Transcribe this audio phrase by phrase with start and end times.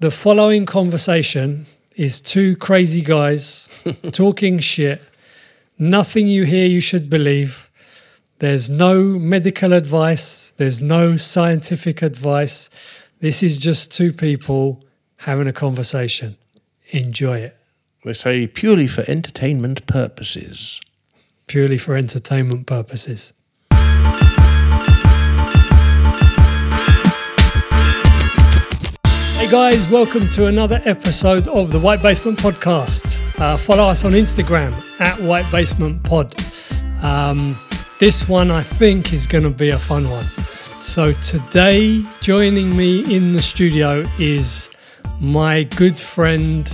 [0.00, 3.68] The following conversation is two crazy guys
[4.12, 5.02] talking shit.
[5.78, 7.68] Nothing you hear you should believe.
[8.38, 12.70] There's no medical advice, there's no scientific advice.
[13.20, 14.82] This is just two people
[15.16, 16.38] having a conversation.
[16.92, 17.58] Enjoy it.
[18.02, 20.80] They say purely for entertainment purposes.
[21.46, 23.34] Purely for entertainment purposes.
[29.50, 33.18] Guys, welcome to another episode of the White Basement Podcast.
[33.40, 36.36] Uh, follow us on Instagram at White Basement Pod.
[37.02, 37.58] Um,
[37.98, 40.24] this one I think is going to be a fun one.
[40.82, 44.70] So today, joining me in the studio is
[45.18, 46.70] my good friend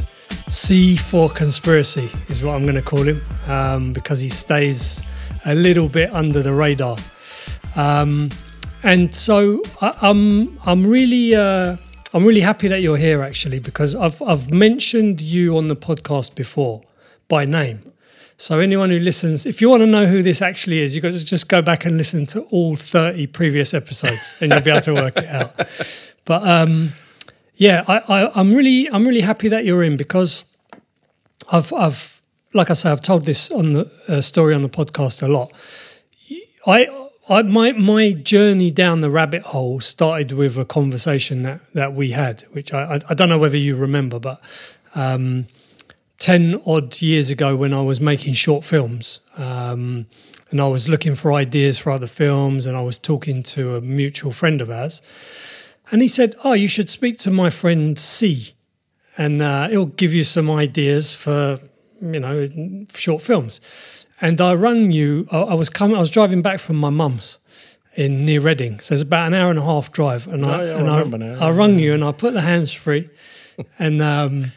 [0.51, 5.01] C for Conspiracy, is what I'm going to call him, um, because he stays
[5.47, 6.99] a little bit under the radar.
[7.75, 8.29] Um,
[8.83, 11.79] and so I, I'm I'm really uh,
[12.15, 16.35] I'm really happy that you're here actually because I've I've mentioned you on the podcast
[16.35, 16.83] before
[17.29, 17.93] by name.
[18.39, 21.13] So anyone who listens, if you want to know who this actually is, you've got
[21.13, 24.83] to just go back and listen to all 30 previous episodes and you'll be able
[24.83, 25.55] to work it out.
[26.27, 26.93] But um,
[27.57, 30.45] yeah, I, I, I'm really I'm really happy that you're in because
[31.51, 32.21] I've I've
[32.53, 35.53] like I say I've told this on the uh, story on the podcast a lot.
[36.67, 41.93] I I, my my journey down the rabbit hole started with a conversation that, that
[41.95, 44.41] we had, which I, I, I don't know whether you remember, but
[44.95, 45.47] um,
[46.21, 50.07] ten odd years ago when I was making short films, um,
[50.51, 53.81] and I was looking for ideas for other films, and I was talking to a
[53.81, 55.03] mutual friend of ours,
[55.91, 58.55] and he said, "Oh, you should speak to my friend C,
[59.19, 61.59] and uh, he'll give you some ideas for
[62.01, 63.61] you know short films."
[64.21, 65.27] And I rang you.
[65.31, 65.97] I, I was coming.
[65.97, 67.39] I was driving back from my mum's
[67.95, 70.27] in near Reading, so it's about an hour and a half drive.
[70.29, 71.47] And Oh, I yeah, I and I, remember now.
[71.47, 73.09] I rung you, and I put the hands free,
[73.79, 74.53] and um,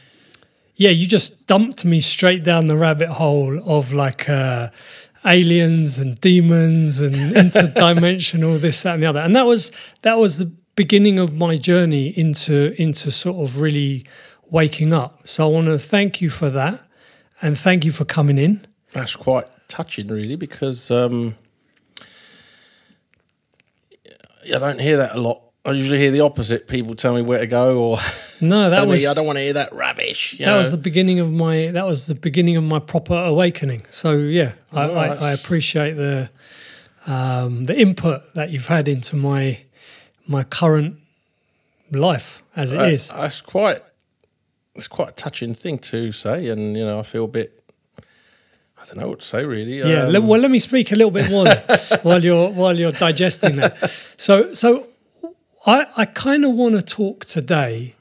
[0.75, 4.69] yeah, you just dumped me straight down the rabbit hole of like uh,
[5.25, 9.19] aliens and demons and interdimensional this, that, and the other.
[9.19, 14.05] And that was that was the beginning of my journey into into sort of really
[14.49, 15.27] waking up.
[15.27, 16.81] So I want to thank you for that,
[17.41, 18.65] and thank you for coming in.
[18.93, 21.35] That's quite touching, really, because um,
[24.45, 25.41] I don't hear that a lot.
[25.65, 26.67] I usually hear the opposite.
[26.67, 27.99] People tell me where to go, or
[28.41, 30.35] No, that tell was me I don't want to hear that rubbish.
[30.39, 33.85] that was the beginning of my that was the beginning of my proper awakening.
[33.91, 36.29] So yeah, I, Oh, I, I appreciate the
[37.05, 39.59] um, the input that you've had into my
[40.27, 40.95] my current
[41.91, 43.09] life as it Uh, is.
[43.09, 43.81] That's quite.
[44.75, 47.58] It's quite a touching thing to say, and you know, I feel a bit.
[48.81, 49.79] I don't know what to say, really.
[49.79, 51.45] Yeah, Um, well, let me speak a little bit more
[52.01, 53.91] while you're while you're digesting that.
[54.17, 54.87] So, so
[55.65, 57.95] I I kind of want to talk today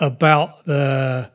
[0.00, 1.30] about the.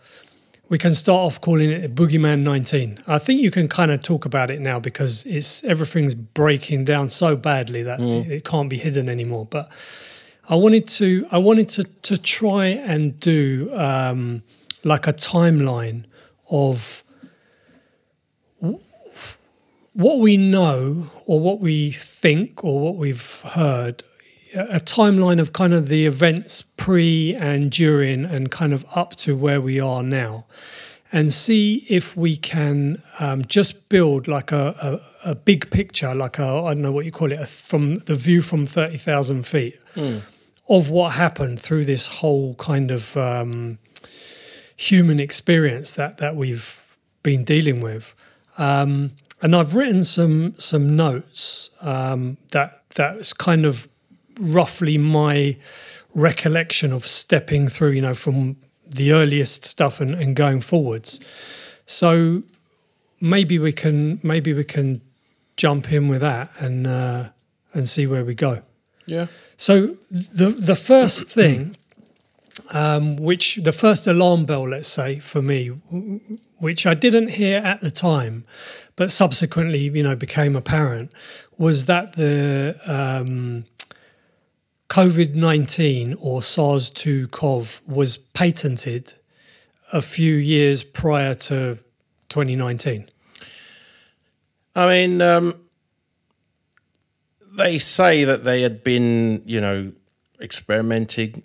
[0.69, 3.03] We can start off calling it Boogeyman 19.
[3.05, 7.09] I think you can kind of talk about it now because it's everything's breaking down
[7.09, 9.45] so badly that it, it can't be hidden anymore.
[9.49, 9.69] But
[10.47, 14.43] I wanted to I wanted to to try and do um,
[14.85, 16.05] like a timeline
[16.49, 17.03] of
[20.01, 24.03] what we know or what we think or what we've heard
[24.53, 29.35] a timeline of kind of the events pre and during and kind of up to
[29.35, 30.45] where we are now
[31.13, 36.37] and see if we can um, just build like a, a, a big picture like
[36.37, 39.79] a i don't know what you call it a, from the view from 30000 feet
[40.67, 43.77] of what happened through this whole kind of um,
[44.75, 46.79] human experience that that we've
[47.23, 48.15] been dealing with.
[48.57, 53.87] Um, and I've written some some notes um, that that's kind of
[54.39, 55.57] roughly my
[56.13, 61.19] recollection of stepping through, you know, from the earliest stuff and, and going forwards.
[61.85, 62.43] So
[63.19, 65.01] maybe we can maybe we can
[65.57, 67.29] jump in with that and uh,
[67.73, 68.61] and see where we go.
[69.05, 69.27] yeah.
[69.57, 71.77] So the the first thing,
[72.69, 75.67] um, which the first alarm bell, let's say for me,
[76.57, 78.45] which I didn't hear at the time,
[78.95, 81.11] but subsequently, you know, became apparent,
[81.57, 83.65] was that the um,
[84.89, 89.13] COVID nineteen or SARS two CoV was patented
[89.93, 91.79] a few years prior to
[92.29, 93.09] twenty nineteen.
[94.75, 95.55] I mean, um,
[97.57, 99.91] they say that they had been, you know,
[100.39, 101.43] experimenting,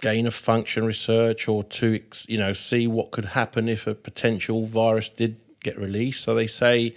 [0.00, 4.66] gain of function research, or to, you know, see what could happen if a potential
[4.66, 6.24] virus did get released.
[6.24, 6.94] So they say,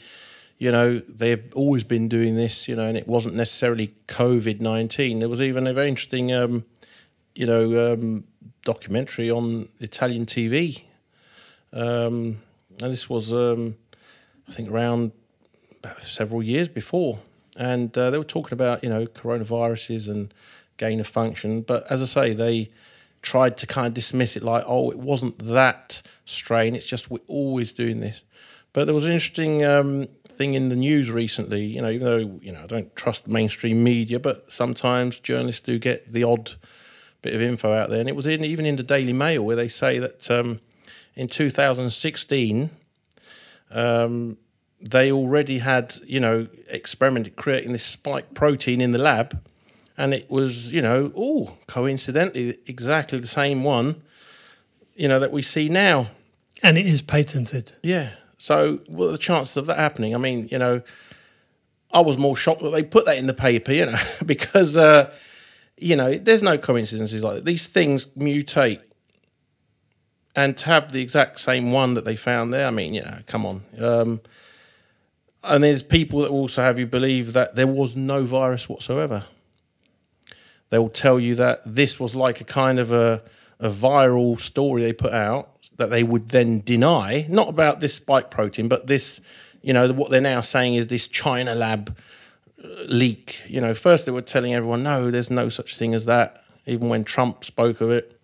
[0.57, 5.19] you know, they've always been doing this, you know, and it wasn't necessarily COVID 19.
[5.19, 6.65] There was even a very interesting, um,
[7.35, 8.23] you know, um,
[8.63, 10.83] documentary on Italian TV,
[11.73, 12.41] um,
[12.79, 13.75] and this was um,
[14.47, 15.11] I think around
[15.99, 17.19] several years before,
[17.57, 20.33] and uh, they were talking about you know coronaviruses and
[20.77, 22.69] gain of function, but as I say, they
[23.23, 26.75] tried to kind of dismiss it like, oh, it wasn't that strain.
[26.75, 28.21] It's just we're always doing this.
[28.73, 31.65] But there was an interesting um, thing in the news recently.
[31.65, 35.79] You know, even though you know I don't trust mainstream media, but sometimes journalists do
[35.79, 36.51] get the odd
[37.21, 39.55] bit of info out there, and it was in even in the Daily Mail where
[39.55, 40.59] they say that um,
[41.15, 42.69] in 2016
[43.71, 44.37] um,
[44.81, 49.39] they already had you know experimented creating this spike protein in the lab,
[49.97, 54.01] and it was you know oh coincidentally exactly the same one
[54.95, 56.09] you know that we see now.
[56.61, 57.73] And it is patented.
[57.81, 58.11] Yeah.
[58.37, 60.15] So, what are the chances of that happening?
[60.15, 60.81] I mean, you know,
[61.91, 65.13] I was more shocked that they put that in the paper, you know, because, uh,
[65.77, 67.45] you know, there's no coincidences like that.
[67.45, 68.81] These things mutate.
[70.35, 73.19] And to have the exact same one that they found there, I mean, you know,
[73.27, 73.63] come on.
[73.79, 74.21] Um,
[75.43, 79.25] and there's people that also have you believe that there was no virus whatsoever.
[80.73, 83.21] They will tell you that this was like a kind of a,
[83.59, 88.31] a viral story they put out that they would then deny, not about this spike
[88.31, 89.21] protein, but this,
[89.61, 91.95] you know, what they're now saying is this China lab
[92.63, 93.41] uh, leak.
[93.47, 96.89] You know, first they were telling everyone, no, there's no such thing as that, even
[96.89, 98.19] when Trump spoke of it.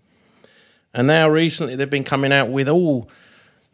[0.92, 3.08] And now recently they've been coming out with, oh,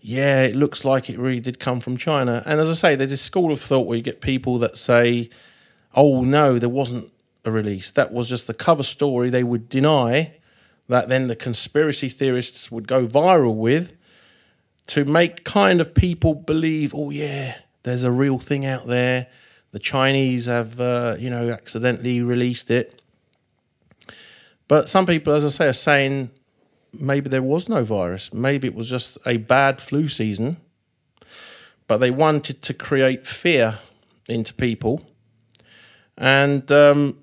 [0.02, 2.44] yeah, it looks like it really did come from China.
[2.46, 5.30] And as I say, there's this school of thought where you get people that say,
[5.94, 7.14] oh, no, there wasn't
[7.46, 7.92] a release.
[7.92, 9.30] That was just the cover story.
[9.30, 10.34] They would deny
[10.88, 13.94] that then the conspiracy theorists would go viral with
[14.88, 19.28] to make kind of people believe, oh, yeah, there's a real thing out there.
[19.72, 23.02] The Chinese have, uh, you know, accidentally released it.
[24.68, 26.30] But some people, as I say, are saying
[26.94, 28.32] maybe there was no virus.
[28.34, 30.58] Maybe it was just a bad flu season.
[31.88, 33.80] But they wanted to create fear
[34.28, 35.06] into people.
[36.18, 37.18] And, um,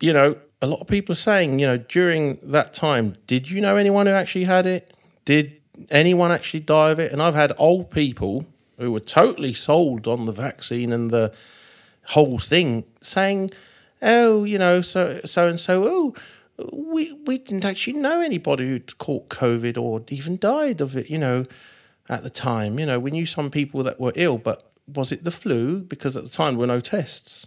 [0.00, 3.60] you know, a lot of people are saying, you know, during that time, did you
[3.60, 4.92] know anyone who actually had it?
[5.24, 5.60] Did
[5.90, 7.12] anyone actually die of it?
[7.12, 8.46] And I've had old people
[8.78, 11.32] who were totally sold on the vaccine and the
[12.06, 13.50] whole thing saying,
[14.02, 16.14] oh, you know, so so and so, oh,
[16.72, 21.18] we we didn't actually know anybody who'd caught COVID or even died of it, you
[21.18, 21.44] know,
[22.08, 22.78] at the time.
[22.78, 25.80] You know, we knew some people that were ill, but was it the flu?
[25.80, 27.46] Because at the time there were no tests.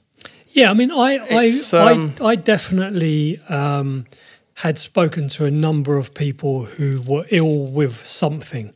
[0.53, 4.06] Yeah, I mean, I I, um, I, I definitely um,
[4.56, 8.74] had spoken to a number of people who were ill with something.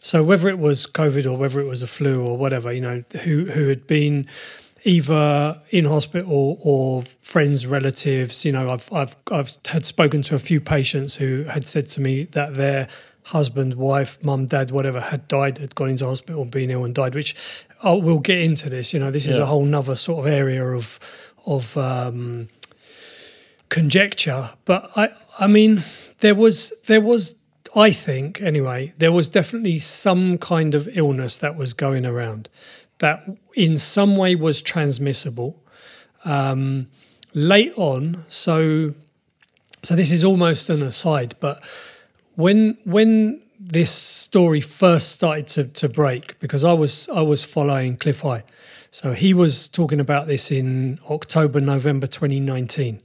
[0.00, 3.04] So whether it was COVID or whether it was a flu or whatever, you know,
[3.24, 4.26] who who had been
[4.84, 8.44] either in hospital or friends, relatives.
[8.44, 12.00] You know, I've I've I've had spoken to a few patients who had said to
[12.00, 12.88] me that their
[13.24, 17.14] husband, wife, mum, dad, whatever, had died, had gone into hospital, been ill and died,
[17.14, 17.36] which
[17.82, 18.92] oh, we'll get into this.
[18.92, 19.44] You know, this is yeah.
[19.44, 20.98] a whole nother sort of area of
[21.46, 22.48] of um,
[23.68, 24.50] conjecture.
[24.64, 25.84] But I, I mean,
[26.20, 27.34] there was there was,
[27.74, 32.48] I think anyway, there was definitely some kind of illness that was going around
[32.98, 35.62] that in some way was transmissible.
[36.24, 36.88] Um,
[37.34, 38.94] late on, so
[39.82, 41.62] so this is almost an aside, but
[42.34, 47.96] when when this story first started to, to break because I was I was following
[47.96, 48.44] Cliff High.
[48.90, 53.02] So he was talking about this in October, November 2019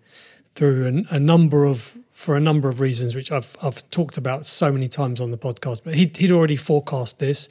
[0.56, 4.46] through a, a number of for a number of reasons, which I've I've talked about
[4.46, 5.82] so many times on the podcast.
[5.84, 7.50] But he'd, he'd already forecast this,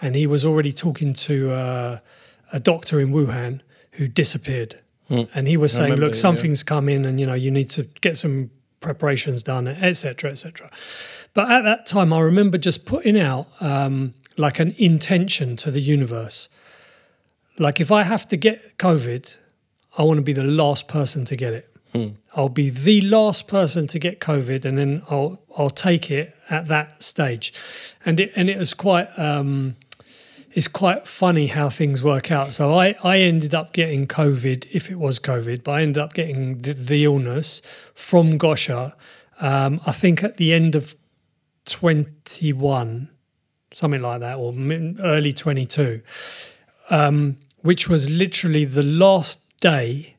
[0.00, 1.98] and he was already talking to uh,
[2.52, 3.60] a doctor in Wuhan
[3.92, 5.22] who disappeared, hmm.
[5.34, 6.68] and he was saying, "Look, something's yeah.
[6.68, 8.50] come in, and you know you need to get some
[8.80, 10.70] preparations done, etc., etc."
[11.34, 15.80] But at that time, I remember just putting out um, like an intention to the
[15.80, 16.48] universe.
[17.58, 19.34] Like, if I have to get COVID,
[19.96, 21.68] I want to be the last person to get it.
[21.92, 22.08] Hmm.
[22.34, 26.68] I'll be the last person to get COVID, and then I'll I'll take it at
[26.68, 27.52] that stage.
[28.04, 29.76] And it and it was quite um,
[30.52, 32.54] it's quite funny how things work out.
[32.54, 36.14] So I I ended up getting COVID if it was COVID, but I ended up
[36.14, 37.60] getting the, the illness
[37.94, 38.94] from Gosha.
[39.40, 40.96] Um, I think at the end of
[41.66, 43.08] 21,
[43.72, 44.52] something like that, or
[45.00, 46.02] early 22,
[46.90, 50.16] um, which was literally the last day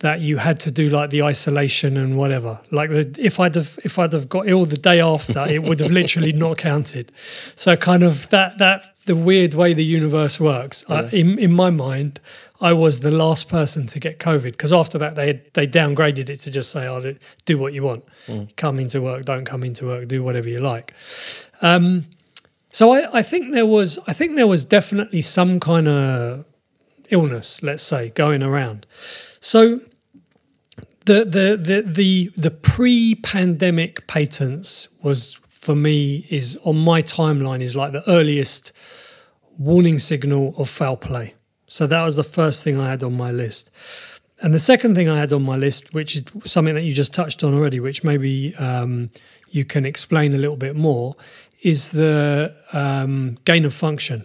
[0.00, 2.60] that you had to do like the isolation and whatever.
[2.70, 5.80] Like the, if I'd have if I'd have got ill the day after, it would
[5.80, 7.10] have literally not counted.
[7.56, 10.84] So kind of that that the weird way the universe works.
[10.88, 12.20] I, in in my mind,
[12.60, 16.40] I was the last person to get COVID because after that they they downgraded it
[16.40, 18.04] to just say, "Oh, do- what you want.
[18.56, 20.92] Come into work, don't come into work, do whatever you like."
[21.62, 22.06] Um,
[22.70, 26.44] so I, I think there was I think there was definitely some kind of
[27.10, 28.86] illness, let's say, going around.
[29.40, 29.80] So
[31.06, 37.74] the the the the, the pre-pandemic patents was for me is on my timeline is
[37.74, 38.72] like the earliest
[39.58, 41.34] warning signal of foul play.
[41.74, 43.68] So that was the first thing I had on my list.
[44.40, 47.12] And the second thing I had on my list, which is something that you just
[47.12, 49.10] touched on already, which maybe um,
[49.50, 51.16] you can explain a little bit more,
[51.62, 54.24] is the um, gain of function,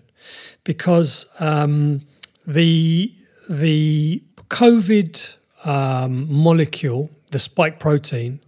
[0.63, 2.01] because um,
[2.45, 3.15] the
[3.49, 5.19] the COVID
[5.65, 8.41] um, molecule, the spike protein,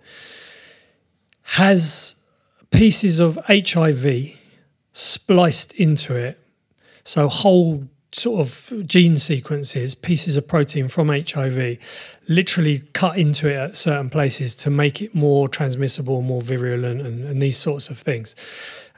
[1.58, 2.14] has
[2.70, 4.36] pieces of HIV
[4.94, 6.38] spliced into it.
[7.04, 11.78] So whole sort of gene sequences, pieces of protein from HIV,
[12.28, 17.24] literally cut into it at certain places to make it more transmissible, more virulent, and,
[17.26, 18.36] and these sorts of things.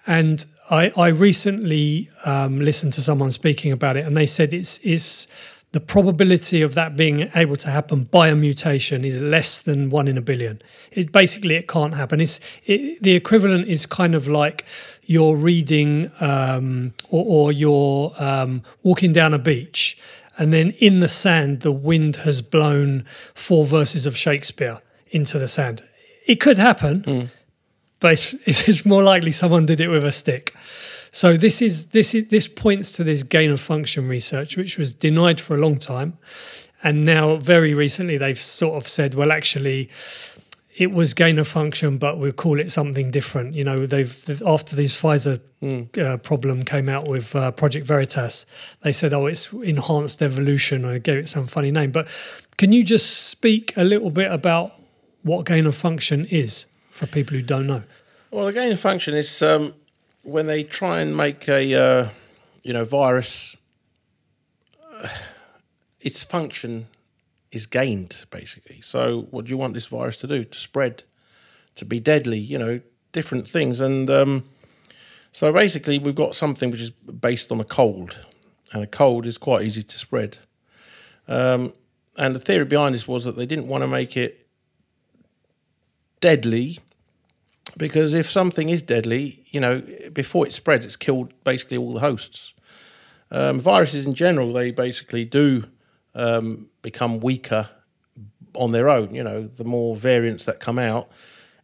[0.05, 4.79] And I, I recently um, listened to someone speaking about it, and they said it's
[4.84, 5.27] it's
[5.74, 10.08] the probability of that being able to happen by a mutation is less than one
[10.08, 10.62] in a billion.
[10.91, 12.22] It basically it can't happen.
[12.22, 14.65] It's it, the equivalent is kind of like
[15.05, 19.98] you're reading um, or, or you're um, walking down a beach,
[20.38, 24.81] and then in the sand the wind has blown four verses of Shakespeare
[25.12, 25.83] into the sand.
[26.25, 27.29] It could happen,
[28.00, 30.53] but it's, it's more likely someone did it with a stick.
[31.12, 34.93] So this is this is this points to this gain of function research, which was
[34.93, 36.17] denied for a long time,
[36.83, 39.89] and now very recently they've sort of said, well, actually,
[40.75, 43.53] it was gain of function, but we'll call it something different.
[43.56, 45.39] You know, they've after this Pfizer
[45.98, 48.46] uh, problem came out with uh, Project Veritas,
[48.82, 50.86] they said, oh, it's enhanced evolution.
[50.86, 52.08] I gave it some funny name, but
[52.58, 54.74] can you just speak a little bit about
[55.22, 57.84] what gain of function is for people who don't know?
[58.32, 59.75] Well, the gain of function is um,
[60.24, 62.10] when they try and make a uh,
[62.63, 63.56] you know virus.
[64.92, 65.08] uh,
[66.03, 66.88] its function
[67.53, 68.81] is gained basically.
[68.81, 70.43] So, what do you want this virus to do?
[70.43, 71.03] To spread,
[71.75, 72.39] to be deadly?
[72.39, 72.81] You know,
[73.13, 73.79] different things.
[73.79, 74.50] And um,
[75.31, 78.17] so, basically, we've got something which is based on a cold,
[78.74, 80.39] and a cold is quite easy to spread.
[81.27, 81.74] Um,
[82.17, 84.48] and the theory behind this was that they didn't want to make it
[86.19, 86.79] deadly
[87.77, 89.81] because if something is deadly, you know,
[90.12, 92.53] before it spreads, it's killed basically all the hosts.
[93.31, 95.65] Um, viruses in general, they basically do
[96.15, 97.70] um, become weaker
[98.55, 99.13] on their own.
[99.13, 101.10] You know, the more variants that come out,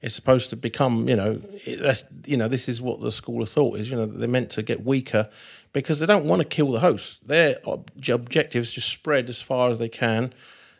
[0.01, 1.07] it's supposed to become.
[1.07, 3.89] You know, it, that's you know, this is what the school of thought is.
[3.89, 5.29] You know, they're meant to get weaker
[5.73, 7.17] because they don't want to kill the host.
[7.25, 10.33] Their ob- objective is to spread as far as they can.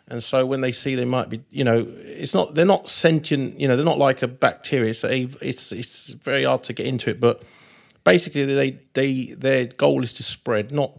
[0.07, 3.59] And so when they see they might be, you know, it's not they're not sentient,
[3.59, 4.93] you know, they're not like a bacteria.
[4.95, 7.43] So it's it's very hard to get into it, but
[8.03, 10.93] basically they they their goal is to spread, not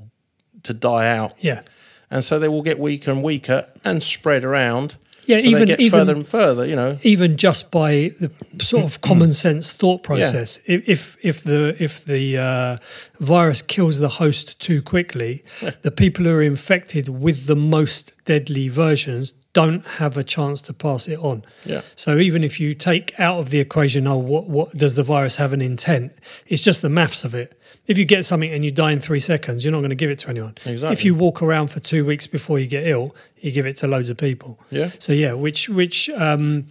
[0.63, 1.35] to die out.
[1.41, 1.63] Yeah.
[2.11, 4.97] And so they will get weaker and weaker and spread around.
[5.27, 6.99] Yeah, so even- even- further and further, you know.
[7.03, 8.31] even just by the
[8.63, 10.59] sort of common sense thought process.
[10.67, 12.77] If, if if the if the uh,
[13.21, 15.45] virus kills the host too quickly,
[15.83, 20.73] the people who are infected with the most deadly versions don't have a chance to
[20.73, 21.45] pass it on.
[21.65, 21.83] Yeah.
[21.97, 25.37] So even if you take out of the equation, oh, what what does the virus
[25.37, 26.13] have an intent?
[26.47, 27.60] It's just the maths of it.
[27.91, 30.11] If you get something and you die in three seconds, you're not going to give
[30.11, 30.55] it to anyone.
[30.65, 30.93] Exactly.
[30.93, 33.89] If you walk around for two weeks before you get ill, you give it to
[33.89, 34.61] loads of people.
[34.71, 34.93] Yeah.
[35.01, 36.69] So yeah, which which um,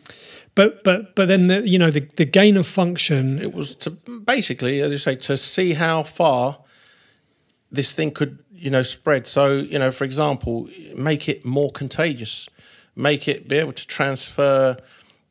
[0.56, 3.38] but but but then the, you know the the gain of function.
[3.38, 6.60] It was to basically, as you say, to see how far
[7.70, 9.28] this thing could, you know, spread.
[9.28, 12.48] So, you know, for example, make it more contagious,
[12.96, 14.78] make it be able to transfer,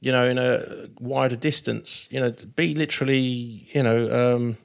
[0.01, 2.07] you know, in a wider distance.
[2.11, 4.59] You know, be literally, you know, um,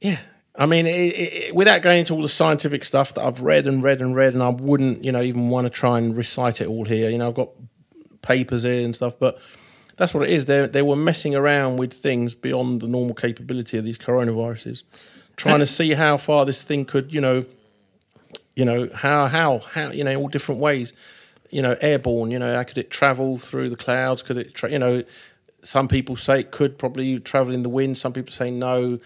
[0.00, 0.20] yeah.
[0.56, 3.82] I mean, it, it, without going into all the scientific stuff that I've read and
[3.82, 6.66] read and read, and I wouldn't, you know, even want to try and recite it
[6.66, 7.08] all here.
[7.10, 7.50] You know, I've got
[8.22, 9.38] papers here and stuff, but
[9.96, 10.46] that's what it is.
[10.46, 14.82] They they were messing around with things beyond the normal capability of these coronaviruses,
[15.36, 17.44] trying to see how far this thing could, you know,
[18.56, 20.92] you know how how how you know all different ways,
[21.50, 22.32] you know, airborne.
[22.32, 24.22] You know, how could it travel through the clouds?
[24.22, 25.04] Could it, tra- you know,
[25.62, 27.98] some people say it could probably travel in the wind.
[27.98, 28.98] Some people say no.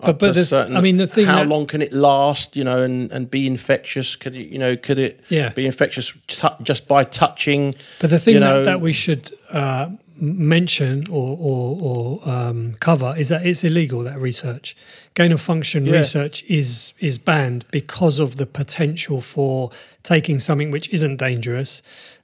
[0.00, 2.54] But- but the- certain- I mean, the thing how that- long can it last?
[2.56, 4.14] You know, and, and be infectious?
[4.16, 5.48] Could it, you know, could it Yeah.
[5.50, 7.74] be infectious tu- just by touching?
[8.00, 9.88] But the thing you know, that, that we should uh,
[10.18, 14.02] mention or, or, or um, cover is that it's illegal.
[14.02, 14.76] That research,
[15.14, 15.96] gain of function Yeah.
[15.98, 19.70] research, is is banned because of the potential for
[20.02, 21.82] taking something which isn't dangerous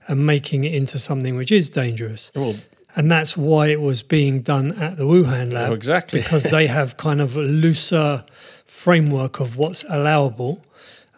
[0.08, 2.32] and making it into something which is dangerous.
[2.34, 2.56] Well,
[2.94, 5.70] And that's why it was being done at the Wuhan lab.
[5.70, 6.20] Oh, exactly.
[6.20, 8.24] because they have kind of a looser
[8.66, 10.64] framework of what's allowable.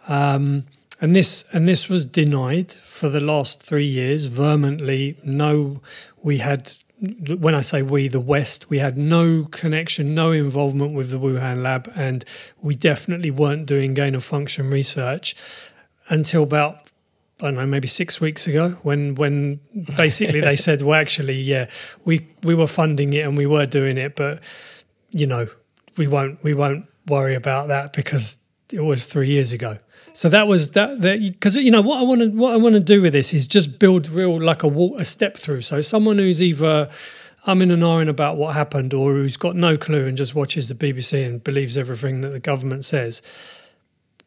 [0.06, 0.64] Um,
[1.00, 5.18] and this and this was denied for the last three years vehemently.
[5.24, 5.82] No,
[6.22, 11.10] we had when I say we, the West, we had no connection, no involvement with
[11.10, 12.24] the Wuhan lab, and
[12.62, 15.36] we definitely weren't doing gain of function research
[16.08, 16.83] until about
[17.40, 19.60] I don't know, maybe six weeks ago, when when
[19.96, 21.66] basically they said, well, actually, yeah,
[22.04, 24.40] we we were funding it and we were doing it, but
[25.10, 25.48] you know,
[25.96, 28.36] we won't we won't worry about that because
[28.72, 29.78] it was three years ago.
[30.12, 32.80] So that was that because you know what I want to what I want to
[32.80, 35.62] do with this is just build real like a walk a step through.
[35.62, 36.88] So someone who's either
[37.46, 40.68] I'm in an iron about what happened or who's got no clue and just watches
[40.68, 43.22] the BBC and believes everything that the government says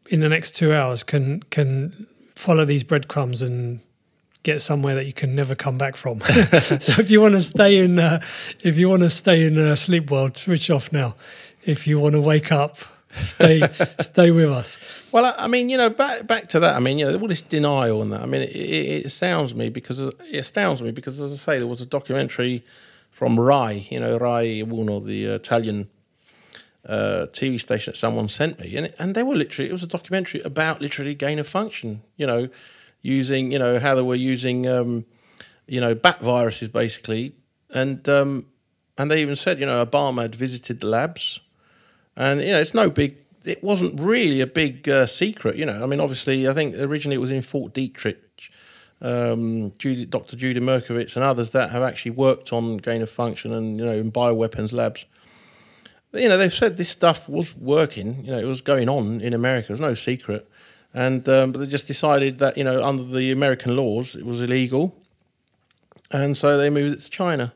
[0.09, 3.79] in the next two hours can can follow these breadcrumbs and
[4.43, 6.21] get somewhere that you can never come back from.
[6.61, 8.21] so if you want to stay in, uh,
[8.61, 11.15] if you want to stay in uh, sleep world, switch off now.
[11.65, 12.77] If you want to wake up,
[13.17, 13.61] stay
[13.99, 14.77] stay with us.
[15.11, 16.75] Well, I, I mean, you know, back back to that.
[16.75, 18.21] I mean, you know, all this denial and that.
[18.21, 21.57] I mean, it, it, it astounds me because it astounds me because, as I say,
[21.57, 22.63] there was a documentary
[23.11, 23.87] from Rai.
[23.91, 25.89] You know, Rai Uno, the Italian
[26.87, 29.87] uh, TV station that someone sent me, and and they were literally it was a
[29.87, 32.01] documentary about literally gain of function.
[32.15, 32.49] You know,
[33.01, 35.05] using you know how they were using um,
[35.67, 37.33] you know bat viruses basically,
[37.69, 38.45] and um,
[38.97, 41.39] and they even said you know Obama had visited the labs,
[42.15, 43.17] and you know it's no big.
[43.43, 45.81] It wasn't really a big uh, secret, you know.
[45.81, 48.17] I mean, obviously, I think originally it was in Fort Detrick.
[48.99, 50.35] Um, Judy, Dr.
[50.35, 53.91] Judy Mikovits and others that have actually worked on gain of function and you know
[53.91, 55.05] in bioweapons labs
[56.13, 58.25] you know, they've said this stuff was working.
[58.25, 59.67] You know, it was going on in America.
[59.69, 60.49] It was no secret,
[60.93, 64.41] and um, but they just decided that you know under the American laws it was
[64.41, 64.95] illegal,
[66.11, 67.53] and so they moved it to China.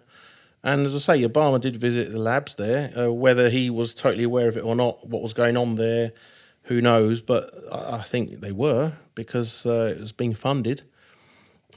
[0.63, 2.93] And as I say, Obama did visit the labs there.
[2.95, 6.11] Uh, whether he was totally aware of it or not, what was going on there,
[6.63, 7.21] who knows?
[7.21, 10.83] But I I think they were because uh, it was being funded.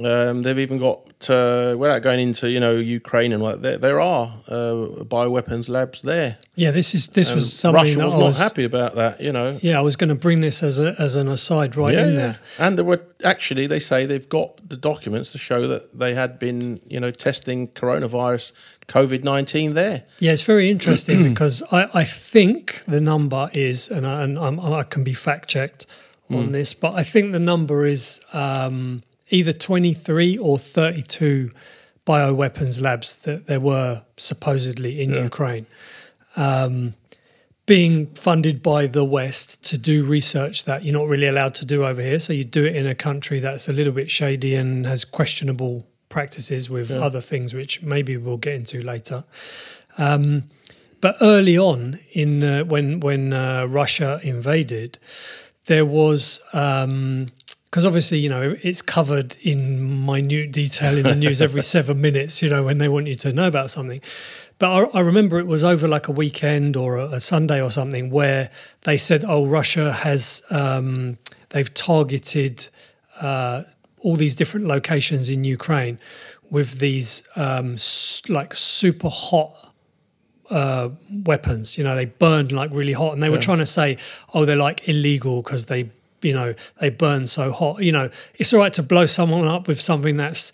[0.00, 4.00] Um, they've even got, uh, without going into you know Ukraine and like there, there
[4.00, 6.38] are uh, bioweapons labs there.
[6.56, 8.96] Yeah, this is this And was something Russia that was I not was happy about
[8.96, 9.58] that, you know.
[9.62, 12.40] Yeah, I was going to bring this as a as an aside right in there.
[12.58, 16.38] And there were actually they say they've got the documents to show that they had
[16.38, 18.52] been, you know, testing coronavirus
[18.88, 20.04] COVID nineteen there.
[20.18, 24.58] Yeah, it's very interesting because I, I think the number is, and I, and I'm,
[24.58, 25.86] I can be fact checked
[26.30, 31.50] on this, but I think the number is um, either 23 or 32
[32.06, 35.66] bioweapons labs that there were supposedly in Ukraine.
[36.36, 36.94] Um,
[37.66, 41.84] being funded by the West to do research that you're not really allowed to do
[41.84, 42.18] over here.
[42.18, 45.86] So you do it in a country that's a little bit shady and has questionable
[46.10, 49.24] practices with other things, which maybe we'll get into later.
[49.96, 50.44] Um,
[51.00, 54.98] but early on, in uh, when when uh, Russia invaded,
[55.66, 56.40] there was
[57.74, 62.40] because obviously you know it's covered in minute detail in the news every seven minutes.
[62.40, 64.00] You know when they want you to know about something.
[64.60, 67.72] But I, I remember it was over like a weekend or a, a Sunday or
[67.72, 71.18] something where they said, "Oh, Russia has um,
[71.50, 72.68] they've targeted."
[73.20, 73.64] Uh,
[74.00, 75.98] all these different locations in Ukraine
[76.50, 79.72] with these um, s- like super hot
[80.50, 80.90] uh,
[81.24, 81.76] weapons.
[81.76, 83.96] You know, they burned like really hot, and they were trying to say,
[84.32, 85.90] "Oh, they're like illegal because they,
[86.24, 89.68] you know, they burn so hot." You know, it's all right to blow someone up
[89.68, 90.50] with something that's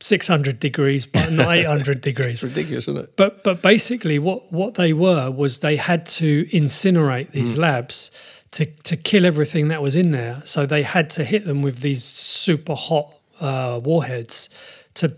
[0.00, 2.42] 600 degrees, but not 800 degrees.
[2.42, 3.16] Ridiculous, isn't it?
[3.16, 7.58] But but basically, what what they were was they had to incinerate these Mm.
[7.58, 8.10] labs
[8.52, 10.40] to to kill everything that was in there.
[10.44, 14.48] So they had to hit them with these super hot uh, warheads
[14.94, 15.12] to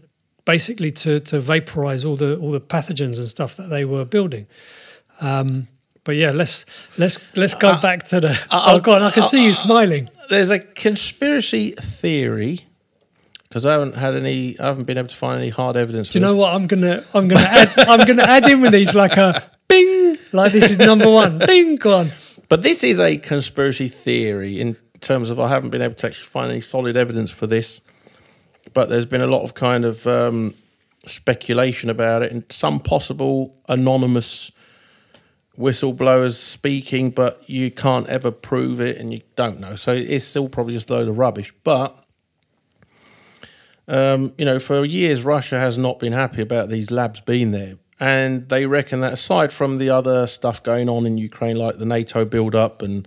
[0.46, 4.46] basically to to vaporize all the all the pathogens and stuff that they were building.
[5.20, 5.68] Um,
[6.04, 6.64] but yeah, let's
[6.98, 8.38] let's let's go Uh, back to the.
[8.50, 10.08] oh, God, I can see you smiling.
[10.28, 12.66] There's a conspiracy theory
[13.48, 14.58] because I haven't had any.
[14.58, 16.08] I haven't been able to find any hard evidence.
[16.10, 18.94] Do you know what I'm gonna I'm gonna add I'm gonna add in with these
[18.94, 21.38] like a bing like this is number one.
[21.46, 22.12] Bing, go on.
[22.48, 26.26] But this is a conspiracy theory in terms of I haven't been able to actually
[26.26, 27.80] find any solid evidence for this.
[28.72, 30.54] But there's been a lot of kind of um,
[31.06, 34.52] speculation about it and some possible anonymous
[35.60, 39.76] whistleblowers speaking, but you can't ever prove it and you don't know.
[39.76, 41.52] So it's still probably just a load of rubbish.
[41.62, 42.02] But,
[43.86, 47.76] um, you know, for years, Russia has not been happy about these labs being there.
[48.00, 51.84] And they reckon that aside from the other stuff going on in Ukraine, like the
[51.84, 53.06] NATO build up and,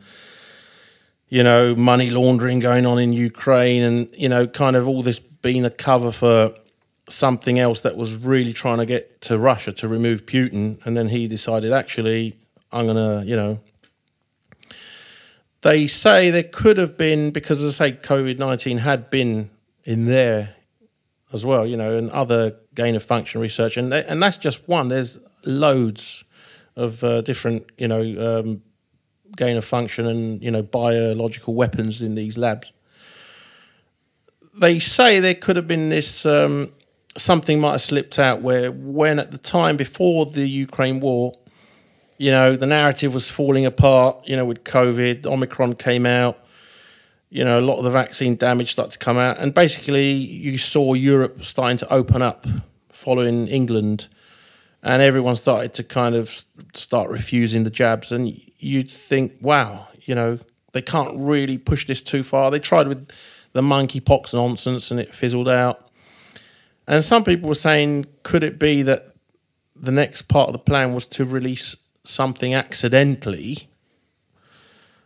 [1.29, 5.17] you know, money laundering going on in Ukraine and, you know, kind of all this
[5.17, 6.53] being a cover for
[7.09, 10.79] something else that was really trying to get to Russia to remove Putin.
[10.85, 12.37] And then he decided, actually,
[12.73, 13.59] I'm to, you know.
[15.61, 19.49] They say there could have been, because as I say, COVID 19 had been
[19.85, 20.55] in there
[21.31, 23.77] as well, you know, and other gain of function research.
[23.77, 24.89] And, and that's just one.
[24.89, 26.23] There's loads
[26.75, 28.01] of uh, different, you know,
[28.41, 28.61] um,
[29.37, 32.71] gain of function and, you know, biological weapons in these labs.
[34.59, 36.73] They say there could have been this um,
[37.17, 41.33] something might have slipped out where when at the time before the Ukraine war,
[42.17, 46.39] you know, the narrative was falling apart, you know, with COVID, Omicron came out,
[47.29, 49.39] you know, a lot of the vaccine damage started to come out.
[49.39, 52.45] And basically, you saw Europe starting to open up
[52.91, 54.07] following England.
[54.83, 56.43] And everyone started to kind of
[56.75, 58.11] start refusing the jabs.
[58.11, 60.39] And you'd think, wow, you know,
[60.73, 62.51] they can't really push this too far.
[62.51, 63.07] They tried with
[63.53, 65.89] the monkeypox nonsense and it fizzled out.
[66.85, 69.15] And some people were saying, could it be that
[69.75, 73.69] the next part of the plan was to release something accidentally?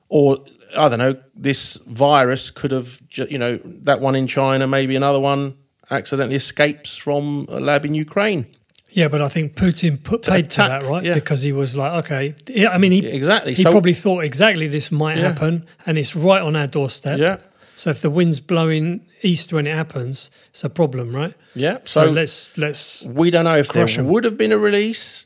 [0.10, 0.39] Or,
[0.77, 5.19] I don't know, this virus could have, you know, that one in China, maybe another
[5.19, 5.55] one
[5.91, 8.45] accidentally escapes from a lab in Ukraine.
[8.89, 11.03] Yeah, but I think Putin put paid to that, right?
[11.03, 11.13] yeah.
[11.13, 13.53] Because he was like, okay, yeah, I mean, he Exactly.
[13.53, 15.23] He So- probably thought exactly this might Yeah.
[15.33, 17.19] happen, and it's right on our doorstep.
[17.19, 17.38] Yeah.
[17.75, 21.33] So if the wind's blowing east when it happens, it's a problem, right?
[21.53, 21.77] Yeah.
[21.83, 25.25] So, So, let's let's we don't know if there would have been a release,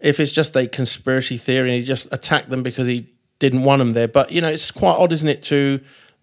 [0.00, 3.80] if it's just a conspiracy theory and he just attacked them because he didn't want
[3.80, 4.08] them there.
[4.08, 5.80] But, you know, it's quite odd, isn't it, to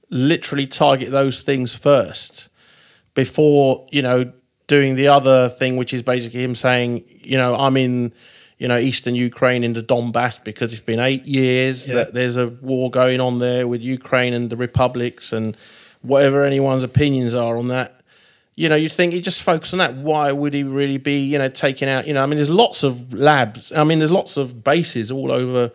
[0.09, 2.47] literally target those things first
[3.13, 4.31] before, you know,
[4.67, 8.13] doing the other thing, which is basically him saying, you know, I'm in,
[8.57, 11.95] you know, eastern Ukraine into Donbass because it's been eight years Yeah.
[11.95, 15.55] that there's a war going on there with Ukraine and the republics and
[16.01, 18.01] whatever anyone's opinions are on that.
[18.57, 19.95] You know, you think he just focus on that.
[19.95, 22.07] Why would he really be, you know, taking out?
[22.07, 23.71] You know, I mean, there's lots of labs.
[23.75, 25.71] I mean, there's lots of bases all over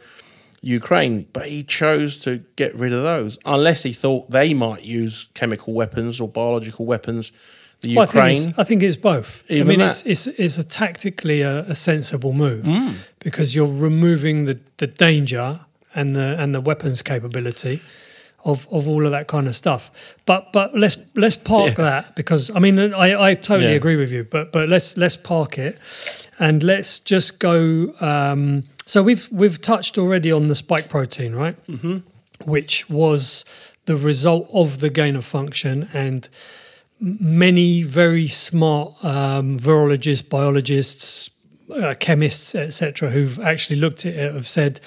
[0.63, 5.27] Ukraine, but he chose to get rid of those, unless he thought they might use
[5.35, 7.33] chemical weapons or biological weapons.
[7.83, 9.43] The Well, I think, Ukraine, I think it's both.
[9.49, 10.03] Even I mean, that.
[10.07, 12.97] it's, it's it's a tactically a, a sensible move Mm.
[13.21, 15.61] because you're removing the, the danger
[15.95, 17.81] and the and the weapons capability
[18.45, 19.91] of, of all of that kind of stuff.
[20.27, 21.85] But but let's let's park Yeah.
[21.85, 23.77] that because I mean I, I totally Yeah.
[23.77, 24.25] agree with you.
[24.25, 25.79] But but let's let's park it
[26.39, 27.95] and let's just go.
[28.01, 31.57] Um, so we've we've touched already on the spike protein, right?
[31.67, 31.99] Mm-hmm.
[32.45, 33.45] Which was
[33.87, 36.29] the result of the gain of function and
[37.01, 41.31] many very smart um, virologists, biologists,
[41.75, 44.81] uh, chemists, etc., who've actually looked at it have said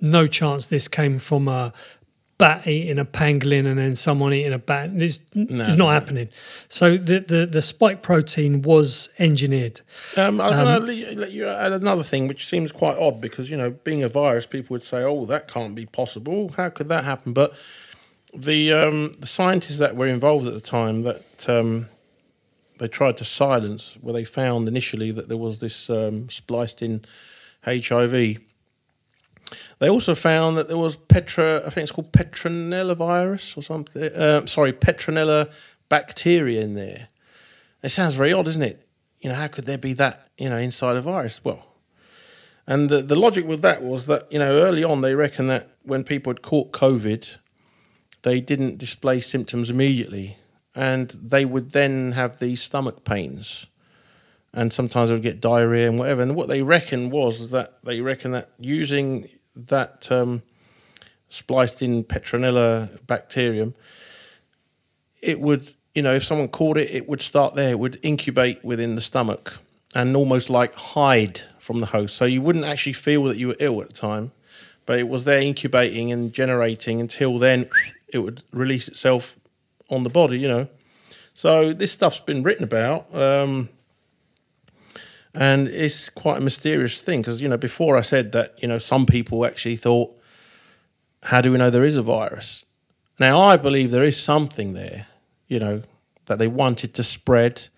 [0.00, 1.72] no chance this came from a
[2.38, 4.90] bat eating a pangolin and then someone eating a bat.
[4.94, 6.28] It's, it's not happening.
[6.68, 9.80] So the, the, the spike protein was engineered.
[10.16, 13.70] Um, I will let you add another thing, which seems quite odd because you know,
[13.70, 16.50] being a virus, people would say, "Oh, that can't be possible.
[16.56, 17.52] How could that happen?" But
[18.34, 21.88] the um, the scientists that were involved at the time that um,
[22.78, 27.04] they tried to silence, where they found initially that there was this um, spliced in
[27.64, 28.38] HIV.
[29.78, 34.02] They also found that there was Petra, I think it's called Petronella virus or something.
[34.02, 35.50] Uh, sorry, Petronella
[35.88, 37.08] bacteria in there.
[37.82, 38.86] It sounds very odd, isn't it?
[39.20, 41.40] You know, how could there be that, you know, inside a virus?
[41.44, 41.64] Well,
[42.66, 45.70] and the, the logic with that was that, you know, early on they reckon that
[45.84, 47.24] when people had caught COVID,
[48.22, 50.38] they didn't display symptoms immediately.
[50.74, 53.66] And they would then have these stomach pains.
[54.52, 56.22] And sometimes they would get diarrhea and whatever.
[56.22, 59.28] And what they reckon was that they reckon that using
[59.66, 60.42] that um,
[61.28, 63.74] spliced in Petronella bacterium,
[65.20, 67.70] it would, you know, if someone caught it, it would start there.
[67.70, 69.54] It would incubate within the stomach
[69.94, 72.16] and almost like hide from the host.
[72.16, 74.32] So you wouldn't actually feel that you were ill at the time,
[74.86, 77.68] but it was there incubating and generating until then
[78.08, 79.36] it would release itself
[79.90, 80.68] on the body, you know.
[81.34, 83.14] So this stuff's been written about.
[83.14, 83.68] Um,
[85.38, 88.80] and it's quite a mysterious thing because, you know, before I said that, you know,
[88.80, 90.12] some people actually thought,
[91.22, 92.64] how do we know there is a virus?
[93.20, 95.06] Now, I believe there is something there,
[95.46, 95.82] you know,
[96.26, 97.68] that they wanted to spread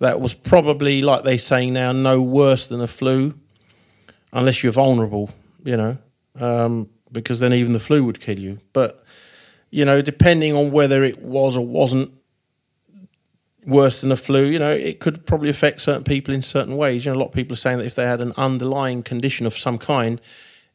[0.00, 3.34] that was probably, like they say now, no worse than a flu,
[4.32, 5.30] unless you're vulnerable.
[5.62, 5.98] you know,
[6.40, 8.58] um, because then even the flu would kill you.
[8.72, 9.04] But
[9.70, 12.10] you know, depending on whether it was or wasn't
[13.66, 17.04] worse than the flu, you know, it could probably affect certain people in certain ways.
[17.04, 19.46] You know, a lot of people are saying that if they had an underlying condition
[19.46, 20.20] of some kind,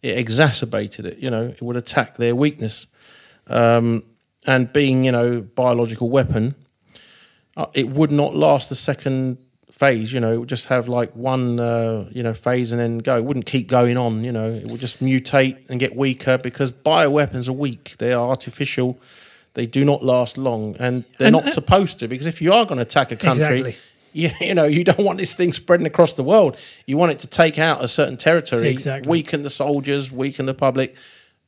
[0.01, 1.17] it exacerbated it.
[1.17, 2.87] You know, it would attack their weakness.
[3.47, 4.03] Um,
[4.45, 6.55] and being, you know, biological weapon,
[7.57, 9.37] uh, it would not last the second
[9.71, 10.13] phase.
[10.13, 13.17] You know, it would just have like one, uh, you know, phase and then go.
[13.17, 14.23] It wouldn't keep going on.
[14.23, 17.95] You know, it would just mutate and get weaker because bioweapons are weak.
[17.97, 18.99] They are artificial.
[19.55, 22.07] They do not last long, and they're And, not uh, supposed to.
[22.07, 23.77] Because if you are going to attack a country, Exactly.
[24.13, 26.55] you, you know, you don't want this thing spreading across the world.
[26.85, 29.09] You want it to take out a certain territory, Exactly.
[29.09, 30.93] weaken the soldiers, weaken the public,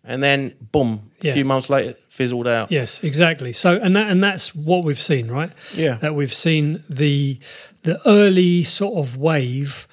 [0.03, 1.31] and then boom, Yeah.
[1.31, 2.71] a few months later, fizzled out.
[2.71, 3.51] Yes, exactly.
[3.53, 5.51] So, and that and that's what we've seen, right?
[5.73, 5.95] Yeah.
[5.95, 7.39] That we've seen the
[7.83, 9.87] the early sort of wave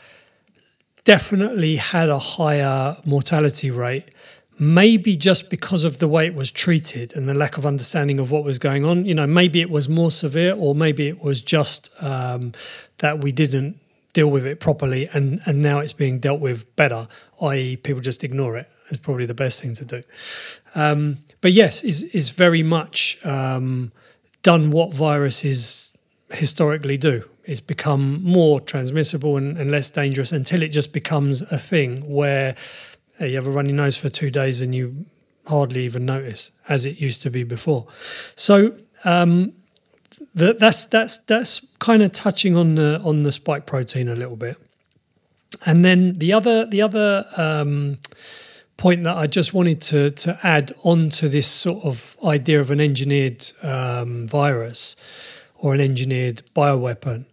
[1.05, 4.11] definitely had a higher mortality rate.
[4.59, 8.31] Maybe just because of the way it was treated and the lack of understanding of
[8.31, 9.05] what was going on.
[9.05, 12.53] You know, maybe it was more severe, or maybe it was just um,
[12.99, 13.81] that we didn't
[14.13, 17.09] deal with it properly, and and now it's being dealt with better.
[17.43, 18.65] I.e., people just ignore.
[18.91, 20.03] It's probably the best thing to do.
[20.75, 23.93] Um, but yes, is is very much um,
[24.43, 25.91] done what viruses
[26.31, 27.29] historically do.
[27.45, 32.55] It's become more transmissible and, and less dangerous until it just becomes a thing where
[33.21, 35.07] you have a runny nose for two days and you
[35.47, 37.87] hardly even notice, as it used to be before.
[38.37, 39.53] So um,
[40.35, 44.37] that, that's that's that's kind of touching on the on the spike protein a little
[44.37, 44.57] bit.
[45.65, 47.99] And then the other the other um,
[48.77, 52.71] point that I just wanted to to add on to this sort of idea of
[52.71, 54.97] an engineered um, virus
[55.57, 57.27] or an engineered bioweapon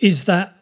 [0.00, 0.56] is that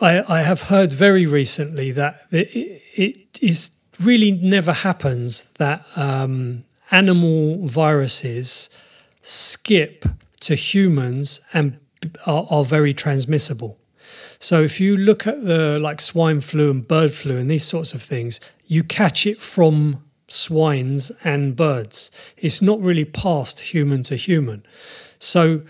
[0.00, 6.64] I, I have heard very recently that it, it is really never happens that um,
[6.90, 8.68] animal viruses
[9.22, 10.04] skip
[10.40, 11.78] to humans and
[12.26, 13.78] are, are very transmissible.
[14.38, 17.94] So if you look at the like swine flu and bird flu and these sorts
[17.94, 22.10] of things, you catch it from swines and birds.
[22.36, 24.64] It's not really passed human to human.
[25.18, 25.62] So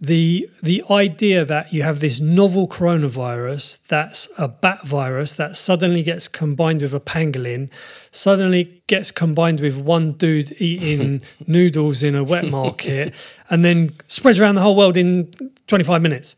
[0.00, 6.02] the the idea that you have this novel coronavirus that's a bat virus that suddenly
[6.04, 7.68] gets combined with a pangolin,
[8.12, 13.12] suddenly gets combined with one dude eating noodles in a wet market,
[13.50, 15.32] and then spreads around the whole world in
[15.66, 16.36] 25 minutes.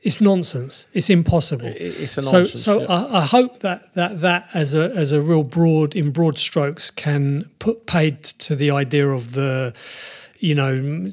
[0.00, 0.86] It's nonsense.
[0.94, 1.66] It's impossible.
[1.66, 2.62] It- It's a So, nonsense.
[2.64, 2.86] so yeah.
[2.86, 6.90] I, I hope that, that that as a as a real broad in broad strokes
[6.90, 9.74] can put paid to the idea of the,
[10.38, 11.12] you know,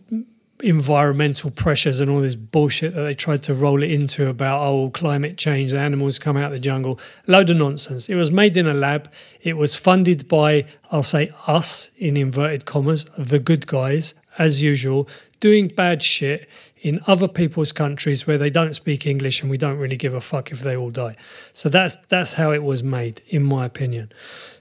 [0.66, 4.90] environmental pressures and all this bullshit that they tried to roll it into about oh
[4.90, 7.00] climate change, the animals come out of the jungle.
[7.28, 8.10] Load of nonsense.
[8.10, 9.10] It was made in a lab.
[9.42, 15.08] It was funded by I'll say us in inverted commas, the good guys as usual,
[15.40, 16.50] doing bad shit
[16.82, 20.22] in other people's countries where they don't speak English and we don't really give a
[20.22, 21.16] fuck if they all die.
[21.54, 24.12] So that's that's how it was made, in my opinion.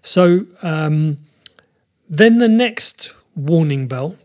[0.03, 1.19] So um,
[2.09, 4.17] then the next warning bell,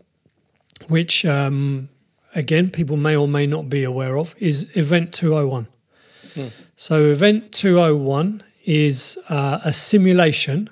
[0.90, 1.88] which um,
[2.34, 5.68] again people may or may not be aware of, is Event 201.
[6.76, 10.70] So Event 201 is uh, a simulation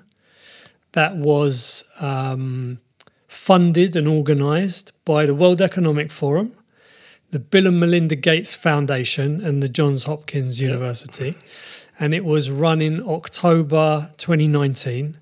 [0.92, 2.78] that was um,
[3.26, 6.52] funded and organised by the World Economic Forum,
[7.30, 11.36] the Bill and Melinda Gates Foundation, and the Johns Hopkins University.
[12.00, 15.18] And it was run in October 2019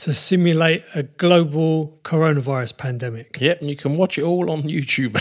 [0.00, 3.36] to simulate a global coronavirus pandemic.
[3.40, 5.20] Yep, and you can watch it all on YouTube,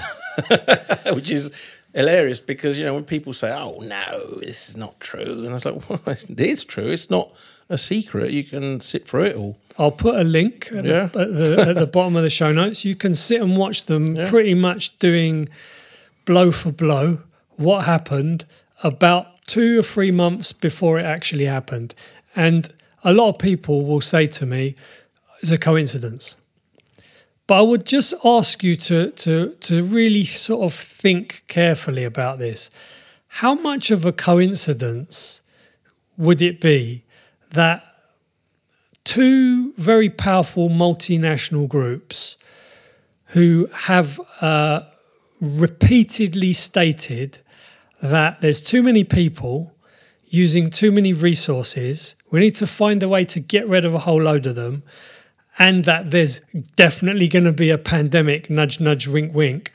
[1.14, 1.52] which is
[1.94, 5.54] hilarious because you know when people say, "Oh no, this is not true," and I
[5.54, 6.90] was like, "Well, it is true.
[6.92, 7.32] It's not
[7.70, 8.32] a secret.
[8.32, 11.08] You can sit through it all." I'll put a link at, Yeah.
[11.08, 12.84] the, at, the, at the bottom of the show notes.
[12.84, 14.30] You can sit and watch them Yeah.
[14.30, 15.50] pretty much doing
[16.26, 17.20] blow for blow
[17.56, 18.46] what happened
[18.84, 21.94] about two or three months before it actually happened.
[22.36, 24.76] And a lot of people will say to me,
[25.42, 26.36] it's a coincidence.
[27.48, 32.38] But I would just ask you to, to, to really sort of think carefully about
[32.38, 32.70] this.
[33.28, 35.42] How much of a coincidence
[36.18, 37.04] would it be
[37.54, 37.84] that
[39.04, 42.36] two very powerful multinational groups
[43.28, 44.82] who have uh,
[45.42, 47.40] repeatedly stated
[48.02, 49.74] that there's too many people
[50.28, 52.16] using too many resources.
[52.32, 54.84] We need to find a way to get rid of a whole load of them,
[55.58, 56.42] and that there's
[56.76, 58.50] definitely going to be a pandemic.
[58.50, 59.72] Nudge, nudge, wink, wink.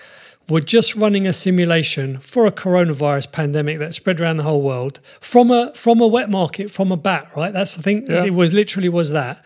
[0.49, 5.01] We're just running a simulation for a coronavirus pandemic that spread around the whole world
[5.21, 7.31] from a from a wet market from a bat.
[7.35, 7.53] Right.
[7.53, 8.25] That's I think Yeah.
[8.25, 9.43] it was literally was that,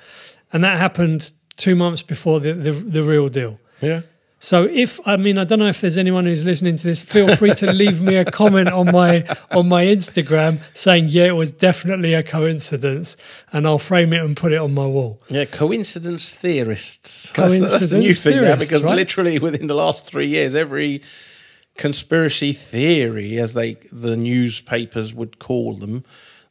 [0.52, 3.58] and that happened two months before the the, the real deal.
[3.80, 4.00] Yeah.
[4.40, 7.34] So if I mean I don't know if there's anyone who's listening to this, feel
[7.36, 11.50] free to leave me a comment on my on my Instagram saying yeah it was
[11.50, 13.16] definitely a coincidence,
[13.52, 15.20] and I'll frame it and put it on my wall.
[15.28, 17.30] Yeah, coincidence theorists.
[17.34, 18.94] That's the- that's, the new thing now because right?
[18.94, 21.02] literally within the last three years, every
[21.76, 26.04] conspiracy theory, as they the newspapers would call them,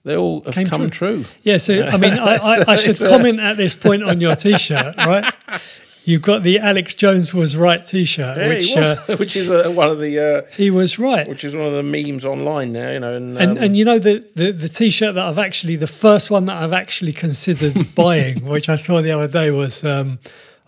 [0.04, 1.24] they all have Came come true.
[1.24, 1.26] true.
[1.44, 4.36] Yeah, so I mean I, I, I should uh, comment at this point on your
[4.36, 5.34] T-shirt, right?
[6.08, 9.70] You've got the Alex Jones was right T-shirt, Yeah, which was, uh, which is uh,
[9.70, 11.28] one of the uh, he was right.
[11.28, 12.92] which is one of the memes online now.
[12.92, 15.76] You know, and, And, um, and you know the, the the t-shirt that I've actually
[15.76, 19.84] the first one that I've actually considered buying, which I saw the other day, was
[19.84, 20.20] um,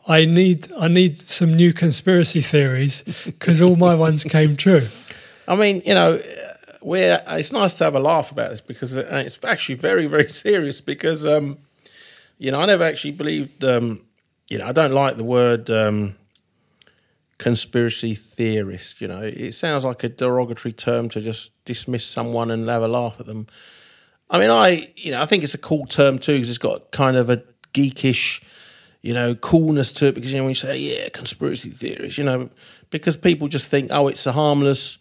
[0.09, 4.89] I need I need some new conspiracy theories because all my ones came true.
[5.47, 6.21] I mean, you know,
[6.81, 10.27] we're it's nice to have a laugh about this because uh, it's actually very, very
[10.29, 10.81] serious.
[10.81, 11.59] Because um,
[12.37, 13.63] you know, I never actually believed.
[13.63, 14.01] Um,
[14.49, 16.15] you know, I don't like the word um,
[17.37, 18.99] conspiracy theorist.
[18.99, 22.87] You know, it sounds like a derogatory term to just dismiss someone and have a
[22.87, 23.47] laugh at them.
[24.29, 26.91] I mean, I you know, I think it's a cool term too because it's got
[26.91, 28.41] kind of a geekish,
[29.01, 30.15] you know, coolness to it.
[30.15, 32.49] Because you know, when you say yeah, conspiracy theorist, you know,
[32.89, 34.97] because people just think oh, it's a harmless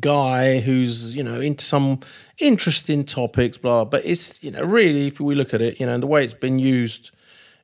[0.00, 2.00] guy who's you know into some
[2.38, 3.84] interesting topics, blah.
[3.84, 6.34] But it's you know really, if we look at it, you know, the way it's
[6.34, 7.10] been used,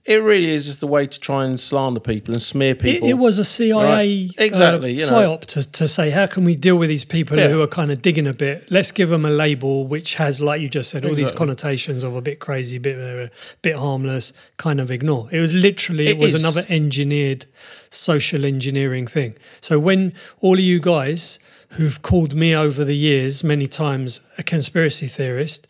[0.04, 3.08] it really is just a way to try and slander people and smear people.
[3.08, 3.84] it was a CIA
[4.26, 4.30] Right.
[4.36, 5.36] Exactly, uh, you know.
[5.36, 7.48] psyop to, to say how can we deal with these people Yeah.
[7.48, 8.66] who are kind of digging a bit.
[8.70, 12.16] Let's give them a label which has, like you just said, all these connotations of
[12.16, 13.28] a bit crazy, bit uh,
[13.62, 14.32] bit harmless.
[14.56, 15.28] Kind of ignore.
[15.30, 16.40] It was literally it, It was is.
[16.40, 17.46] another engineered
[17.90, 19.34] social engineering thing.
[19.60, 21.38] So when all of you guys
[21.76, 25.66] who've called me over the years many times a conspiracy theorist,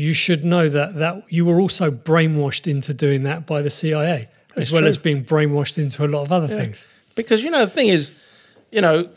[0.00, 4.28] you should know that that you were also brainwashed into doing that by the CIA,
[4.56, 4.88] as well true.
[4.88, 6.86] as being brainwashed into a lot of other things.
[7.14, 8.12] because you know the thing is,
[8.70, 9.10] you know,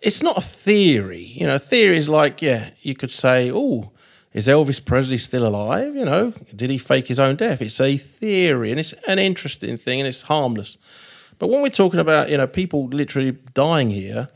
[0.00, 1.22] it's not a theory.
[1.22, 3.92] You know, theory is like yeah, you could say, oh.
[4.32, 5.96] Is Elvis Presley still alive?
[5.96, 7.60] You know, did he fake his own death?
[7.60, 10.76] It's a theory, and it's an interesting thing, and it's harmless.
[11.40, 14.28] But when we're talking about, you know, people literally dying here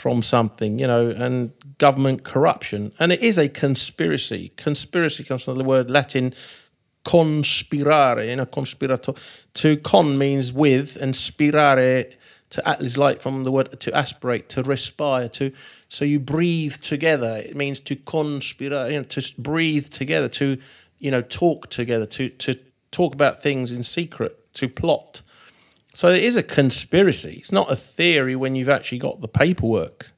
[0.00, 4.52] from something, you know, and government corruption, and it is a conspiracy.
[4.56, 6.34] Conspiracy comes from the word Latin
[7.04, 9.12] conspirare, you know, conspirator.
[9.54, 12.12] To con means with, and spirare
[12.50, 15.52] to act is like from the word to aspirate, to respire, to
[15.88, 17.36] so you breathe together.
[17.36, 20.58] It means to conspirate, you know, to breathe together, to
[20.98, 22.58] you know, talk together, to to
[22.90, 25.22] talk about things in secret, to plot.
[25.94, 27.38] So it is a conspiracy.
[27.40, 30.10] It's not a theory when you've actually got the paperwork.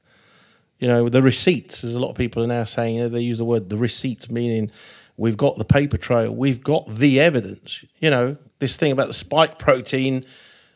[0.79, 3.21] You know, the receipts, as a lot of people are now saying, you know, they
[3.21, 4.71] use the word the receipts, meaning
[5.17, 7.83] we've got the paper trail, we've got the evidence.
[7.99, 10.25] You know, this thing about the spike protein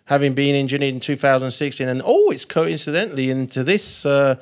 [0.06, 4.36] having been engineered in 2016, and oh, it's coincidentally into this, uh,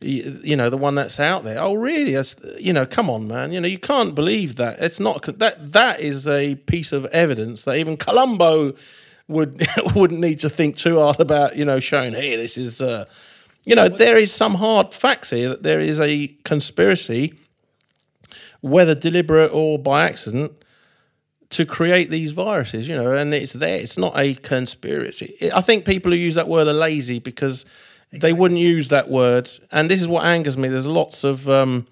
[0.00, 1.60] you know, the one that's out there.
[1.60, 2.14] Oh, really?
[2.14, 3.52] That's, you know, come on, man.
[3.52, 4.78] You know, you can't believe that.
[4.78, 5.72] It's not that.
[5.72, 8.74] That is a piece of evidence that even Columbo
[9.30, 11.56] would wouldn't need to think too hard about.
[11.56, 12.80] You know, showing hey, this is.
[12.80, 13.06] Uh,
[13.66, 17.34] you know, there is some hard facts here that there is a conspiracy,
[18.62, 20.52] whether deliberate or by accident,
[21.50, 22.88] to create these viruses.
[22.88, 23.76] You know, and it's there.
[23.76, 25.50] It's not a conspiracy.
[25.52, 27.64] I think people who use that word are lazy because
[28.12, 29.50] they wouldn't use that word.
[29.70, 30.68] And this is what angers me.
[30.68, 31.48] There's lots of.
[31.48, 31.86] Um,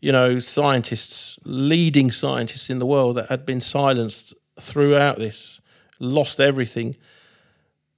[0.00, 5.59] you know, scientists, leading scientists in the world that had been silenced throughout this,
[6.00, 6.96] lost everything.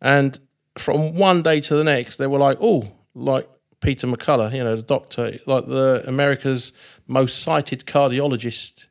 [0.01, 0.39] And
[0.77, 3.49] from one day to the next, they were like, oh, like
[3.81, 6.73] Peter McCullough, you know, the doctor, like the America's
[7.07, 8.87] most cited cardiologist,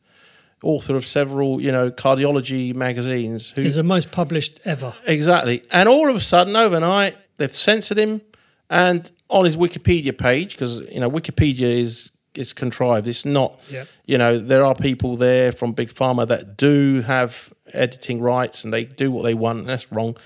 [0.64, 3.52] author of several, you know, cardiology magazines.
[3.56, 4.94] Who, He's the most published ever.
[5.06, 5.64] Exactly.
[5.72, 8.22] And all of a sudden, overnight, they've censored him.
[8.70, 13.08] And on his Wikipedia page, because you know Wikipedia is is contrived.
[13.08, 13.60] It's not.
[13.70, 13.86] Yeah.
[14.06, 18.74] You know, there are people there from Big Pharma that do have editing rights, and
[18.74, 19.60] they do what they want.
[19.60, 20.18] And that's wrong.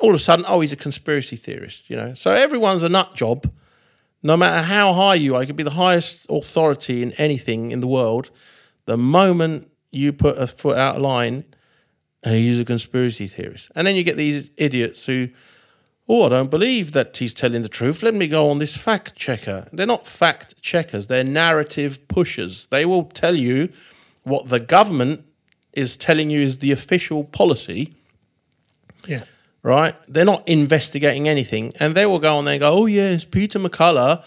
[0.00, 1.88] All of a sudden, oh, he's a conspiracy theorist.
[1.90, 3.50] You know, so everyone's a nut job.
[4.22, 7.80] No matter how high you are, you could be the highest authority in anything in
[7.80, 8.30] the world.
[8.86, 11.44] The moment you put a foot out of line,
[12.22, 13.70] and he's a conspiracy theorist.
[13.74, 15.28] And then you get these idiots who,
[16.08, 18.02] oh, I don't believe that he's telling the truth.
[18.02, 19.68] Let me go on this fact checker.
[19.72, 22.66] They're not fact checkers, they're narrative pushers.
[22.70, 23.68] They will tell you
[24.24, 25.24] what the government
[25.72, 27.94] is telling you is the official policy.
[29.06, 29.24] Yeah.
[29.62, 29.94] right?
[30.08, 33.58] They're not investigating anything, and they will go on there and go, "Oh yes, Peter
[33.58, 34.22] McCullough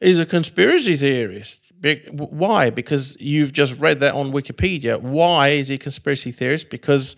[0.00, 2.70] is a conspiracy theorist." Be- Why?
[2.70, 5.00] Because you've just read that on Wikipedia.
[5.00, 6.70] Why is he a conspiracy theorist?
[6.70, 7.16] Because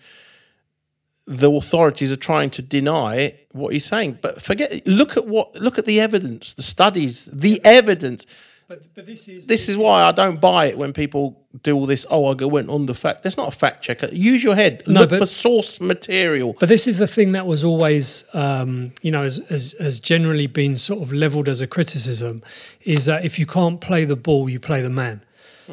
[1.25, 4.17] the authorities are trying to deny what he's saying.
[4.21, 4.85] But forget.
[4.87, 5.55] Look at what.
[5.55, 8.25] Look at the evidence, the studies, the evidence.
[8.69, 11.87] But, but this is This is why I don't buy it when people do all
[11.87, 12.05] this.
[12.09, 13.23] Oh, I go- went on the fact.
[13.23, 14.07] That's not a fact checker.
[14.13, 14.83] Use your head.
[14.85, 16.55] No, Look but- for source material.
[16.59, 20.45] But this is the thing that was always, um, you know, has, has, has generally
[20.45, 22.43] been sort of leveled as a criticism,
[22.83, 25.21] is that if you can't play the ball, you play the man.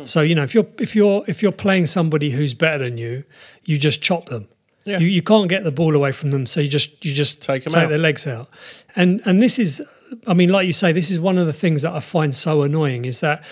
[0.05, 3.24] So you know, if you're if you're if you're playing somebody who's better than you,
[3.64, 4.49] you just chop them.
[4.84, 4.99] Yeah.
[4.99, 7.66] You, you can't get the ball away from them, so you just you just Take
[7.74, 7.88] out.
[7.88, 8.49] their legs out.
[8.94, 9.80] And and this is,
[10.26, 12.62] I mean, like you say, this is one of the things that I find so
[12.62, 13.42] annoying is that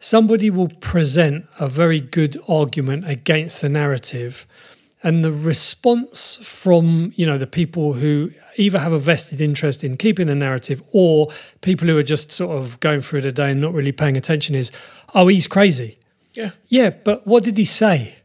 [0.00, 4.46] somebody will present a very good argument against the narrative
[5.02, 9.96] and the response from you know the people who either have a vested interest in
[9.96, 11.28] keeping the narrative or
[11.60, 14.54] people who are just sort of going through the day and not really paying attention
[14.54, 14.70] is
[15.14, 15.98] oh he's crazy
[16.34, 16.50] Yeah.
[16.68, 18.16] yeah but what did he say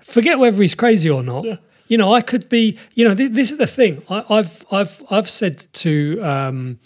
[0.00, 1.56] forget whether he's crazy or not Yeah.
[1.88, 5.02] you know i could be you know th- this is the thing I, i've i've
[5.10, 6.78] i've said to um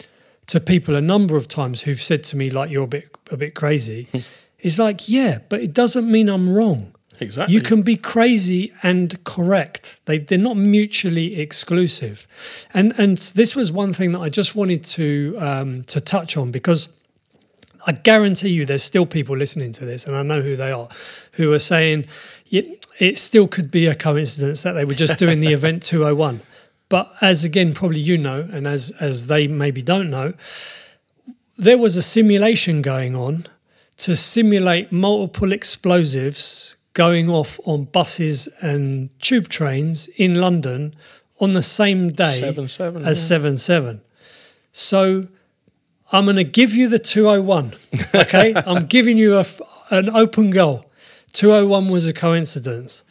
[0.47, 3.37] to people a number of times who've said to me like you're a bit a
[3.37, 4.07] bit crazy
[4.59, 7.53] it's like yeah but it doesn't mean i'm wrong Exactly.
[7.53, 9.99] you can be crazy and correct.
[10.05, 12.27] They they're not mutually exclusive,
[12.73, 16.49] and and this was one thing that I just wanted to um, to touch on
[16.49, 16.87] because
[17.85, 20.89] I guarantee you there's still people listening to this, and I know who they are,
[21.33, 22.07] who are saying
[22.49, 26.41] it, it still could be a coincidence that they were just doing the event 201.
[26.91, 30.33] But as again, probably you know, and as as they maybe don't know,
[31.57, 33.47] there was a simulation going on
[33.99, 40.93] to simulate multiple explosives going off on buses and tube trains in London
[41.39, 43.27] on the same day 7-7, as yeah.
[43.27, 44.01] 7 7.
[44.73, 45.27] So
[46.11, 47.73] I'm going to give you the 201.
[48.13, 48.53] Okay.
[48.65, 49.45] I'm giving you a,
[49.91, 50.83] an open goal.
[51.31, 53.03] 201 was a coincidence.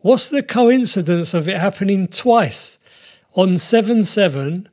[0.00, 2.75] What's the coincidence of it happening twice?
[3.36, 4.66] On 7 7,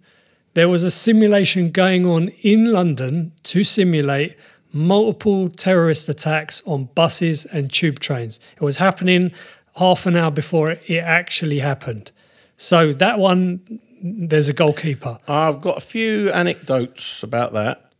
[0.53, 4.38] there was a simulation going on in London to simulate
[4.72, 8.39] multiple terrorist attacks on buses and tube trains.
[8.55, 9.34] It was happening
[9.76, 12.14] half an hour before it actually happened.
[12.55, 15.20] So that one, there's a goalkeeper.
[15.28, 17.91] I've got a few anecdotes about that,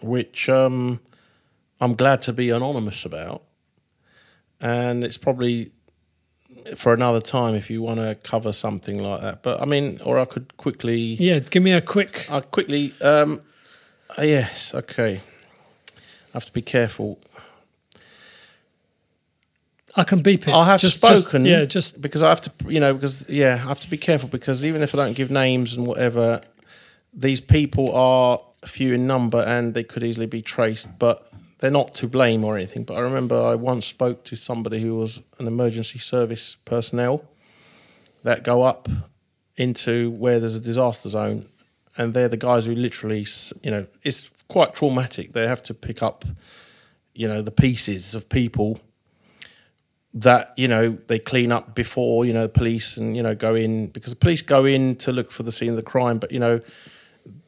[0.00, 1.00] which um,
[1.80, 3.42] I'm glad to be anonymous about.
[4.60, 5.72] And it's probably
[6.76, 9.42] for another time if you want to cover something like that.
[9.42, 12.26] But I mean, or I could quickly, Yeah, give me a quick.
[12.28, 13.42] I quickly, um,
[14.18, 15.22] uh, yes, okay.
[15.96, 16.00] I
[16.34, 17.18] have to be careful.
[19.96, 20.54] I can beep it.
[20.54, 21.44] I have just, spoken.
[21.44, 23.98] Just, yeah, just because I have to, you know, because yeah, I have to be
[23.98, 26.40] careful because even if I don't give names and whatever,
[27.12, 31.94] these people are few in number and they could easily be traced, but they're not
[31.96, 32.84] to blame or anything.
[32.84, 37.24] But I remember I once spoke to somebody who was an emergency service personnel
[38.22, 38.88] that go up
[39.56, 41.48] into where there's a disaster zone,
[41.96, 43.26] and they're the guys who literally,
[43.62, 45.32] you know, it's quite traumatic.
[45.32, 46.24] They have to pick up,
[47.12, 48.80] you know, the pieces of people
[50.14, 53.54] that you know they clean up before you know the police and you know go
[53.54, 56.32] in because the police go in to look for the scene of the crime but
[56.32, 56.60] you know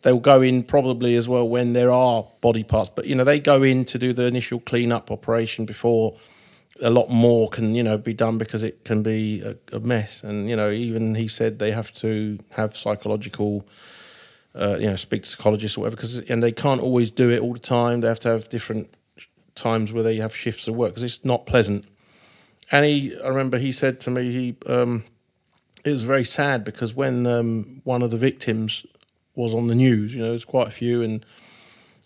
[0.03, 3.41] they'll go in probably as well when there are body parts but you know they
[3.41, 6.17] go in to do the initial clean up operation before
[6.83, 10.21] a lot more can you know be done because it can be a, a mess.
[10.23, 13.67] And you know even he said they have to have psychological
[14.55, 17.41] uh, you know speak to psychologists or whatever because and they can't always do it
[17.41, 18.01] all the time.
[18.01, 18.95] They have to have different
[19.55, 21.85] times where they have shifts of work because it's not pleasant.
[22.73, 25.05] And he, I remember he said to me, he, um,
[25.85, 28.87] it was very sad because when um, one of the victims
[29.35, 31.25] was on the news, you know, there's quite a few, and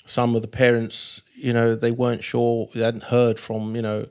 [0.06, 4.06] some of the parents, you know, they weren't sure, they hadn't heard from, you know,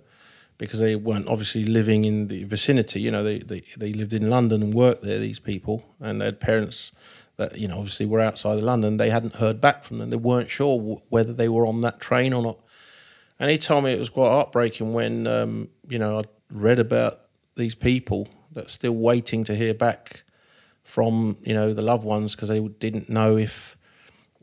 [0.57, 3.01] because they weren't obviously living in the vicinity.
[3.01, 6.25] You know, they, they, they lived in London and worked there, these people, and they
[6.25, 6.91] had parents
[7.37, 8.97] that, you know, obviously were outside of London.
[8.97, 10.09] They hadn't heard back from them.
[10.09, 12.59] They weren't sure w- whether they were on that train or not.
[13.39, 17.21] And he told me it was quite heartbreaking when, um, you know, I read about
[17.55, 20.22] these people that are still waiting to hear back
[20.93, 23.75] from, you know, the loved ones because they didn't know if,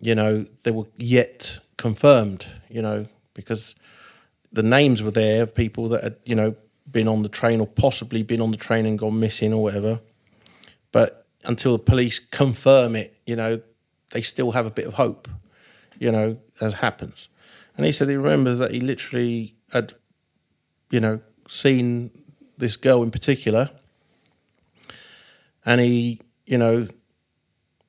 [0.01, 3.77] you know, they were yet confirmed, you know, because
[4.51, 6.57] the names were there of people that had, you know,
[6.91, 10.01] been on the train or possibly been on the train and gone missing or whatever.
[10.91, 13.61] But until the police confirm it, you know,
[14.11, 15.29] they still have a bit of hope,
[16.01, 17.29] you know, as happens.
[17.77, 19.95] And he said he remembers that he literally had,
[20.91, 22.11] you know, seen
[22.59, 23.71] this girl in particular
[25.65, 26.21] and he,
[26.51, 26.89] you know,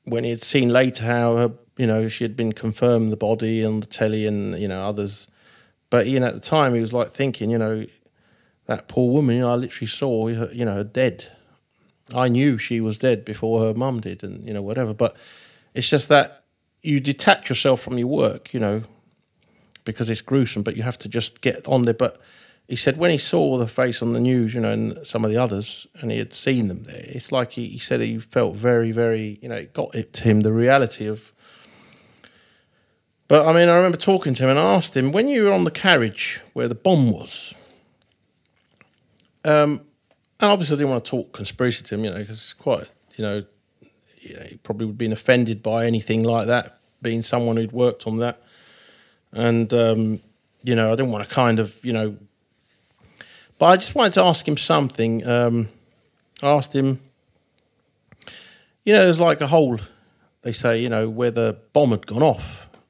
[0.03, 3.65] when he had seen later how her, you know, she had been confirmed the body
[3.65, 5.27] on the telly and you know others,
[5.89, 7.87] but you know at the time he was like thinking, you know,
[8.67, 11.25] that poor woman, you know, I literally saw her, you know, her dead.
[12.13, 14.93] I knew she was dead before her mum did, and you know whatever.
[14.93, 15.15] But
[15.73, 16.43] it's just that
[16.83, 18.83] you detach yourself from your work, you know,
[19.85, 20.61] because it's gruesome.
[20.61, 21.95] But you have to just get on there.
[21.95, 22.21] But
[22.67, 25.31] he said when he saw the face on the news, you know, and some of
[25.31, 28.55] the others, and he had seen them there, it's like he, he said he felt
[28.55, 31.33] very, very, you know, it got it to him the reality of.
[33.27, 35.51] But I mean, I remember talking to him and I asked him when you were
[35.51, 37.53] on the carriage where the bomb was.
[39.43, 39.81] Um,
[40.39, 42.87] and obviously, I didn't want to talk conspiracy to him, you know, because it's quite,
[43.15, 43.43] you know,
[44.15, 48.17] he probably would have been offended by anything like that, being someone who'd worked on
[48.17, 48.41] that.
[49.31, 50.21] And, um,
[50.63, 52.17] you know, I didn't want to kind of, you know,
[53.61, 55.23] but I just wanted to ask him something.
[55.23, 55.69] Um,
[56.41, 56.99] I asked him,
[58.83, 59.79] you know, there's like a hole,
[60.41, 62.43] they say, you know, where the bomb had gone off.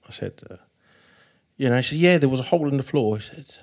[0.07, 0.55] I said, uh,
[1.57, 3.17] you know, he said, yeah, there was a hole in the floor.
[3.17, 3.53] He said,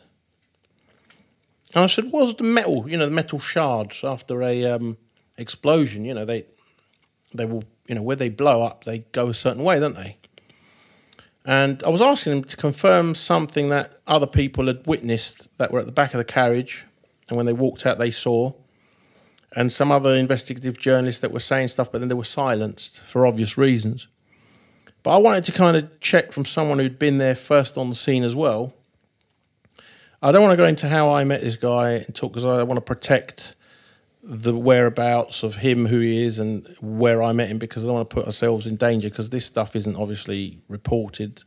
[1.74, 2.86] and I said, "Was the metal?
[2.86, 4.98] You know, the metal shards after a um,
[5.38, 6.04] explosion.
[6.04, 6.44] You know, they
[7.32, 10.18] they will, you know, where they blow up, they go a certain way, don't they?"
[11.46, 15.80] And I was asking him to confirm something that other people had witnessed that were
[15.80, 16.84] at the back of the carriage,
[17.28, 18.52] and when they walked out, they saw,
[19.54, 23.26] and some other investigative journalists that were saying stuff, but then they were silenced for
[23.26, 24.06] obvious reasons.
[25.02, 27.96] But I wanted to kind of check from someone who'd been there first on the
[27.96, 28.74] scene as well
[30.20, 32.62] I don't want to go into how I met this guy and talk because I
[32.64, 33.54] want to protect
[34.22, 37.94] the whereabouts of him, who he is, and where I met him because I don't
[37.94, 41.44] want to put ourselves in danger because this stuff isn't obviously reported.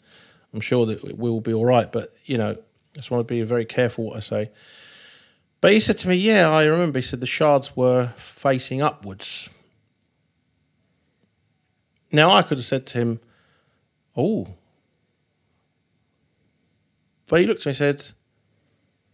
[0.53, 3.31] I'm sure that it will be all right, but you know, I just want to
[3.31, 4.51] be very careful what I say.
[5.61, 6.99] But he said to me, Yeah, I remember.
[6.99, 9.47] He said the shards were facing upwards.
[12.11, 13.19] Now, I could have said to him,
[14.17, 14.47] Oh.
[17.27, 18.11] But he looked at me and said,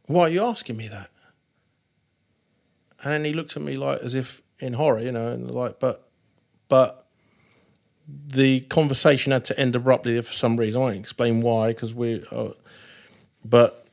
[0.07, 1.09] why are you asking me that?
[3.03, 6.09] And he looked at me like as if in horror, you know, and like, but,
[6.67, 7.05] but
[8.07, 10.81] the conversation had to end abruptly for some reason.
[10.81, 12.49] I won't explain why, because we, uh,
[13.45, 13.86] but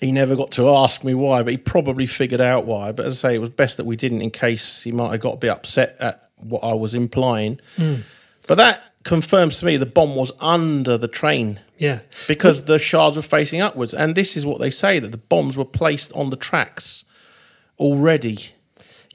[0.00, 2.92] he never got to ask me why, but he probably figured out why.
[2.92, 5.20] But as I say, it was best that we didn't, in case he might have
[5.20, 7.60] got a bit upset at what I was implying.
[7.76, 8.04] Mm.
[8.46, 11.60] But that confirms to me the bomb was under the train.
[11.78, 12.00] Yeah.
[12.28, 13.94] Because the shards were facing upwards.
[13.94, 17.04] And this is what they say that the bombs were placed on the tracks
[17.78, 18.52] already.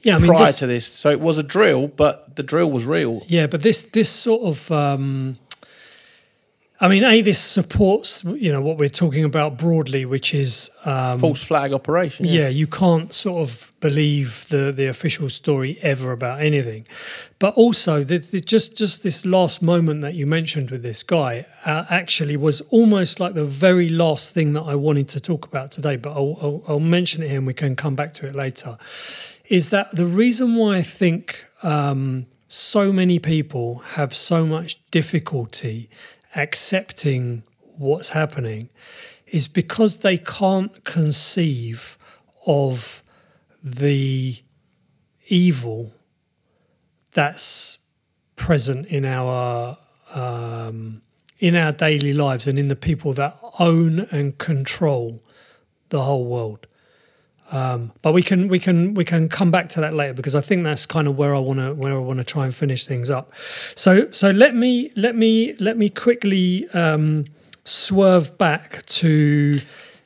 [0.02, 2.70] Yeah, I mean, prior this, to this, so it was a drill, but the drill
[2.70, 3.22] was real.
[3.28, 5.38] Yeah, but this this sort of um,
[6.82, 11.20] I mean, a this supports you know what we're talking about broadly, which is um,
[11.20, 12.26] false flag operation.
[12.26, 12.32] Yeah.
[12.32, 12.48] yeah.
[12.48, 16.84] you can't sort of believe the the official story ever about anything,
[17.38, 21.46] but also the, the, just just this last moment that you mentioned with this guy
[21.64, 25.70] uh, actually was almost like the very last thing that I wanted to talk about
[25.70, 25.94] today.
[25.94, 28.76] But I'll, I'll, I'll mention it here and we can come back to it later.
[29.48, 35.88] Is that the reason why I think um, so many people have so much difficulty
[36.34, 37.42] accepting
[37.76, 38.68] what's happening
[39.26, 41.96] is because they can't conceive
[42.46, 43.02] of
[43.62, 44.42] the
[45.28, 45.92] evil
[47.12, 47.78] that's
[48.36, 49.78] present in our
[50.14, 51.02] um,
[51.38, 55.22] in our daily lives and in the people that own and control
[55.88, 56.66] the whole world.
[57.52, 60.40] Um, but we can we can we can come back to that later because I
[60.40, 62.86] think that's kind of where I want to where I want to try and finish
[62.86, 63.30] things up.
[63.76, 67.26] So so let me let me let me quickly um,
[67.64, 69.60] swerve back to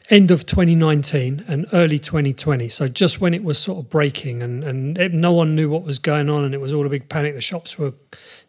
[0.08, 2.68] end of 2019 and early 2020.
[2.68, 5.84] So just when it was sort of breaking and and it, no one knew what
[5.84, 7.36] was going on and it was all a big panic.
[7.36, 7.92] The shops were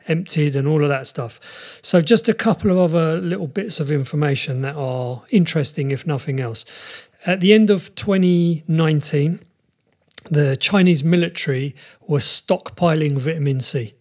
[0.07, 1.39] emptied and all of that stuff.
[1.81, 6.39] So just a couple of other little bits of information that are interesting, if nothing
[6.39, 6.65] else.
[7.25, 9.39] At the end of 2019,
[10.29, 11.75] the Chinese military
[12.07, 13.95] was stockpiling vitamin C.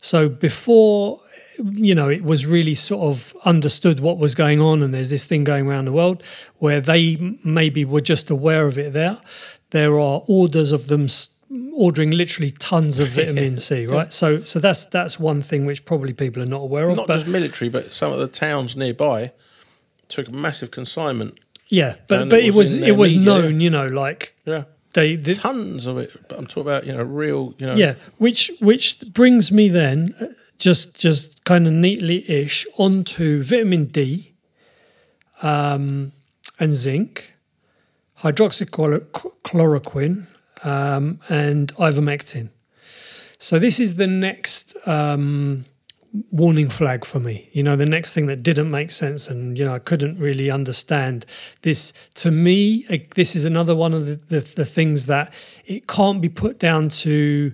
[0.00, 1.20] So before
[1.58, 5.24] you know, it was really sort of understood what was going on, and there's this
[5.24, 6.22] thing going around the world
[6.58, 9.18] where they maybe were just aware of it there.
[9.70, 11.08] There are orders of them
[11.72, 14.12] ordering literally tons of vitamin C, right?
[14.12, 16.96] So, so that's that's one thing which probably people are not aware of.
[16.96, 19.32] Not but, just military, but some of the towns nearby
[20.08, 21.38] took massive consignment
[21.74, 24.64] yeah, but but it was, it was, it was known, you know, like yeah.
[24.94, 26.12] They, they, tons of it.
[26.28, 27.74] But I'm talking about you know real you know.
[27.74, 33.86] Yeah, which which brings me then uh, just just kind of neatly ish onto vitamin
[33.86, 34.34] D,
[35.42, 36.12] um,
[36.60, 37.34] and zinc,
[38.22, 40.28] hydroxychloroquine,
[40.62, 42.50] um, and ivermectin.
[43.38, 45.64] So this is the next um,
[46.30, 47.48] warning flag for me.
[47.52, 50.50] You know, the next thing that didn't make sense, and you know, I couldn't really
[50.50, 51.26] understand
[51.62, 51.92] this.
[52.16, 55.32] To me, this is another one of the, the, the things that
[55.66, 57.52] it can't be put down to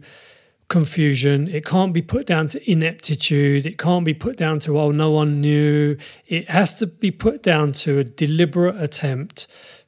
[0.69, 1.49] confusion.
[1.49, 3.67] It can't be put down to ineptitude.
[3.67, 5.97] It can't be put down to, oh, no one knew.
[6.29, 9.47] It has to be put down to a deliberate attempt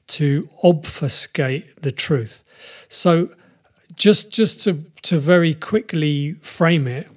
[0.08, 2.42] to obfuscate the truth.
[2.88, 3.30] So,
[3.94, 7.08] just just to, to very quickly frame it,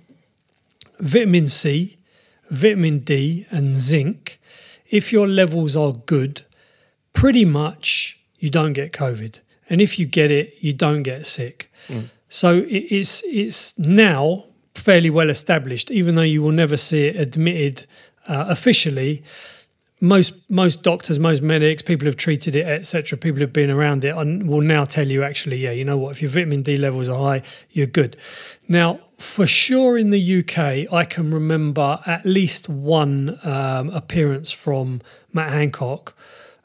[1.00, 1.98] vitamin C,
[2.50, 4.40] vitamin D, and zinc,
[4.90, 6.46] if your levels are good,
[7.14, 9.40] pretty much you don't get COVID.
[9.70, 11.72] And if you get it, you don't get sick.
[11.88, 12.10] Mm.
[12.30, 17.88] So it's it's now fairly well established, even though you will never see it admitted
[18.28, 19.24] uh, officially.
[20.02, 24.16] Most most doctors, most medics, people who've treated it, etc., people who've been around it,
[24.16, 26.12] and will now tell you actually, yeah, you know what?
[26.12, 27.42] If your vitamin D levels are high,
[27.72, 28.18] you're good.
[28.68, 35.02] Now, for sure, in the UK, I can remember at least one um, appearance from
[35.34, 36.16] Matt Hancock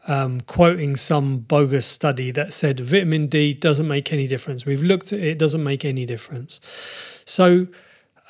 [0.07, 4.65] um, quoting some bogus study that said vitamin D doesn't make any difference.
[4.65, 6.61] We've looked at it; it doesn't make any difference.
[7.25, 7.69] So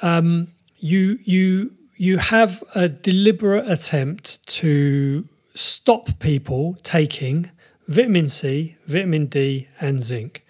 [0.03, 0.49] um,
[0.79, 7.51] you you you have a deliberate attempt to stop people taking
[7.89, 10.45] vitamin C, vitamin D, and zinc.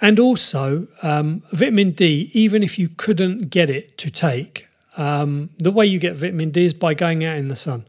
[0.00, 5.70] And also, um, vitamin D, even if you couldn't get it to take, um, the
[5.70, 7.86] way you get vitamin D is by going out in the sun.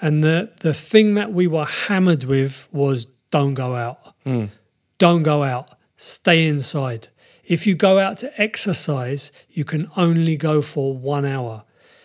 [0.00, 4.14] And the, the thing that we were hammered with was don't go out.
[4.24, 4.50] Mm.
[4.98, 5.70] Don't go out.
[5.96, 7.08] Stay inside.
[7.44, 11.64] If you go out to exercise, you can only go for one hour.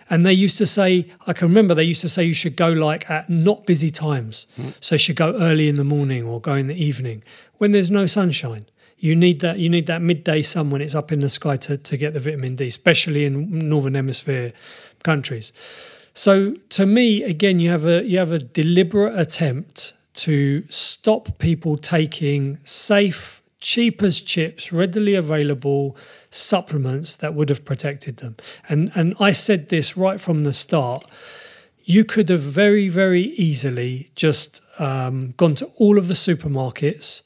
[0.10, 2.70] And they used to say, I can remember they used to say you should go
[2.70, 4.48] like at not busy times.
[4.58, 4.74] Mm.
[4.80, 7.24] So you should go early in the morning or go in the evening
[7.58, 8.66] when there's no sunshine.
[8.98, 11.78] You need that you need that midday sun when it's up in the sky to,
[11.78, 14.54] to get the vitamin D, especially in northern hemisphere
[15.04, 15.52] countries.
[16.14, 21.76] So to me, again, you have a you have a deliberate attempt to stop people
[21.76, 25.98] taking safe, cheap as chips, readily available
[26.32, 28.38] supplements that would have protected them.
[28.70, 31.06] And and I said this right from the start.
[31.84, 37.22] You could have very, very easily just um, gone to all of the supermarkets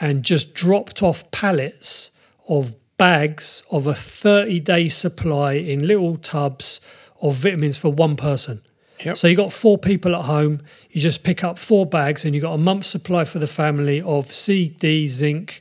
[0.00, 2.10] and just dropped off pallets
[2.48, 6.80] of bags of a 30 day supply in little tubs
[7.20, 8.62] of vitamins for one person.
[9.04, 9.16] Yep.
[9.16, 10.62] So you got four people at home.
[10.90, 14.00] You just pick up four bags, and you got a month's supply for the family
[14.00, 15.60] of C, D, zinc,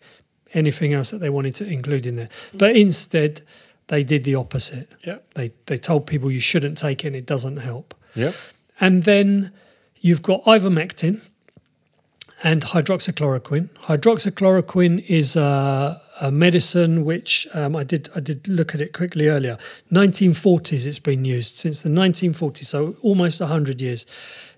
[0.54, 2.30] anything else that they wanted to include in there.
[2.54, 2.60] Mm.
[2.60, 3.42] But instead,
[3.88, 4.92] they did the opposite.
[5.04, 5.34] Yep.
[5.34, 7.96] They they told people you shouldn't take it; and it doesn't help.
[8.16, 8.36] Yep.
[8.80, 9.52] And then
[10.00, 11.22] you've got ivermectin
[12.44, 13.70] and hydroxychloroquine.
[13.86, 19.28] Hydroxychloroquine is a a medicine which um, I did I did look at it quickly
[19.28, 19.58] earlier.
[19.92, 24.06] 1940s it's been used since the 1940s, so almost 100 years.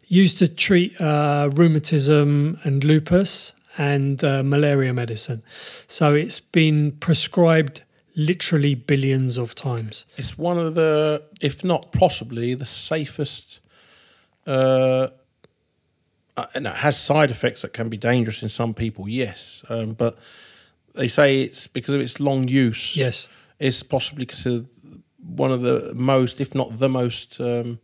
[0.08, 5.42] Used to treat uh, rheumatism and lupus and uh, malaria medicine.
[5.88, 7.82] So it's been prescribed
[8.16, 10.06] literally billions of times.
[10.18, 13.60] It's one of the, if not possibly, the safest.
[14.46, 15.08] Uh,
[16.36, 19.94] uh, and it has side effects that can be dangerous in some people, yes, um,
[19.94, 20.18] but
[20.96, 22.96] they say it's because of its long use.
[22.96, 23.28] Yes,
[23.60, 24.68] it's possibly considered
[25.20, 27.80] one of the most, if not the most, um,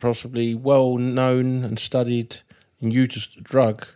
[0.00, 2.38] possibly well known and studied
[2.80, 3.86] and used drug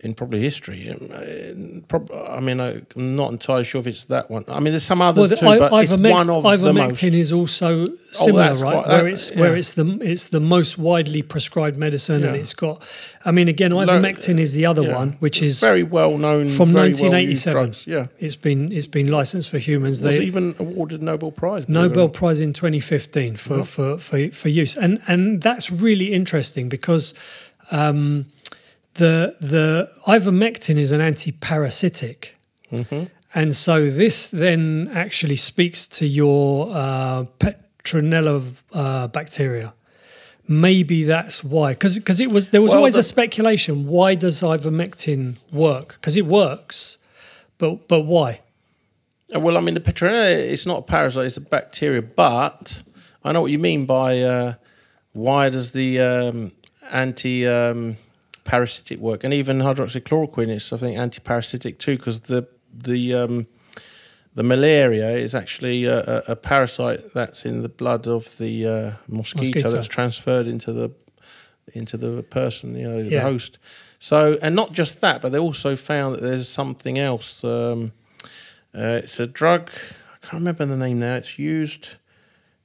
[0.00, 0.90] in probably history.
[0.90, 4.44] Um, uh, I mean, I'm not entirely sure if it's that one.
[4.46, 7.02] I mean, there's some others well, too, I, but it's one of ivermectin the most.
[7.02, 8.84] is also oh, similar, oh, right?
[8.84, 9.40] Quite, where it's yeah.
[9.40, 12.28] where it's the it's the most widely prescribed medicine, yeah.
[12.28, 12.82] and it's got.
[13.24, 14.94] I mean, again, ivermectin is the other yeah.
[14.94, 17.54] one, which is very well known from 1987.
[17.54, 20.02] Well yeah, it's been it's been licensed for humans.
[20.02, 21.68] Was they even awarded Nobel Prize.
[21.68, 27.14] Nobel Prize in 2015 for, for, for, for use, and and that's really interesting because.
[27.72, 28.26] Um,
[28.96, 32.30] the the ivermectin is an antiparasitic,
[32.70, 33.04] mm-hmm.
[33.34, 39.72] and so this then actually speaks to your uh, Petronella uh, bacteria.
[40.48, 43.86] Maybe that's why, because because it was there was well, always the, a speculation.
[43.86, 45.96] Why does ivermectin work?
[46.00, 46.98] Because it works,
[47.58, 48.40] but but why?
[49.34, 52.02] Uh, well, I mean, the Petronella it's not a parasite; it's a bacteria.
[52.02, 52.82] But
[53.24, 54.54] I know what you mean by uh,
[55.12, 56.52] why does the um,
[56.92, 57.96] anti um,
[58.46, 63.46] parasitic work, and even hydroxychloroquine is, I think, anti-parasitic too, because the the um,
[64.34, 69.46] the malaria is actually a, a, parasite that's in the blood of the uh, mosquito,
[69.46, 70.90] mosquito, that's transferred into the
[71.72, 73.08] into the person, you know, yeah.
[73.08, 73.58] the host.
[73.98, 77.42] So, and not just that, but they also found that there's something else.
[77.42, 77.92] Um,
[78.74, 79.70] uh, it's a drug.
[80.22, 81.14] I I can't remember the name now.
[81.14, 81.90] It's used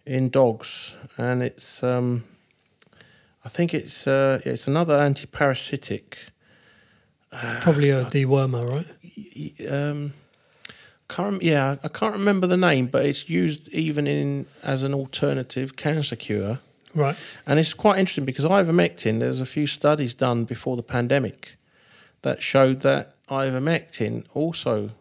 [0.03, 2.23] in dogs, and it's um,
[3.43, 6.17] I think it's uh, it's another anti-parasitic.
[7.61, 9.71] Probably a dewormer, right?
[9.71, 10.13] Um,
[11.07, 15.75] can't yeah, I can't remember the name, but it's used even in as an alternative
[15.75, 16.59] cancer cure.
[16.93, 17.15] Right.
[17.45, 21.51] And it's quite interesting because ivermectin, there's a few studies done before the pandemic
[22.21, 24.91] that showed that ivermectin also,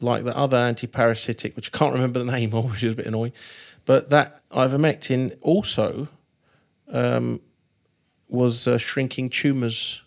[0.00, 3.06] like the other anti-parasitic, which I can't remember the name of, which is a bit
[3.06, 3.32] annoying,
[3.84, 6.08] but that ivermectin also
[6.92, 7.40] um,
[8.28, 10.00] was uh, shrinking tumours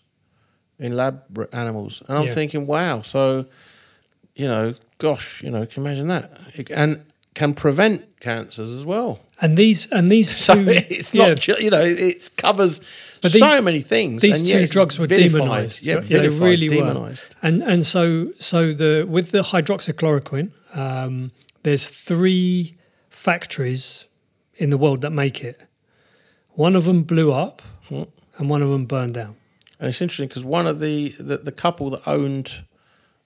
[0.78, 1.22] in lab
[1.52, 2.02] animals.
[2.08, 2.34] And I'm Yeah.
[2.34, 3.46] thinking, wow, so,
[4.34, 6.30] you know, gosh, you know, can you imagine that?
[6.54, 7.04] It, and
[7.34, 9.20] can prevent cancers as well.
[9.40, 12.80] And these and these So two, it's yeah, not, you know, it covers
[13.22, 14.22] But so these- many things.
[14.22, 15.32] these two drugs were vilified.
[15.40, 15.82] demonized.
[15.82, 17.16] Yeah, Yeah, they vilified, really were.
[17.42, 22.76] and and so so the with the hydroxychloroquine, um, there's three
[23.10, 24.04] factories
[24.56, 25.58] in the world that make it.
[26.54, 28.04] One of them blew up, Hmm.
[28.38, 29.36] and one of them burned down.
[29.80, 32.64] And it's interesting because one of the, the the couple that owned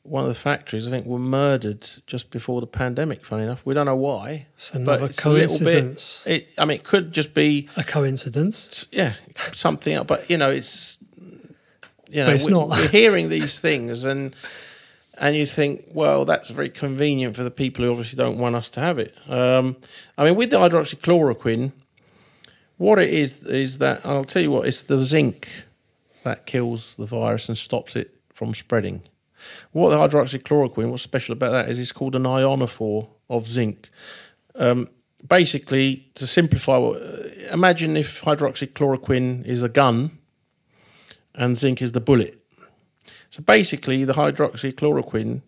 [0.03, 3.25] one of the factories, I think, were murdered just before the pandemic.
[3.27, 4.47] Funny enough, we don't know why.
[4.57, 6.23] It's another it's a bit- coincidence.
[6.25, 8.87] It, I mean, it could just be A coincidence.
[8.93, 9.15] yeah
[9.53, 10.97] something, else, but you know, it's
[12.09, 12.69] you know, But it's we, not.
[12.69, 14.35] we're hearing these things and.
[15.19, 18.69] And you think, well, that's very convenient for the people who obviously don't want us
[18.69, 19.15] to have it.
[19.27, 19.77] Um,
[20.19, 21.73] I mean, with the hydroxychloroquine,
[22.79, 25.49] what it is is that I'll tell you what, it's the zinc
[26.25, 29.03] that kills the virus and stops it from spreading.
[29.73, 33.91] What the hydroxychloroquine, what's special about that is it's called an ionophore of zinc.
[34.55, 34.89] Um,
[35.27, 40.19] basically, to simplify, uh, imagine if hydroxychloroquine is a gun
[41.35, 42.41] and zinc is the bullet.
[43.31, 45.43] So basically, the hydroxychloroquine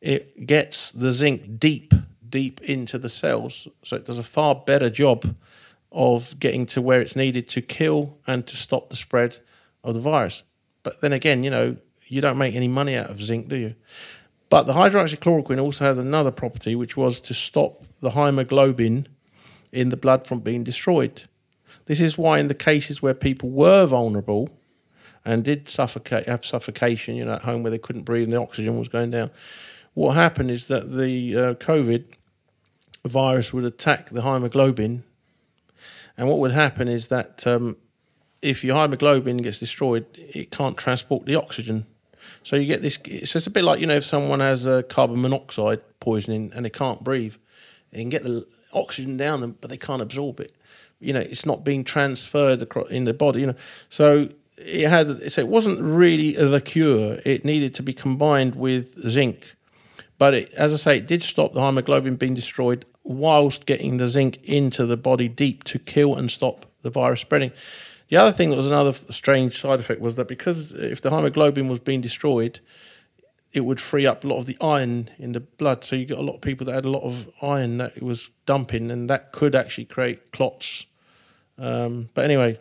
[0.00, 1.92] it gets the zinc deep,
[2.28, 5.34] deep into the cells, so it does a far better job
[5.92, 9.38] of getting to where it's needed to kill and to stop the spread
[9.82, 10.42] of the virus.
[10.82, 11.76] But then again, you know,
[12.06, 13.74] you don't make any money out of zinc, do you?
[14.48, 19.06] But the hydroxychloroquine also has another property, which was to stop the hemoglobin
[19.72, 21.28] in the blood from being destroyed.
[21.86, 24.50] This is why, in the cases where people were vulnerable
[25.24, 28.40] and did suffocate, have suffocation, you know, at home where they couldn't breathe and the
[28.40, 29.30] oxygen was going down,
[29.94, 32.04] what happened is that the uh, COVID
[33.04, 35.04] virus would attack the hemoglobin,
[36.20, 37.78] and what would happen is that um,
[38.42, 41.86] if your hemoglobin gets destroyed, it can't transport the oxygen.
[42.44, 42.98] So you get this.
[43.06, 46.66] It's just a bit like you know if someone has uh, carbon monoxide poisoning and
[46.66, 47.36] they can't breathe,
[47.90, 50.54] they can get the oxygen down them, but they can't absorb it.
[50.98, 53.40] You know, it's not being transferred across in the body.
[53.40, 53.56] You know,
[53.88, 55.32] so it had.
[55.32, 57.20] So it wasn't really the cure.
[57.24, 59.54] It needed to be combined with zinc,
[60.18, 64.08] but it, as I say, it did stop the hemoglobin being destroyed whilst getting the
[64.08, 67.52] zinc into the body deep to kill and stop the virus spreading.
[68.08, 71.68] The other thing that was another strange side effect was that because if the hemoglobin
[71.68, 72.60] was being destroyed,
[73.52, 75.84] it would free up a lot of the iron in the blood.
[75.84, 78.02] So you got a lot of people that had a lot of iron that it
[78.02, 80.86] was dumping, and that could actually create clots.
[81.58, 82.58] Um, but anyway,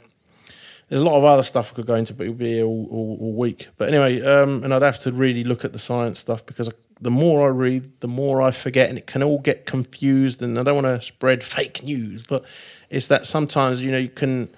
[0.89, 2.87] there's a lot of other stuff I could go into, but it would be all,
[2.91, 3.69] all, all week.
[3.77, 6.71] But anyway, um, and I'd have to really look at the science stuff because I,
[7.01, 10.41] the more I read, the more I forget, and it can all get confused.
[10.41, 12.43] And I don't want to spread fake news, but
[12.89, 14.49] it's that sometimes you know you can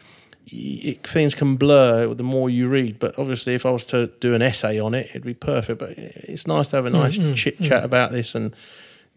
[0.48, 3.00] it, things can blur the more you read.
[3.00, 5.80] But obviously, if I was to do an essay on it, it'd be perfect.
[5.80, 8.56] But it's nice to have a nice mm, chit chat about this and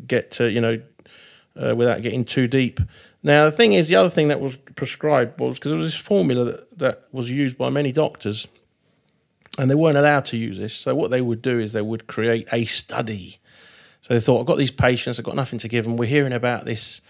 [0.07, 0.81] get to you know
[1.61, 2.81] uh, without getting too deep.
[3.23, 6.01] Now, the thing is, the other thing that was prescribed was because there was this
[6.01, 8.47] formula that, that was used by many doctors,
[9.59, 10.75] and they weren't allowed to use this.
[10.75, 13.39] So what they would do is they would create a study.
[14.03, 15.97] So they thought, I've got these patients, I've got nothing to give them.
[15.97, 17.01] We're hearing about this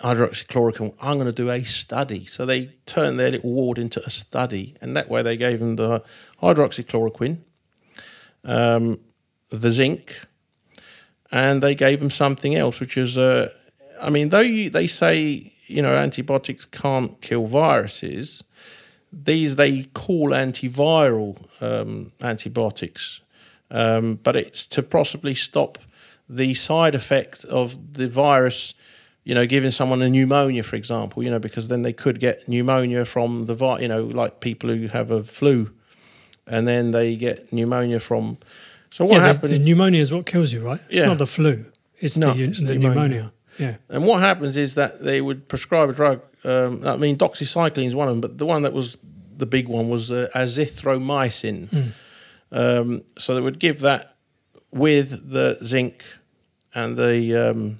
[0.00, 0.94] hydroxychloroquine.
[1.00, 2.26] I'm going to do a study.
[2.26, 5.76] So they turned their little ward into a study, and that way they gave them
[5.76, 6.02] the
[6.42, 7.38] hydroxychloroquine,
[8.44, 9.00] um,
[9.50, 10.14] the zinc,
[11.30, 13.50] and they gave them something else, which is, uh,
[14.00, 18.42] I mean, though you, they say you know antibiotics can't kill viruses,
[19.12, 23.20] these they call antiviral um, antibiotics,
[23.70, 25.78] um, but it's to possibly stop
[26.28, 28.74] the side effect of the virus
[29.24, 32.48] you know, giving someone a pneumonia, for example, you know, because then they could get
[32.48, 33.82] pneumonia from the, virus.
[33.82, 35.70] you know, like people who have a flu,
[36.44, 38.38] and then they get pneumonia from.
[38.90, 39.50] So what yeah, the, happens?
[39.52, 40.80] the pneumonia is what kills you, right?
[40.88, 41.06] It's Yeah.
[41.06, 41.66] not the flu.
[42.00, 42.94] It's No, the, it's the the pneumonia.
[42.94, 43.32] pneumonia.
[43.58, 43.74] Yeah.
[43.88, 46.20] and what happens is that they would prescribe a drug.
[46.44, 48.96] Um, I mean, doxycycline is one of them, but the one that was
[49.36, 51.68] the big one was uh, azithromycin.
[51.70, 51.92] Mm.
[52.50, 54.16] Um, so they would give that
[54.72, 56.02] with the zinc
[56.74, 57.78] and the um,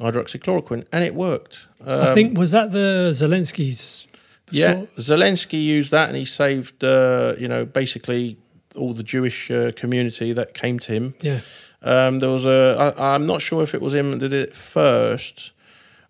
[0.00, 1.58] hydroxychloroquine, and it worked.
[1.84, 4.06] I Um, think was that the Zelensky's.
[4.50, 8.36] yeah, sort- Zelensky used that, and he saved, uh, you know, basically
[8.74, 11.14] all the Jewish uh, community that came to him.
[11.20, 11.40] yeah.
[11.84, 14.54] Um, there was a, I, I'm not sure if it was him that did it
[14.54, 15.50] first,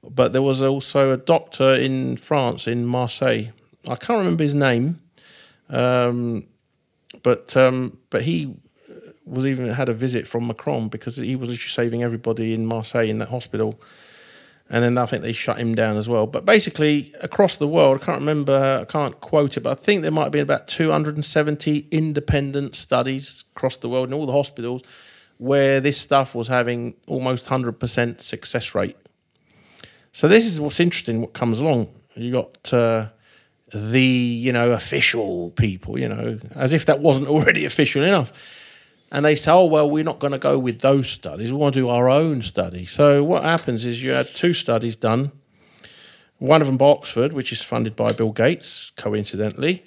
[0.08, 3.52] but there was also a doctor in France, in Marseille.
[3.88, 5.00] I can't remember his name,
[5.68, 6.44] um,
[7.22, 8.54] but um, but he
[9.24, 13.18] was even had a visit from Macron because he was saving everybody in Marseille in
[13.18, 13.80] that hospital.
[14.68, 16.26] And then I think they shut him down as well.
[16.26, 20.02] But basically, across the world, I can't remember, I can't quote it, but I think
[20.02, 24.82] there might been about 270 independent studies across the world in all the hospitals
[25.36, 28.96] where this stuff was having almost 100% success rate.
[30.12, 31.20] So this is what's interesting.
[31.20, 33.08] What comes along, you got uh,
[33.72, 38.32] the you know official people, you know, as if that wasn't already official enough,
[39.10, 41.50] and they say, oh well, we're not going to go with those studies.
[41.50, 42.84] We want to do our own study.
[42.86, 45.32] So what happens is you had two studies done.
[46.38, 49.84] One of them by Oxford, which is funded by Bill Gates, coincidentally,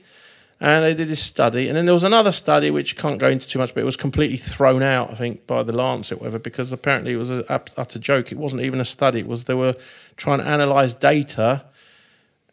[0.60, 1.68] and they did this study.
[1.68, 3.98] And then there was another study which can't go into too much, but it was
[3.98, 8.00] completely thrown out, I think, by the Lancet, whatever, because apparently it was an utter
[8.00, 8.32] joke.
[8.32, 9.20] It wasn't even a study.
[9.20, 9.76] It was they were
[10.16, 11.66] trying to analyze data,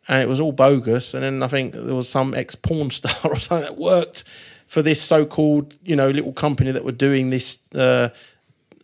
[0.09, 1.15] and it was all bogus.
[1.15, 4.25] And then I think there was some ex porn star or something that worked
[4.67, 7.59] for this so-called, you know, little company that were doing this.
[7.75, 8.09] Uh,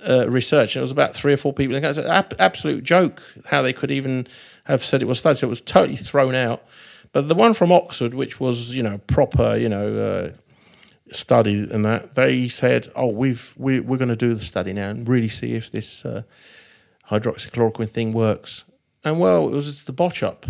[0.09, 0.77] uh, research.
[0.77, 1.75] And it was about three or four people.
[1.75, 4.29] It was an ab- absolute joke how they could even
[4.65, 5.39] have said it was studied.
[5.39, 6.63] So it was totally thrown out.
[7.13, 11.85] But the one from Oxford, which was you know proper, you know, uh, study and
[11.85, 15.29] that, they said, "Oh, we've we, we're going to do the study now and really
[15.29, 16.23] see if this uh,
[17.11, 18.65] hydroxychloroquine thing works."
[19.05, 20.47] And well, it was the botch up.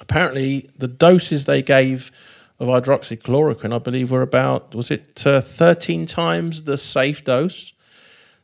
[0.00, 2.10] Apparently, the doses they gave
[2.58, 7.72] of hydroxychloroquine, I believe, were about was it uh, thirteen times the safe dose,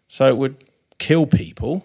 [0.08, 0.64] so it would
[0.98, 1.84] kill people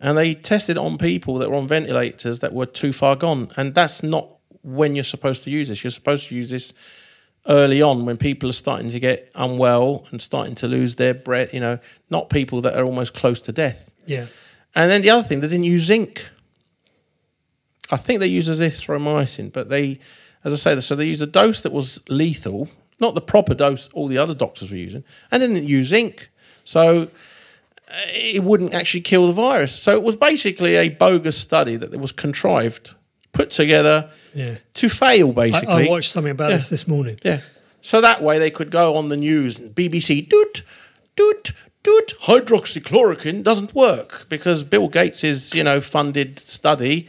[0.00, 3.52] and they tested on people that were on ventilators that were too far gone.
[3.56, 4.28] And that's not
[4.62, 5.82] when you're supposed to use this.
[5.82, 6.72] You're supposed to use this
[7.46, 11.54] early on when people are starting to get unwell and starting to lose their breath,
[11.54, 11.78] you know,
[12.10, 13.78] not people that are almost close to death.
[14.06, 14.26] Yeah.
[14.74, 16.26] And then the other thing, they didn't use zinc.
[17.90, 19.98] I think they used azithromycin, but they,
[20.44, 22.68] as I say, so they used a dose that was lethal,
[23.00, 26.28] not the proper dose all the other doctors were using, and didn't use zinc.
[26.64, 27.04] So
[27.88, 29.74] uh, it wouldn't actually kill the virus.
[29.74, 32.90] So it was basically a bogus study that was contrived,
[33.32, 34.56] put together Yeah.
[34.74, 35.86] to fail, basically.
[35.86, 36.56] I watched something about Yeah.
[36.56, 37.18] this this morning.
[37.22, 37.40] Yeah.
[37.82, 40.62] So that way they could go on the news and BBC, doot,
[41.16, 41.52] doot,
[41.82, 47.08] doot, hydroxychloroquine doesn't work because Bill Gates' you know, funded study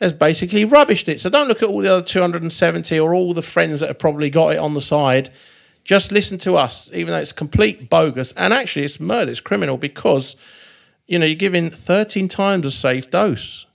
[0.00, 1.20] has basically rubbished it.
[1.20, 4.30] So don't look at all the other 270 or all the friends that have probably
[4.30, 5.32] got it on the side.
[5.84, 8.32] Just listen to us, even though it's complete bogus.
[8.36, 10.34] And actually, it's murder, it's criminal because,
[11.06, 13.66] you know, you're giving 13 times a safe dose.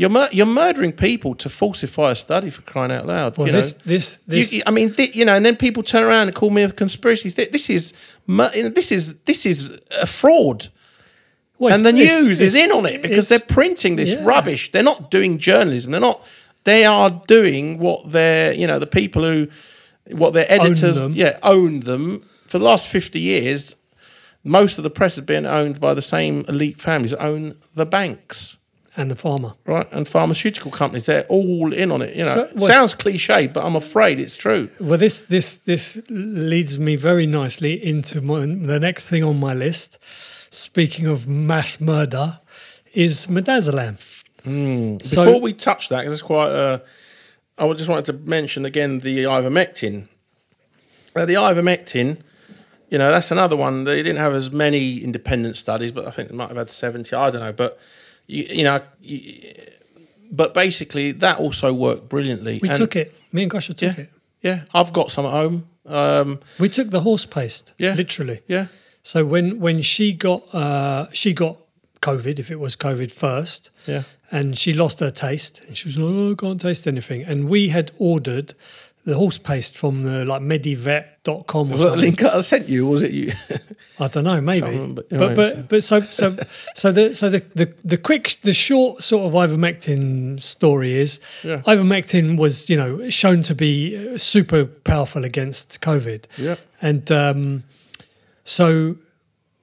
[0.00, 3.36] You're, mur- you're murdering people to falsify a study for crying out loud.
[3.36, 3.60] Well, you know?
[3.60, 6.34] this this You- this I mean, thi- you know, and then people turn around and
[6.34, 7.52] call me a conspiracy theorist.
[7.52, 7.92] This is,
[8.26, 10.70] this is this is a fraud,
[11.58, 14.24] well, and the news is in on it because they're printing this yeah.
[14.24, 14.72] rubbish.
[14.72, 15.90] They're not doing journalism.
[15.90, 16.24] They're not.
[16.64, 19.48] They are doing what they're, you know, the people who,
[20.16, 21.12] what their editors, them.
[21.12, 23.76] yeah, owned them for the last fifty years.
[24.44, 27.84] Most of the press has been owned by the same elite families that own the
[27.84, 28.56] banks
[28.96, 29.54] and the pharma.
[29.66, 29.86] right?
[29.92, 32.16] And pharmaceutical companies, they're all in on it.
[32.16, 34.68] You know, So what's- sounds cliche, but I'm afraid it's true.
[34.80, 39.54] Well, this this this leads me very nicely into my, the next thing on my
[39.54, 39.98] list.
[40.50, 42.40] Speaking of mass murder,
[42.92, 43.98] is midazolam.
[45.04, 46.50] So- Before we touch that, because it's quite.
[46.50, 46.78] Uh,
[47.58, 50.08] I would just wanted to mention again the ivermectin.
[51.14, 52.18] Uh, the ivermectin,
[52.88, 53.84] you know, that's another one.
[53.84, 57.14] They didn't have as many independent studies, but I think they might have had seventy.
[57.14, 57.78] I don't know, but
[58.36, 59.20] you, you know, you,
[60.40, 62.58] but basically that also worked brilliantly.
[62.62, 63.08] We And- took it.
[63.32, 64.10] Me and Gosha took Yeah, it.
[64.42, 64.60] yeah.
[64.78, 65.56] I've got some at home.
[65.86, 67.72] Um, We took the horse paste.
[67.78, 67.94] Yeah.
[67.94, 68.38] literally.
[68.48, 68.66] yeah,
[69.02, 71.56] So when when she got uh, she got
[72.08, 74.02] COVID, if it was COVID first, yeah.
[74.30, 77.38] and she lost her taste, and she was like, "Oh, I can't taste anything." And
[77.54, 78.54] we had ordered
[79.04, 82.86] the horse paste from the like medivet.com or Was that the link I sent you?
[82.86, 83.32] Was it you?
[83.98, 84.66] I don't know, maybe.
[84.66, 85.02] remember.
[85.10, 85.36] But Right.
[85.36, 86.36] but but so so
[86.74, 91.62] so the so the, the the quick the short sort of ivermectin story is Yeah.
[91.66, 97.64] ivermectin was you know shown to be uh, super powerful against COVID, yeah, and um,
[98.44, 98.96] so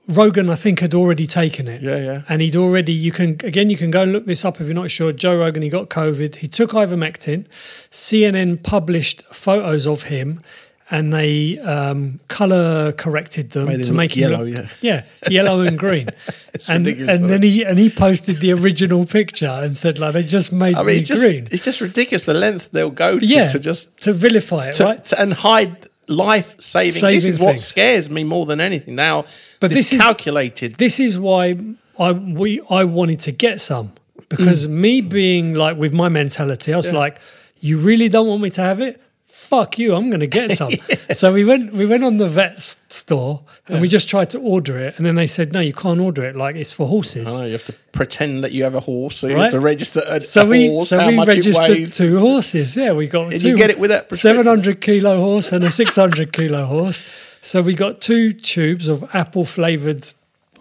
[0.07, 1.81] Rogan I think had already taken it.
[1.81, 2.21] yeah, yeah.
[2.29, 4.73] And he'd already, you can, again, you can go and look this up if you're
[4.73, 5.11] not sure.
[5.11, 6.35] Joe Rogan, he got COVID.
[6.37, 7.45] He took ivermectin.
[7.91, 10.41] CNN published photos of him
[10.89, 15.03] and they um, color corrected them Made to make him yellow, look, yeah.
[15.29, 16.07] yellow and green,
[16.67, 20.51] and and then he and he posted the original picture and said like they just
[20.53, 23.25] made I mean, me it's just, green it's just ridiculous the lengths they'll go to,
[23.25, 23.49] Yeah.
[23.49, 25.05] to just to vilify it, to, right?
[25.07, 27.01] to- and hide life saving.
[27.01, 27.65] This is what things.
[27.65, 28.95] scares me more than anything.
[28.95, 29.25] Now,
[29.59, 30.75] But this this is- calculated.
[30.75, 31.55] this is why
[31.99, 33.91] I we I wanted to get some
[34.29, 36.93] because me being like with my mentality, I was Mm.
[36.93, 36.99] Yeah.
[36.99, 37.19] like,
[37.59, 39.01] you really don't want me to have it?
[39.49, 39.95] Fuck you!
[39.95, 40.71] I'm going to get some.
[41.15, 44.77] So we went we went on the vet store and we just tried to order
[44.77, 46.35] it, and then they said no, you can't order it.
[46.35, 47.25] Like it's for horses.
[47.27, 49.43] Know, you have to pretend that you have a horse, so you Right.
[49.43, 52.75] have to register a, So a we horse, so we registered two horses.
[52.75, 53.47] Yeah, we got And two.
[53.47, 57.03] you get it with that seven hundred kilo horse and a six hundred kilo horse.
[57.41, 60.09] So we got two tubes of apple flavored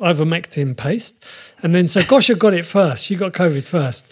[0.01, 1.14] ivermectin paste,
[1.62, 3.05] and then so Gosha got it first.
[3.05, 4.05] She got COVID first,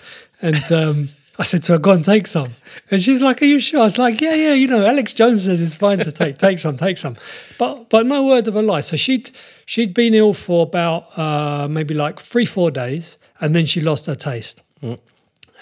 [0.43, 1.09] and um,
[1.39, 2.55] I said to her, "Go and take some."
[2.91, 4.53] And she's like, "Are you sure?" I was like, "Yeah, yeah.
[4.53, 6.39] You know, Alex Jones says it's fine to take.
[6.39, 7.17] Take some, take some."
[7.59, 8.83] But but no word of a lie.
[8.83, 9.31] So she'd
[9.67, 14.07] she'd been ill for about uh, maybe like three four days, and then she lost
[14.07, 14.63] her taste,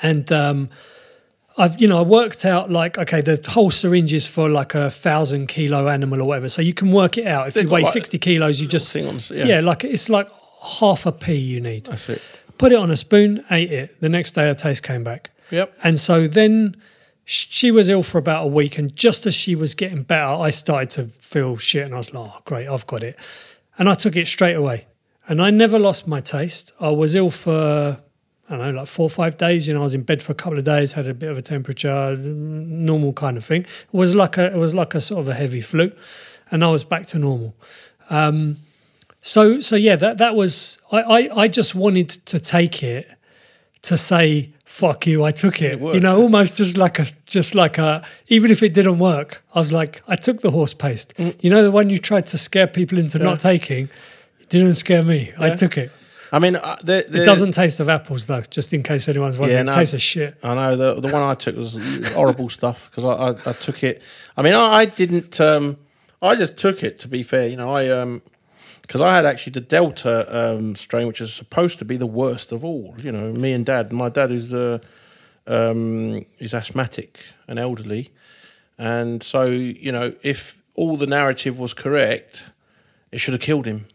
[0.02, 0.32] and.
[0.32, 0.70] Um,
[1.58, 4.90] I've you know I worked out like okay the whole syringe is for like a
[4.90, 7.82] thousand kilo animal or whatever so you can work it out if They've you weigh
[7.82, 9.44] like sixty kilos you just thing on yeah.
[9.44, 9.60] yeah.
[9.60, 10.28] like it's like
[10.62, 12.22] half a pea you need That's it.
[12.56, 15.78] put it on a spoon ate it the next day her taste came back Yep.
[15.84, 16.76] and so then
[17.24, 20.50] she was ill for about a week and just as she was getting better I
[20.50, 23.16] started to feel shit and I was like oh great I've got it
[23.78, 24.86] and I took it straight away
[25.28, 27.98] and I never lost my taste I was ill for
[28.53, 29.66] I don't know, like four or five days.
[29.66, 31.38] You know, I was in bed for a couple of days, had a bit of
[31.38, 33.62] a temperature, normal kind of thing.
[33.62, 35.92] It was like a, it was like a sort of a heavy flu,
[36.50, 37.55] and I was back to normal.
[38.11, 38.59] Um,
[39.22, 40.78] so, so yeah, that that was.
[40.90, 43.11] I, I, I just wanted to take it
[43.82, 45.22] to say fuck you.
[45.22, 45.78] I took it.
[45.78, 45.94] worked.
[45.94, 48.04] you know, almost just like a, just like a.
[48.28, 51.12] Even if it didn't work, I was like, I took the horse paste.
[51.18, 53.90] You know, the one you tried to scare people into not taking.
[54.40, 55.32] It didn't scare me.
[55.38, 55.92] I took it.
[56.34, 59.58] I mean, uh, the, It doesn't taste of apples though, just in case anyone's wondering.
[59.58, 59.72] Yeah, no.
[59.72, 60.38] It tastes of shit.
[60.42, 61.76] I know the the one I took was
[62.14, 64.00] horrible stuff because I, I, I took it.
[64.38, 65.38] I mean, I, I didn't.
[65.38, 65.76] Um,
[66.22, 66.98] I just took it.
[67.00, 68.22] To be fair, you know, I um,
[68.93, 72.53] because I had actually the Delta um, strain, which is supposed to be the worst
[72.53, 72.95] of all.
[72.99, 73.90] You know, me and Dad.
[73.90, 74.80] My dad is uh,
[75.47, 77.18] um, is asthmatic
[77.49, 78.12] and elderly,
[78.76, 82.43] and so you know, if all the narrative was correct,
[83.11, 83.86] it should have killed him.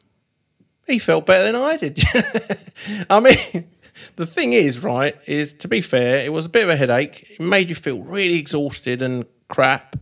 [0.88, 2.04] He felt better than I did.
[3.08, 3.68] I mean,
[4.16, 7.36] the thing is, right, is to be fair, it was a bit of a headache.
[7.38, 9.96] It made you feel really exhausted and crap.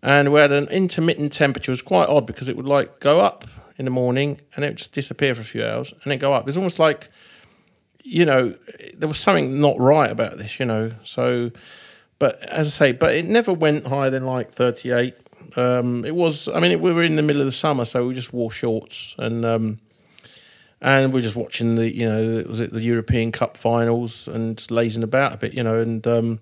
[0.00, 1.72] And we had an intermittent temperature.
[1.72, 3.48] It was quite odd because it would like go up
[3.82, 6.32] in the morning and it would just disappear for a few hours and then go
[6.32, 6.46] up.
[6.46, 7.10] It's almost like,
[8.04, 8.54] you know,
[8.96, 10.92] there was something not right about this, you know.
[11.04, 11.50] So,
[12.20, 15.16] but as I say, but it never went higher than like 38.
[15.56, 18.14] Um, it was, I mean, we were in the middle of the summer, so we
[18.14, 19.80] just wore shorts and, um,
[20.80, 25.02] and we're just watching the you know was it the European Cup finals and lazing
[25.02, 26.40] about a bit you know and um,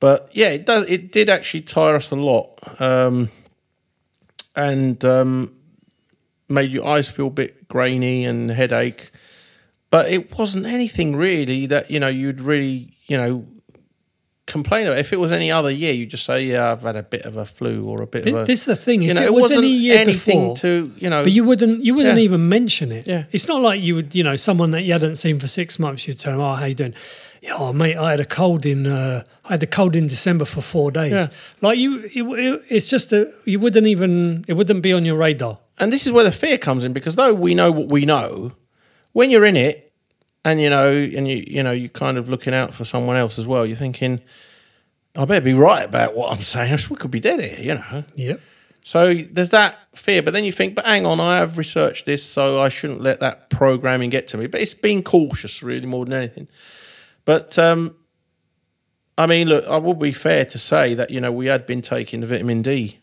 [0.00, 3.30] but yeah it does it did actually tire us a lot um,
[4.54, 5.54] and um,
[6.48, 9.10] made your eyes feel a bit grainy and headache
[9.90, 13.46] but it wasn't anything really that you know you'd really you know
[14.46, 17.02] complain about if it was any other year you'd just say yeah I've had a
[17.02, 19.02] bit of a flu or a bit This, of a this is the thing.
[19.02, 21.44] If you know it, was wasn't any year anything before, to you know but you
[21.44, 22.24] wouldn't, you wouldn't Yeah.
[22.24, 23.06] even mention it.
[23.06, 23.24] Yeah.
[23.32, 26.06] It's not like you would, you know, someone that you hadn't seen for six months.
[26.06, 26.94] You'd tell them, "Oh, how you doing?"
[27.40, 30.44] Yeah, oh, mate, I had a cold in, uh, I had a cold in December
[30.44, 31.12] for four days.
[31.12, 31.26] Yeah.
[31.62, 35.16] Like you, it, it, it's just a, you wouldn't even, it wouldn't be on your
[35.16, 35.58] radar.
[35.78, 38.52] And this is where the fear comes in because though we know what we know,
[39.12, 39.92] when you're in it,
[40.44, 43.38] and you know, and you you know, you're kind of looking out for someone else
[43.38, 43.66] as well.
[43.66, 44.20] You're thinking,
[45.16, 46.78] I better be right about what I'm saying.
[46.90, 48.04] We could be dead here, you know.
[48.14, 48.40] Yep.
[48.86, 52.22] So there's that fear, but then you think, but hang on, I have researched this,
[52.22, 54.46] so I shouldn't let that programming get to me.
[54.46, 56.48] But it's being cautious, really, more than anything.
[57.24, 57.96] But um,
[59.16, 61.80] I mean, look, I will be fair to say that you know we had been
[61.80, 62.98] taking the vitamin D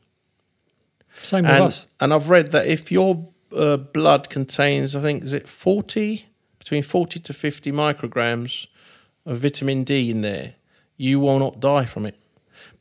[1.24, 1.86] Same with and, us.
[2.00, 6.26] and I've read that if your uh, blood contains, I think, is it 40,
[6.60, 8.68] between 40 to 50 micrograms
[9.26, 10.56] of vitamin D in there,
[10.98, 12.16] you will not die from it.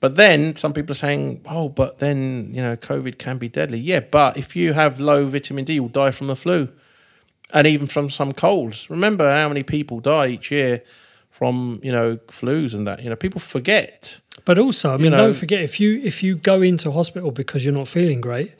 [0.00, 3.78] But then some people are saying, oh, but then, you know, COVID can be deadly.
[3.78, 6.68] Yeah, but if you have low vitamin D, you'll die from the flu
[7.52, 8.88] and even from some colds.
[8.88, 10.82] Remember how many people die each year
[11.30, 13.02] from, you know, flus and that.
[13.02, 14.20] You know, people forget.
[14.44, 17.64] But also, I mean, know- don't forget if you if you go into hospital because
[17.64, 18.52] you're not feeling great,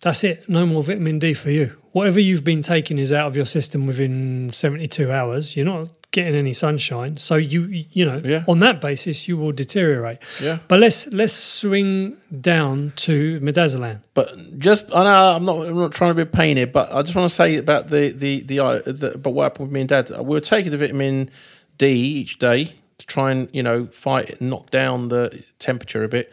[0.00, 0.48] that's it.
[0.48, 1.72] No more vitamin D for you.
[1.92, 5.54] whatever you've been taking is out of your system within 72 hours.
[5.56, 8.44] You're not getting any sunshine, so you you know Yeah.
[8.48, 10.18] on that basis you will deteriorate.
[10.40, 10.58] Yeah.
[10.68, 13.98] But let's let's swing down to midazolam.
[14.14, 16.90] But just I know I'm not I'm not trying to be a pain here, but
[16.90, 19.72] I just want to say about the the the, uh, the but what happened with
[19.74, 20.08] me and Dad.
[20.10, 21.30] We were taking the vitamin
[21.76, 26.08] D each day to try and you know fight it knock down the temperature a
[26.08, 26.32] bit.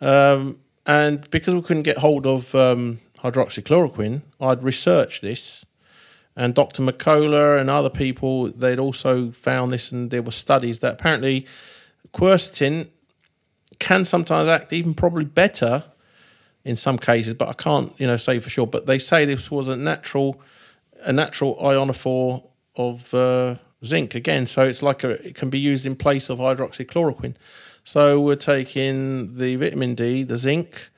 [0.00, 5.64] Um, and because we couldn't get hold of um, hydroxychloroquine, I'd researched this,
[6.34, 6.82] and Dr.
[6.82, 11.46] McCullough and other people they'd also found this, and there were studies that apparently
[12.12, 12.88] quercetin
[13.78, 15.84] can sometimes act even probably better
[16.64, 18.66] in some cases, but I can't, you know, say for sure.
[18.66, 20.40] But they say this was a natural,
[21.02, 22.44] a natural ionophore
[22.76, 24.46] of uh, zinc again.
[24.46, 27.34] So it's like a, it can be used in place of hydroxychloroquine.
[27.84, 30.88] So we're taking the vitamin D, the zinc,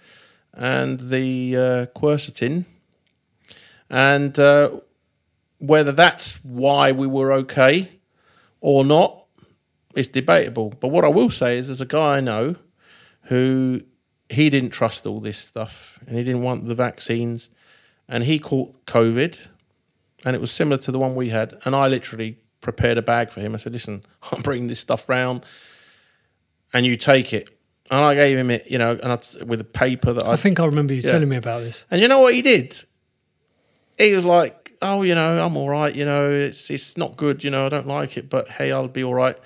[0.52, 2.66] and the uh, quercetin,
[3.88, 4.80] and uh,
[5.58, 8.00] whether that's why we were okay
[8.60, 9.24] or not,
[9.94, 10.74] it's debatable.
[10.80, 12.56] But what I will say is, there's a guy I know
[13.24, 13.82] who
[14.28, 17.48] he didn't trust all this stuff and he didn't want the vaccines
[18.08, 19.36] and he caught COVID
[20.24, 23.30] and it was similar to the one we had and I literally prepared a bag
[23.30, 23.54] for him.
[23.54, 25.44] I said, listen, I'm bringing this stuff round
[26.72, 27.48] and you take it.
[27.90, 30.36] And I gave him it, you know, and I, with a paper that I I
[30.36, 31.10] think I remember you Yeah.
[31.10, 31.84] telling me about this.
[31.90, 32.84] and you know what he did?
[33.98, 35.94] He was like, "Oh, you know, I'm all right.
[35.94, 37.44] You know, it's it's not good.
[37.44, 39.36] You know, I don't like it, but hey, I'll be all right."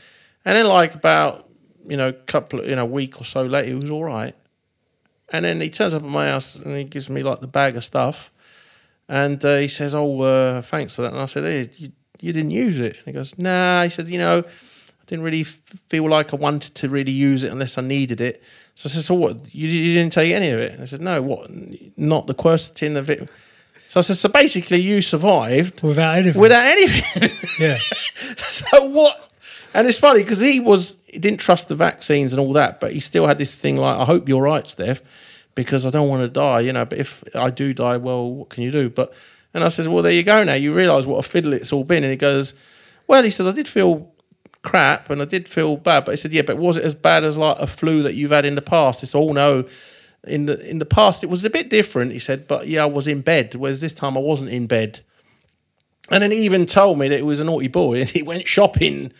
[0.45, 1.49] And then, like about
[1.89, 4.35] you know, couple of, you know, a week or so later, he was all right.
[5.33, 7.77] And then he turns up at my house and he gives me like the bag
[7.77, 8.31] of stuff,
[9.09, 11.91] and uh, he says, "Oh, uh, thanks for that." And I said, "Hey, you,
[12.21, 15.45] you didn't use it?" And he goes, "Nah." He said, "You know." I didn't really
[15.89, 18.43] feel like I wanted to really use it unless I needed it.
[18.75, 19.55] So I said, "So what?
[19.55, 21.49] You, you didn't take any of it?" And I said, "No, what?
[21.97, 23.29] Not the quercetin of it."
[23.89, 26.41] So I said, "So basically, you survived Without anything.
[26.41, 27.79] without anything." yeah.
[28.49, 29.31] so what?
[29.73, 32.93] And it's funny because he was he didn't trust the vaccines and all that, but
[32.93, 35.03] he still had this thing like, "I hope you're right, Steph,
[35.55, 38.49] because I don't want to die." You know, but if I do die, well, what
[38.49, 38.91] can you do?
[38.91, 39.12] But
[39.57, 40.44] and I said, "Well, there you go.
[40.44, 42.52] Now you realise what a fiddle it's all been." And he goes,
[43.07, 44.12] "Well," he says, "I did feel."
[44.62, 47.22] crap and I did feel bad but he said yeah but was it as bad
[47.22, 49.64] as like a flu that you've had in the past it's all no
[50.24, 52.86] in the in the past it was a bit different he said but yeah I
[52.86, 55.04] was in bed whereas this time I wasn't in bed
[56.11, 58.48] and then he even told me that he was a naughty boy and he went
[58.48, 59.12] shopping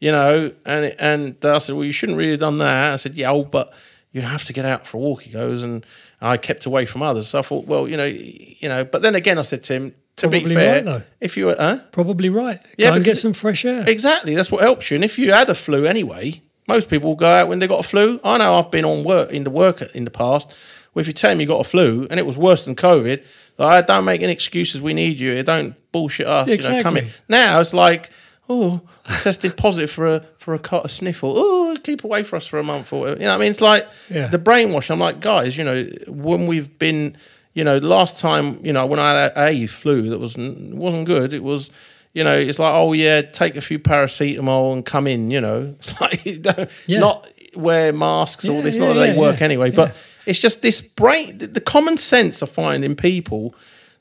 [0.00, 3.14] you know and and I said well you shouldn't really have done that I said
[3.14, 3.72] yeah oh, but
[4.10, 5.86] you have to get out for a walk he goes and
[6.20, 9.14] I kept away from others so I thought well you know you know but then
[9.14, 11.02] again I said to him to be Probably fair right, though.
[11.20, 11.78] if you were huh?
[11.92, 12.60] Probably right.
[12.76, 13.84] Yeah, and get some fresh air.
[13.86, 14.34] Exactly.
[14.34, 14.96] That's what helps you.
[14.96, 17.84] And if you had a flu anyway, most people will go out when they got
[17.84, 18.20] a flu.
[18.22, 20.48] I know I've been on work in the work in the past.
[20.92, 23.22] Well, if you tell me you got a flu and it was worse than COVID,
[23.58, 24.82] I ah, don't make any excuses.
[24.82, 25.42] We need you.
[25.42, 26.48] Don't bullshit us.
[26.48, 27.10] You know, come in.
[27.28, 28.10] Now it's like,
[28.48, 28.80] oh,
[29.22, 31.34] tested positive for a for a, cut, a sniffle.
[31.36, 33.18] Oh, keep away from us for a month or whatever.
[33.20, 34.28] You know, what I mean, it's like Yeah.
[34.28, 34.90] the brainwash.
[34.90, 37.16] I'm like, guys, you know, when we've been,
[37.54, 41.06] you know, last time, you know, when I had a, a flu that was wasn't
[41.06, 41.70] good, it was.
[42.14, 45.30] You know, it's like, oh yeah, take a few paracetamol and come in.
[45.30, 46.42] You know, it's like you
[46.86, 46.98] Yeah.
[47.00, 48.74] not wear masks or Yeah, this.
[48.76, 49.94] yeah, not that they work anyway, but
[50.26, 53.54] it's just this brain, the, the common sense I find in people.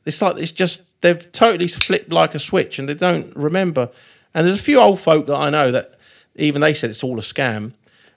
[0.06, 3.90] It's like it's just they've totally flipped like a switch and they don't remember.
[4.38, 5.98] And there's a few old folk that I know that
[6.36, 7.72] even they said it's all a scam.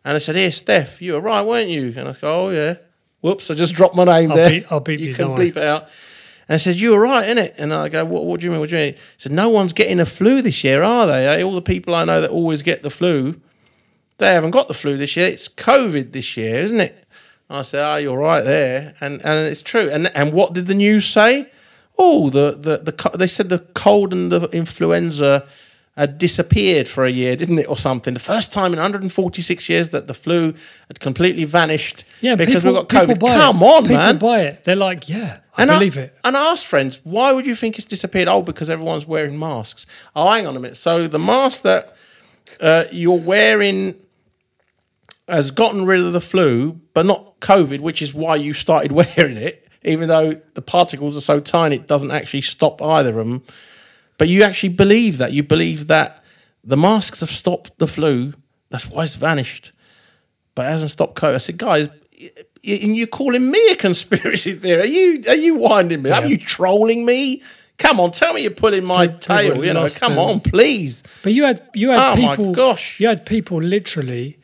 [0.05, 2.75] And they said, "Here, Steph, you were right, weren't you?" And I go, "Oh yeah."
[3.23, 4.51] Whoops, I just dropped my name I'll there.
[4.51, 5.85] beep- I'll beep you, You can bleep it out.
[6.47, 8.27] And I said, "You were right, innit?" And I go, "What?
[8.27, 8.61] What do you mean?
[8.61, 11.27] What do you mean?" He said, "No one's getting a flu this year, are they?
[11.27, 11.43] eh?
[11.43, 13.41] All the people I know that always get the flu,
[14.19, 15.27] they haven't got the flu this year.
[15.29, 17.07] It's COVID this year, isn't it?"
[17.49, 19.89] I said, "Oh, you're right there," and and it's true.
[19.89, 21.49] And and what did the news say?
[21.99, 25.47] Oh, the the the they said the cold and the influenza
[25.97, 28.15] had disappeared for a year, didn't it, or something?
[28.15, 30.55] The first time in 146 years that the flu
[30.89, 33.21] had completely vanished Yeah, because people, we got COVID.
[33.21, 33.67] Come it.
[33.67, 34.19] on, people man!
[34.19, 34.65] buy it.
[34.65, 36.19] They're like, yeah, I and believe I, it.
[36.25, 38.29] And I asked friends, why would you think it's disappeared?
[38.29, 39.85] Oh, because everyone's wearing masks.
[40.15, 40.77] Oh, hang on a minute.
[40.77, 41.95] So the mask that
[42.61, 43.97] uh, you're wearing
[45.29, 49.37] has gotten rid of the flu, but not COVID, which is why you started wearing
[49.37, 53.43] it, even though the particles are so tiny, it doesn't actually stop either of them.
[54.21, 55.33] But you actually believe that.
[55.33, 56.23] You believe that
[56.63, 58.35] the masks have stopped the flu.
[58.69, 59.73] That's why it's vanished.
[60.55, 61.35] But it hasn't stopped COVID.
[61.37, 61.89] I said, guys,
[62.63, 64.83] and you're calling me a conspiracy theory.
[64.83, 66.11] Are you are you winding me?
[66.11, 67.43] Are you trolling me?
[67.79, 69.65] Come on, tell me you're pulling my People tail.
[69.65, 71.03] You know, come their- on, please.
[71.23, 72.53] But you had you had Oh, my people.
[72.53, 73.01] gosh.
[73.01, 74.37] You had people literally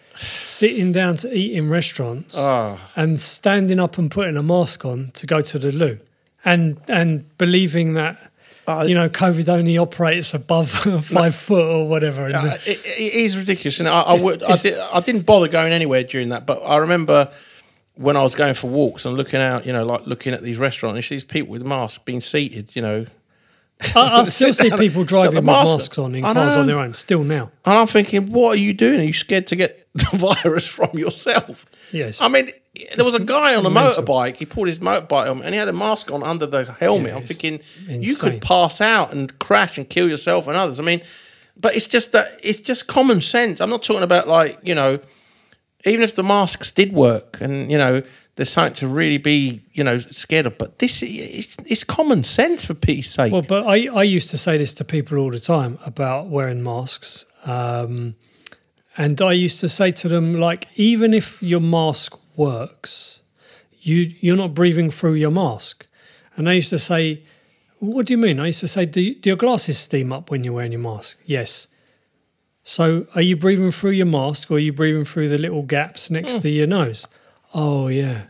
[0.47, 2.79] sitting down to eat in restaurants Ah.
[2.97, 5.99] and standing up and putting a mask on to go to the loo.
[6.47, 8.26] and and believing that
[8.69, 10.71] Uh, you know COVID only operates above
[11.05, 12.27] five foot or whatever.
[12.27, 15.73] Uh, it, it is ridiculous, and I, I would, I, did, I didn't bother going
[15.73, 16.47] anywhere during that.
[16.47, 17.31] But I remember
[17.95, 20.59] when I was going for walks and looking out, you know, like looking at these
[20.59, 23.07] restaurants, these people with masks being seated, you know,
[23.95, 26.95] I, I still see people driving with mask masks on in cars on their own.
[26.95, 29.01] Still now, and I'm thinking, what are you doing?
[29.01, 31.67] Are you scared to get the virus from yourself?
[31.91, 32.21] Yes.
[32.21, 32.51] I mean,
[32.97, 34.03] there was a guy on a mental.
[34.03, 34.37] motorbike.
[34.37, 37.13] He pulled his motorbike on, and he had a mask on under the helmet.
[37.13, 40.81] Yeah, I'm thinking you could pass out and crash and kill yourself and others.
[40.81, 41.03] I mean,
[41.57, 43.61] but it's just that it's just common sense.
[43.61, 45.01] I'm not talking about like you know,
[45.85, 48.03] even if the masks did work, and you know,
[48.37, 50.59] there's something to really be you know scared of.
[50.59, 53.33] But this it's, it's common sense for peace sake.
[53.33, 56.63] Well, but I, I used to say this to people all the time about wearing
[56.63, 57.25] masks.
[57.45, 58.17] Um,
[58.97, 63.21] and I used to say to them, like, even if your mask works,
[63.81, 65.87] you, you're not breathing through your mask.
[66.37, 67.23] And I used to say,
[67.79, 68.41] what do you mean?
[68.41, 70.81] I used to say, do, you- do your glasses steam up when you're wearing your
[70.81, 71.17] mask?
[71.25, 71.67] Yes.
[72.65, 76.11] So are you breathing through your mask or are you breathing through the little gaps
[76.11, 77.07] next to your nose?
[77.55, 78.23] Oh, yeah.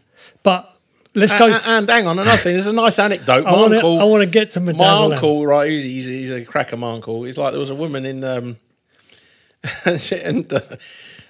[0.42, 0.76] But
[1.14, 1.46] let's and, go.
[1.46, 2.54] and- and hang on, another thing.
[2.54, 3.44] There's a nice anecdote.
[3.44, 3.78] My I want to.
[3.80, 5.14] I want to get to my Midazolam.
[5.14, 5.70] uncle, right?
[5.70, 6.76] He's, he's, he's a cracker.
[6.76, 7.22] My uncle.
[7.24, 8.58] He's like there was a woman in, um,
[10.12, 10.60] and uh,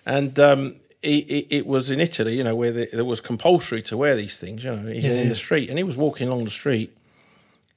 [0.04, 3.82] and um, he, he, it was in Italy, you know, where the, there was compulsory
[3.82, 6.44] to wear these things, you know, Yeah, in the street, and he was walking along
[6.44, 6.96] the street,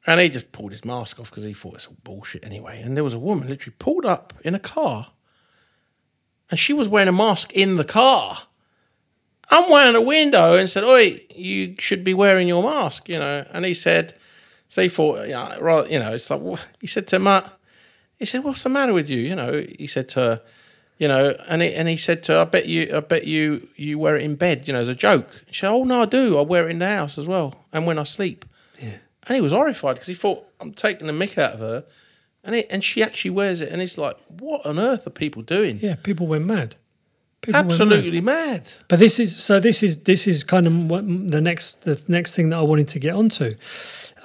[0.05, 2.81] and he just pulled his mask off because he thought it's all bullshit anyway.
[2.81, 5.11] And there was a woman literally pulled up in a car,
[6.49, 8.43] and she was wearing a mask in the car.
[9.51, 13.45] I'm wearing a window and said, "Oi, you should be wearing your mask," you know.
[13.51, 14.15] And he said,
[14.67, 16.41] "So he thought, yeah, right, you know." It's like
[16.79, 17.51] he said to Matt,
[18.19, 20.41] he said, "What's the matter with you?" You know, he said to her,
[20.97, 23.67] you know, and he, and he said to her, "I bet you, I bet you,
[23.75, 26.05] you wear it in bed, you know, as a joke." She said, "Oh no, I
[26.05, 26.37] do.
[26.37, 28.45] I wear it in the house as well, and when I sleep."
[28.79, 28.97] Yeah.
[29.27, 31.85] And he was horrified because he thought, "I'm taking the mick out of her,"
[32.43, 35.41] and it, and she actually wears it, and it's like, what on earth are people
[35.41, 35.79] doing?
[35.81, 36.75] Yeah, people went mad.
[37.41, 37.81] People went mad.
[37.81, 38.67] Absolutely mad.
[38.87, 39.59] But this is so.
[39.59, 42.87] This is this is kind of what the next the next thing that I wanted
[42.89, 43.55] to get onto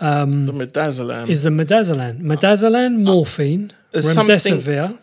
[0.00, 1.28] The midazolam.
[1.28, 4.98] is the midazolam, midazolam, morphine, There's something- remdesivir,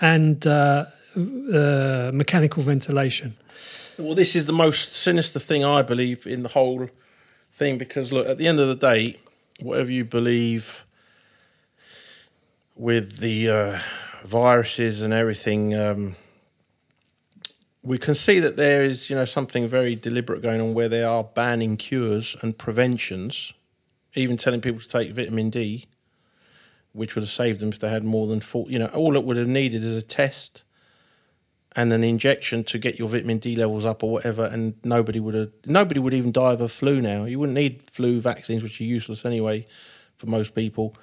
[0.00, 0.86] and uh,
[1.16, 3.36] uh, mechanical ventilation.
[3.98, 6.88] Well, this is the most sinister thing I believe in the whole
[7.56, 9.18] thing because look, at the end of the day,
[9.60, 10.84] whatever you believe
[12.76, 13.80] with the uh,
[14.24, 16.14] viruses and everything, um,
[17.82, 21.02] we can see that there is, you know, something very deliberate going on where they
[21.02, 23.52] are banning cures and preventions,
[24.18, 25.86] even telling people to take vitamin D,
[26.92, 28.66] which would have saved them if they had more than four.
[28.68, 30.62] You know, all it would have needed is a test
[31.76, 35.34] and an injection to get your vitamin D levels up or whatever, and nobody would
[35.34, 37.24] have nobody would even die of a flu now.
[37.24, 39.66] You wouldn't need flu vaccines, which are useless anyway
[40.16, 40.96] for most people.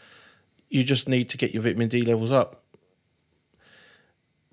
[0.69, 2.63] You just need to get your vitamin D levels up.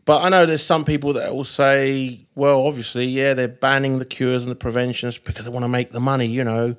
[0.05, 4.05] But I know there's some people that will say, well, obviously, yeah, they're banning the
[4.05, 6.77] cures and the preventions because they want to make the money, you know.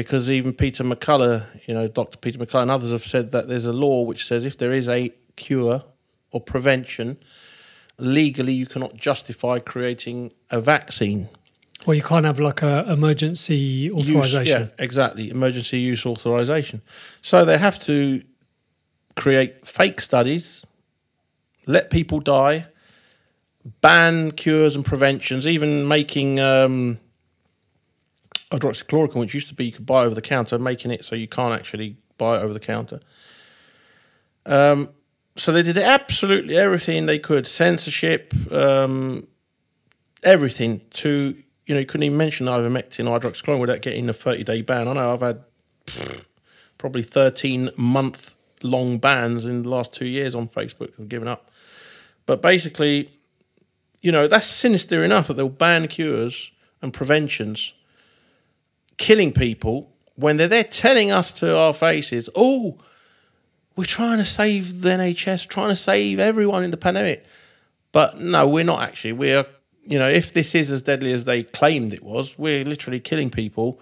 [0.00, 2.16] Because even Peter McCullough, you know, Dr.
[2.16, 4.88] Peter McCullough and others have said that there's a law which says if there is
[4.88, 5.84] a cure
[6.30, 7.18] or prevention,
[7.98, 11.28] legally you cannot justify creating a vaccine.
[11.84, 14.62] Well, you can't have like a emergency Use- authorization.
[14.62, 15.28] yeah, exactly.
[15.28, 16.80] Emergency use authorization.
[17.20, 18.22] So they have to
[19.16, 20.64] create fake studies,
[21.66, 22.68] let people die,
[23.82, 26.98] ban cures and preventions, even making um,
[28.50, 31.28] hydroxychloroquine, which used to be you could buy over the counter, making it so you
[31.28, 33.00] can't actually buy it over the counter.
[34.46, 34.90] Um,
[35.36, 39.26] so they did absolutely everything they could, censorship, um,
[40.22, 41.36] everything to
[41.66, 44.88] you know you couldn't even mention ivermectin or hydroxychloroquine without getting a 30 day ban.
[44.88, 45.44] I know I've had
[46.78, 50.92] probably 13 month long bans in the last two years on Facebook.
[50.98, 51.50] I've given up.
[52.26, 53.12] But basically,
[54.00, 56.50] you know, that's sinister enough that they'll ban cures
[56.82, 57.72] and preventions,
[59.00, 62.76] killing people when they're there telling us to our faces, oh,
[63.74, 67.24] we're trying to save the NHS, trying to save everyone in the pandemic.
[67.92, 69.14] But no, we're not actually.
[69.14, 69.46] We're,
[69.84, 73.30] you know, if this is as deadly as they claimed it was, we're literally killing
[73.30, 73.80] people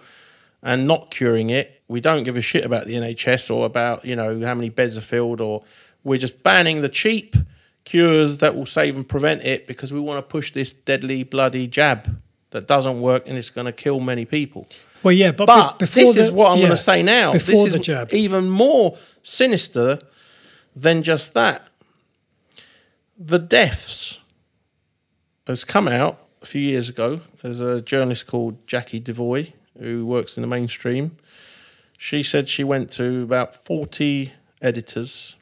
[0.63, 1.81] and not curing it.
[1.89, 4.97] We don't give a shit about the NHS or about, you know, how many beds
[4.97, 5.63] are filled, or
[6.05, 7.35] we're just banning the cheap
[7.83, 11.67] cures that will save and prevent it because we want to push this deadly, bloody
[11.67, 12.21] jab
[12.51, 14.67] that doesn't work and it's going to kill many people.
[15.03, 17.01] Well, yeah, but, But be- before this the, is what I'm yeah, going to say
[17.03, 17.31] now.
[17.31, 19.99] Before this the is jab, even more sinister
[20.75, 21.67] than just that.
[23.17, 24.17] The deaths
[25.47, 27.21] has come out a few years ago.
[27.41, 31.17] There's a journalist called Jacqui Deevoy who works in the mainstream.
[31.97, 34.31] She said she went to about 40
[34.61, 35.35] editors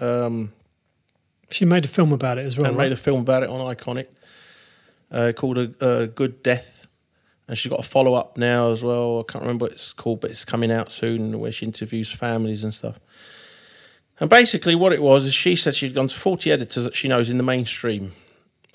[0.00, 0.52] um,
[1.50, 2.66] She made a film about it as well.
[2.66, 2.84] and right?
[2.84, 4.06] made a film about it on Ickonic
[5.10, 6.66] uh, called a, a Good Death.
[7.48, 9.20] And she's got a follow up now as well.
[9.20, 12.64] I can't remember what it's called, but it's coming out soon where she interviews families
[12.64, 12.98] and stuff.
[14.18, 17.06] And basically, what it was is she said she'd gone to 40 editors that she
[17.06, 18.12] knows in the mainstream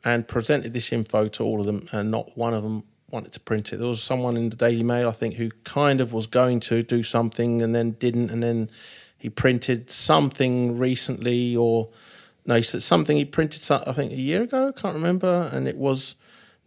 [0.03, 3.39] and presented this info to all of them, and not one of them wanted to
[3.39, 3.77] print it.
[3.77, 6.81] There was someone in the Daily Mail, I think, who kind of was going to
[6.81, 8.69] do something and then didn't, and then
[9.17, 11.89] he printed something recently, or
[12.45, 15.67] no, he said something he printed, I think, a year ago, I can't remember, and
[15.67, 16.15] it was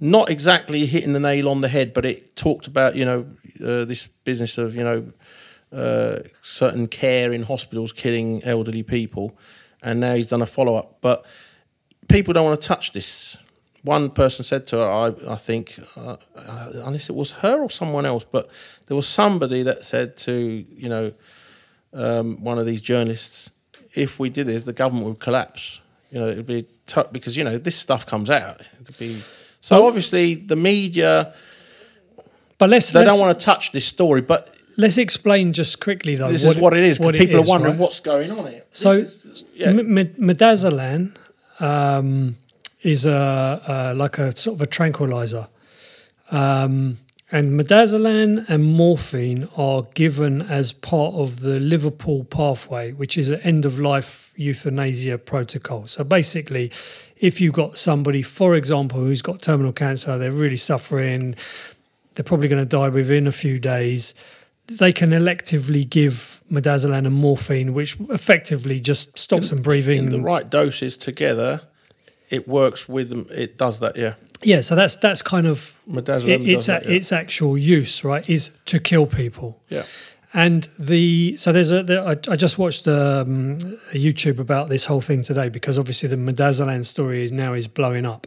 [0.05, 3.27] not exactly hitting the nail on the head, but it talked about, you know,
[3.65, 5.13] uh, this business of, you know,
[5.73, 9.35] uh, certain care in hospitals killing elderly people,
[9.83, 10.99] and now he's done a follow up.
[11.01, 11.25] But
[12.09, 13.39] people don't want to touch this.
[13.83, 18.05] One person said to her, I, I think, uh, unless it was her or someone
[18.05, 18.51] else, but
[18.87, 21.13] there was somebody that said to, you know,
[21.95, 23.49] um, one of these journalists,
[23.95, 25.81] if we did this, the government would collapse.
[26.11, 28.63] You know, it'd be tough because, you know, this stuff comes out.
[28.81, 29.23] It'd be,
[29.65, 31.33] so obviously the media,
[32.59, 36.17] but let's they let's, don't want to touch this story, but let's explain just quickly
[36.17, 36.31] though.
[36.31, 37.81] this is what it is because people is, are wondering right?
[37.81, 38.65] what's going on here.
[38.73, 39.69] So, is- yeah.
[39.69, 41.17] Midazolam
[41.61, 42.37] um,
[42.83, 45.49] is a, a like a sort of a tranquilizer,
[46.31, 46.99] um,
[47.33, 53.41] and midazolam and morphine are given as part of the Liverpool pathway, which is an
[53.41, 55.87] end of life euthanasia protocol.
[55.87, 56.71] So basically,
[57.19, 61.37] if you've got somebody, for example, who's got terminal cancer, they're really suffering,
[62.15, 64.15] they're probably going to die within a few days
[64.67, 69.99] they can electively give midazolam and morphine, which effectively just stops them breathing.
[69.99, 71.63] in the right doses together,
[72.31, 73.29] it works with them.
[73.31, 74.15] It does that, yeah.
[74.43, 76.97] yeah, so that's that's kind of Midazolam it, its that, a, yeah.
[76.97, 78.29] its actual use, right?
[78.29, 79.61] Is to kill people.
[79.69, 79.85] yeah.
[80.35, 84.87] And the so there's a there, I, I just watched um, a YouTube about this
[84.87, 88.27] whole thing today because obviously the midazolam story is now is blowing up.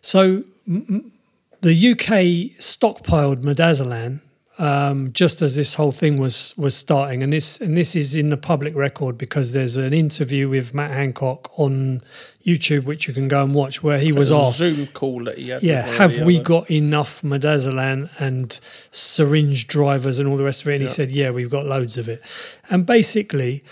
[0.00, 1.12] So m-
[1.60, 4.20] the UK stockpiled midazolam
[4.58, 8.30] um, just as this whole thing was was starting, and this and this is in
[8.30, 12.02] the public record because there's an interview with Matt Hancock on
[12.46, 15.36] YouTube which you can go and watch where he was There asked Zoom call that
[15.38, 15.62] he had.
[15.62, 18.58] yeah, have we other- got enough midazolam and
[18.90, 20.74] syringe drivers and all the rest of it?
[20.76, 22.22] And he said, yeah, we've got loads of it.
[22.70, 23.62] And basically,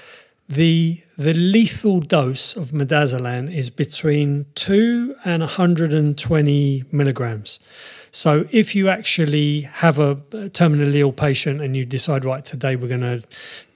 [0.49, 7.59] the the lethal dose of midazolam is between two and 120 milligrams.
[8.15, 12.87] So if you actually have a terminally ill patient and you decide, right, today we're
[12.87, 13.25] going to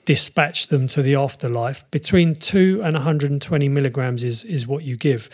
[0.04, 5.28] dispatch them to the afterlife, between two and 120 milligrams is, is what you give.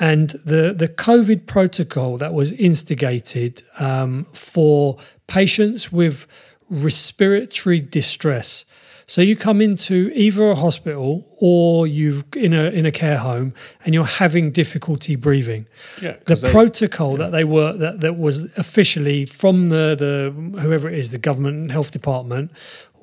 [0.00, 4.98] And the, the COVID protocol that was instigated um, for
[5.28, 6.26] patients with
[6.68, 8.64] respiratory distress.
[9.12, 13.52] So you come into either a hospital or you in a in a care home
[13.84, 15.66] and you're having difficulty breathing.
[16.00, 20.88] Yeah, the they- protocol that they were that, that was officially from the, the whoever
[20.88, 22.52] it is the government health department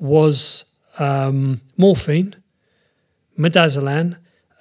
[0.00, 0.64] was
[0.98, 2.34] um, morphine
[3.38, 4.16] midazolam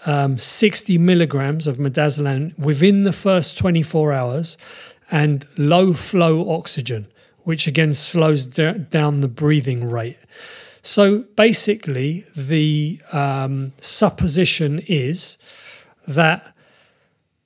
[0.06, 4.56] um, 60 milligrams of midazolam within the first 24 hours
[5.10, 7.08] and low flow oxygen
[7.40, 10.20] which again slows da- down the breathing rate
[10.82, 15.38] so basically the um, supposition is
[16.08, 16.54] that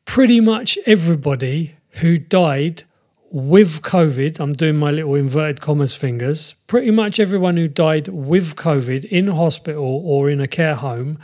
[0.06, 2.84] pretty much everybody who died
[3.32, 8.56] with COVID, I'm doing my little inverted commas fingers, pretty much everyone who died with
[8.56, 11.18] COVID in hospital or in a care home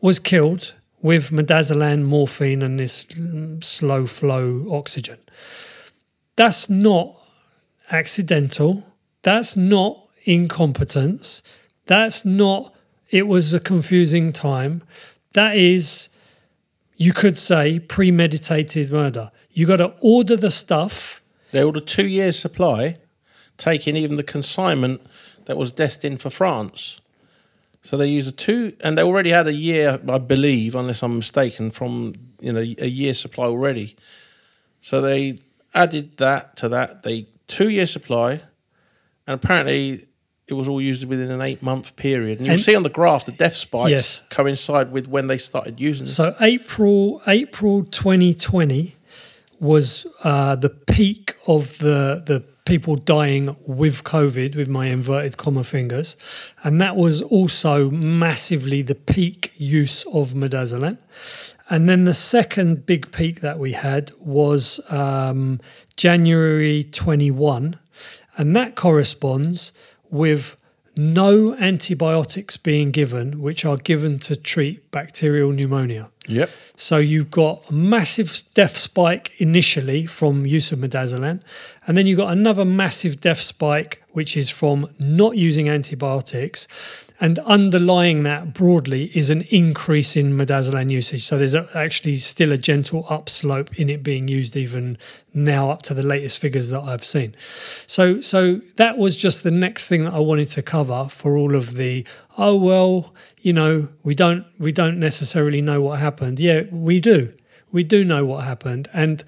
[0.00, 3.04] was killed with midazolam, morphine, and this
[3.62, 5.18] slow flow oxygen.
[6.36, 7.16] That's not
[7.90, 8.84] accidental.
[9.22, 11.42] That's not incompetence.
[11.86, 12.74] That's not,
[13.10, 14.82] it was a confusing time.
[15.34, 16.08] That is
[17.00, 19.30] you could say premeditated murder.
[19.52, 21.22] You got to order the stuff.
[21.50, 22.98] They ordered two years' supply,
[23.56, 25.00] taking even the consignment
[25.46, 27.00] that was destined for France.
[27.82, 31.16] So they used a two, and they already had a year, I believe, unless I'm
[31.16, 33.96] mistaken, from you know a year supply already.
[34.82, 35.40] So they
[35.74, 37.02] added that to that.
[37.02, 38.42] They two year supply,
[39.26, 40.06] and apparently
[40.50, 42.38] it was all used within an eight month period.
[42.38, 44.22] And you'll And- see on the graph the death spikes Yes.
[44.30, 46.10] coincide with when they started using it.
[46.10, 48.96] So April April 2020
[49.58, 55.64] was uh, the peak of the the people dying with COVID, with my inverted comma
[55.64, 56.16] fingers,
[56.62, 60.98] and that was also massively the peak use of midazolam.
[61.68, 65.60] And then the second big peak that we had was um,
[65.96, 67.76] January 21,
[68.36, 69.72] and that corresponds
[70.10, 70.56] with
[70.96, 76.10] no antibiotics being given, which are given to treat bacterial pneumonia.
[76.26, 76.50] Yep.
[76.76, 81.40] So you've got a massive death spike initially from use of midazolam,
[81.86, 86.66] and then you've got another massive death spike, which is from not using antibiotics.
[87.22, 91.26] And underlying that broadly is an increase in midazolam usage.
[91.26, 94.96] So there's actually still a gentle upslope in it being used even
[95.34, 97.36] now up to the latest figures that I've seen.
[97.86, 101.54] So so that was just the next thing that I wanted to cover for all
[101.54, 102.06] of the
[102.38, 106.40] oh well, you know, we don't we don't necessarily know what happened.
[106.40, 107.34] Yeah, we do.
[107.70, 108.88] We do know what happened.
[108.94, 109.24] And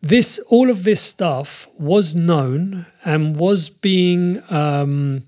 [0.00, 5.24] this all of this stuff was known and was being um,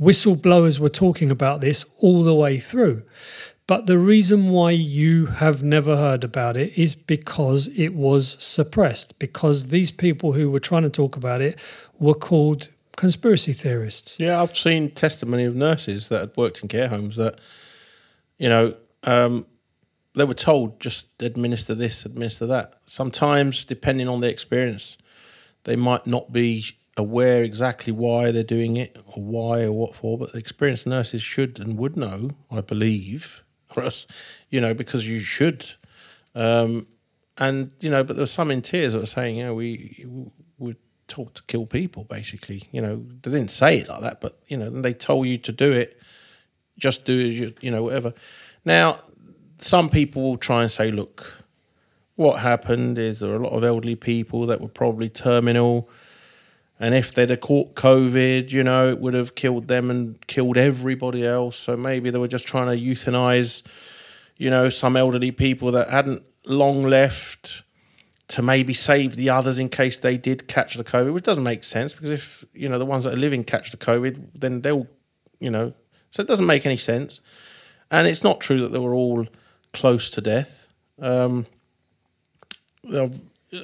[0.00, 3.02] whistleblowers were talking about this all the way through.
[3.66, 9.18] But the reason why you have never heard about it is because it was suppressed,
[9.18, 11.58] because these people who were trying to talk about it
[11.98, 14.18] were called conspiracy theorists.
[14.18, 17.38] Yeah, I've seen testimony of nurses that had worked in care homes that,
[18.38, 19.46] you know, um,
[20.16, 22.80] they were told just administer this, administer that.
[22.86, 24.96] Sometimes, depending on their experience,
[25.64, 30.18] they might not be aware exactly why they're doing it or why or what for,
[30.18, 33.42] but experienced nurses should and would know, I believe,
[33.76, 34.06] or else,
[34.50, 35.66] you know, because you should.
[36.34, 36.86] Um,
[37.38, 40.06] and, you know, but there were some in tears that were saying, you know, we
[40.58, 40.74] were
[41.06, 42.68] taught to kill people, basically.
[42.72, 45.52] You know, they didn't say it like that, but, you know, they told you to
[45.52, 46.00] do it,
[46.76, 48.12] just do it, you, you know, whatever.
[48.64, 49.00] Now,
[49.60, 51.44] some people will try and say, look,
[52.16, 55.88] what happened is there are a lot of elderly people that were probably terminal
[56.80, 60.56] and if they'd have caught COVID, you know, it would have killed them and killed
[60.56, 61.56] everybody else.
[61.56, 63.62] So maybe they were just trying to euthanize,
[64.36, 67.62] you know, some elderly people that hadn't long left
[68.28, 71.64] to maybe save the others in case they did catch the COVID, which doesn't make
[71.64, 74.86] sense because if, you know, the ones that are living catch the COVID, then they'll,
[75.40, 75.72] you know,
[76.10, 77.20] so it doesn't make any sense.
[77.90, 79.26] And it's not true that they were all
[79.72, 80.50] close to death.
[81.00, 81.46] Um,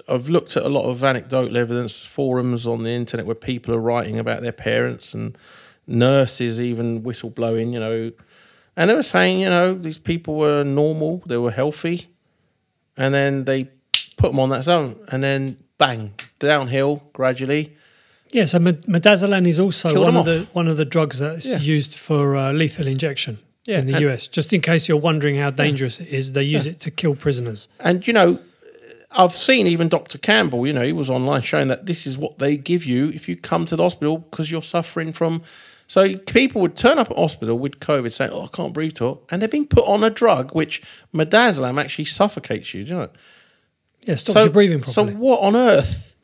[0.09, 3.81] I've looked at a lot of anecdotal evidence forums on the internet where people are
[3.81, 5.37] writing about their parents and
[5.87, 8.13] nurses even whistleblowing, you know,
[8.77, 12.09] and they were saying, you know, these people were normal, they were healthy,
[12.97, 13.69] and then they
[14.17, 17.77] put them on that zone, and then bang, downhill gradually.
[18.33, 21.59] Yeah, so midazolam is also one of the one of the drugs that's yeah.
[21.59, 24.27] used for uh, lethal injection yeah, in the US.
[24.27, 26.07] Just in case you're wondering how dangerous yeah.
[26.07, 27.69] it is, they use it to kill prisoners.
[27.79, 28.41] And you know,
[29.15, 30.19] I've seen even Dr.
[30.19, 33.29] Campbell, you know, he was online showing that this is what they give you if
[33.29, 35.43] you come to the hospital because you're suffering from.
[35.87, 39.21] So people would turn up at hospital with COVID saying, oh, I can't breathe to
[39.31, 40.83] and they're being put on a drug which
[41.15, 43.09] midazolam actually suffocates you, do you know?
[44.03, 45.13] Yeah, stops so, you breathing properly.
[45.13, 46.15] So what on earth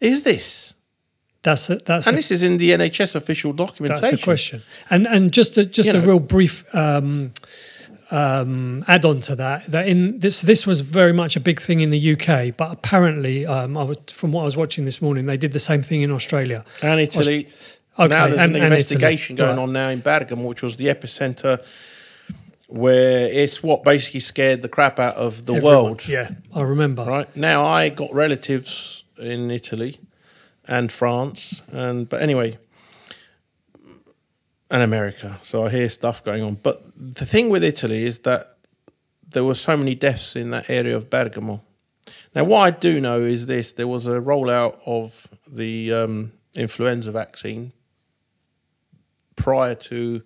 [0.00, 0.74] is this?
[1.42, 4.02] That's a, that's and a, this is in the NHS official documentation.
[4.02, 4.62] That's a question.
[4.90, 7.32] And and just a, just you a know, real brief um,
[8.10, 11.80] um, add on to that that in this this was very much a big thing
[11.80, 15.36] in the UK, but apparently, um, was, from what I was watching this morning, they
[15.36, 17.48] did the same thing in Australia and Italy.
[17.98, 19.62] Okay, now there's and, an investigation going right.
[19.62, 21.64] on now in Bergamo, which was the epicenter,
[22.68, 26.06] where it's what basically scared the crap out of the Everyone, world.
[26.06, 27.04] Yeah, I remember.
[27.04, 29.98] Right now, I got relatives in Italy
[30.68, 32.58] and France, and but anyway,
[34.70, 35.40] and America.
[35.44, 36.58] So I hear stuff going on.
[36.62, 38.56] But the thing with Italy is that
[39.28, 41.62] there were so many deaths in that area of Bergamo.
[42.34, 47.10] Now, what I do know is this there was a rollout of the um, influenza
[47.10, 47.72] vaccine
[49.36, 50.22] prior to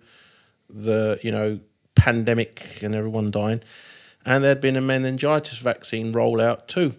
[0.69, 1.59] the, you know,
[1.95, 3.61] pandemic and everyone dying.
[4.25, 6.95] And there'd been a meningitis vaccine rollout too.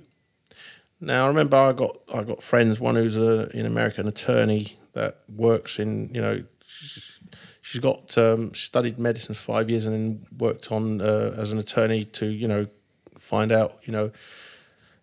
[1.00, 4.78] Now I remember I got I got friends, one who's a in America an attorney
[4.92, 6.44] that works in you know
[7.72, 11.58] she's got um, studied medicine for five years and then worked on uh, as an
[11.58, 12.66] attorney to you know
[13.18, 14.10] find out you know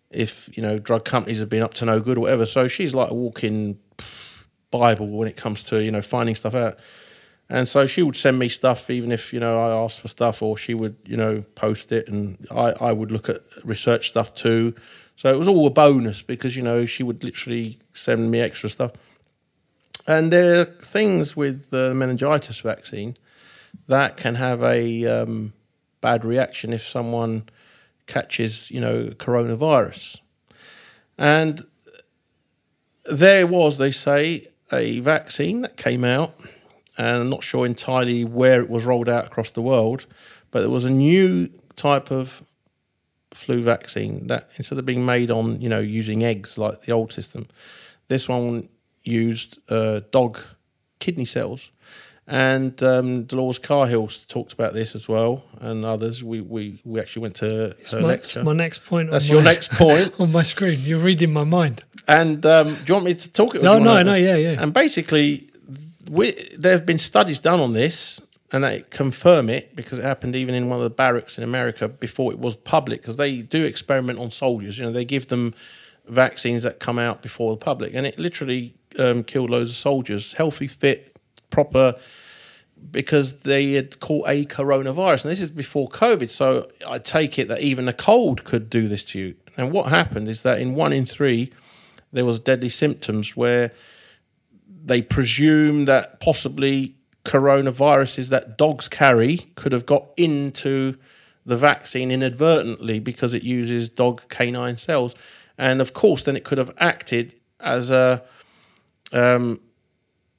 [0.08, 2.46] if you know drug companies have been up to no good or whatever.
[2.46, 3.80] So she's like a walking
[4.70, 6.78] bible when it comes to you know finding stuff out.
[7.48, 10.40] And so she would send me stuff, even if you know I asked for stuff,
[10.40, 14.32] or she would you know post it, and I I would look at research stuff
[14.32, 14.76] too.
[15.16, 18.70] So it was all a bonus because you know she would literally send me extra
[18.70, 18.92] stuff.
[20.06, 23.16] And there are things with the meningitis vaccine
[23.86, 25.52] that can have a um,
[26.00, 27.48] bad reaction if someone
[28.06, 30.16] catches, you know, coronavirus.
[31.18, 31.66] And
[33.10, 36.34] there was, they say, a vaccine that came out,
[36.96, 40.06] and I'm not sure entirely where it was rolled out across the world,
[40.50, 42.42] but there was a new type of
[43.34, 47.12] flu vaccine that instead of being made on, you know, using eggs like the old
[47.12, 47.46] system,
[48.08, 48.68] this one
[49.04, 50.38] used uh, dog
[50.98, 51.70] kidney cells.
[52.26, 56.22] And um, Dolores Cahill talked about this as well, and others.
[56.22, 58.44] We we, we actually went to It's her my, lecture.
[58.44, 59.10] my next point.
[59.10, 60.14] That's on your my, next point.
[60.20, 60.80] on my screen.
[60.80, 61.82] You're reading my mind.
[62.06, 63.58] And um, do you want me to talk it?
[63.58, 64.62] or No, no, no, yeah, yeah.
[64.62, 65.50] And basically,
[66.08, 68.20] we, there have been studies done on this,
[68.52, 71.88] and they confirm it because it happened even in one of the barracks in America
[71.88, 73.02] before it was public.
[73.02, 74.78] Because they do experiment on soldiers.
[74.78, 75.52] You know, they give them
[76.08, 80.34] vaccines that come out before the public, and it literally um, killed loads of soldiers,
[80.34, 81.16] healthy, fit,
[81.50, 81.96] proper.
[82.90, 86.30] Because they had caught a coronavirus, and this is before COVID.
[86.30, 89.34] So I take it that even a cold could do this to you.
[89.58, 91.52] And what happened is that in one in three,
[92.10, 93.72] there was deadly symptoms where
[94.82, 100.96] they presume that possibly coronaviruses that dogs carry could have got into
[101.44, 105.14] the vaccine inadvertently because it uses dog canine cells,
[105.58, 108.22] and of course, then it could have acted as a
[109.12, 109.60] um,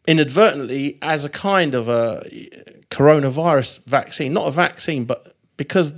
[0.07, 2.25] inadvertently as a kind of a
[2.89, 5.93] coronavirus vaccine, not a vaccine, but because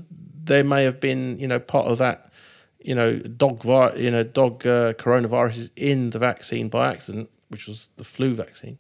[0.46, 2.32] there may have been, you know, part of that,
[2.80, 7.68] you know, dog, vi- you know, dog uh, coronaviruses in the vaccine by accident, which
[7.68, 8.78] was the flu vaccine.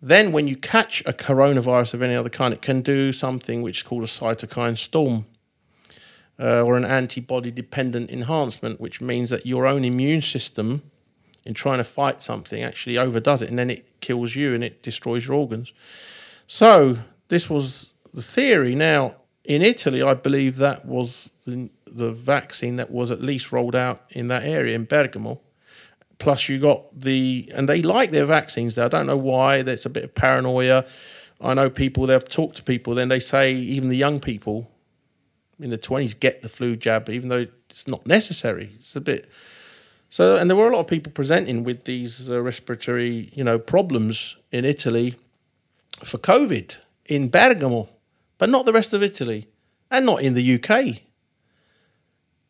[0.00, 3.78] Then, when you catch a coronavirus of any other kind, it can do something which
[3.78, 5.26] is called a cytokine storm
[6.40, 10.82] uh, or an antibody dependent enhancement, which means that your own immune system,
[11.44, 14.82] in trying to fight something, actually overdoes it and then it kills you and it
[14.82, 15.72] destroys your organs.
[16.46, 16.98] So,
[17.28, 18.74] this was the theory.
[18.74, 23.74] Now, in Italy, I believe that was the, the vaccine that was at least rolled
[23.74, 25.40] out in that area in Bergamo.
[26.18, 28.84] Plus, you got the, and they like their vaccines there.
[28.84, 29.62] I don't know why.
[29.62, 30.84] There's a bit of paranoia.
[31.40, 34.70] I know people, they've talked to people, then they say even the young people
[35.58, 38.76] in the 20s get the flu jab, even though it's not necessary.
[38.78, 39.28] It's a bit.
[40.12, 43.58] So, and there were a lot of people presenting with these uh, respiratory, you know,
[43.58, 45.16] problems in Italy
[46.04, 46.74] for COVID
[47.06, 47.88] in Bergamo,
[48.36, 49.48] but not the rest of Italy,
[49.90, 51.00] and not in the UK.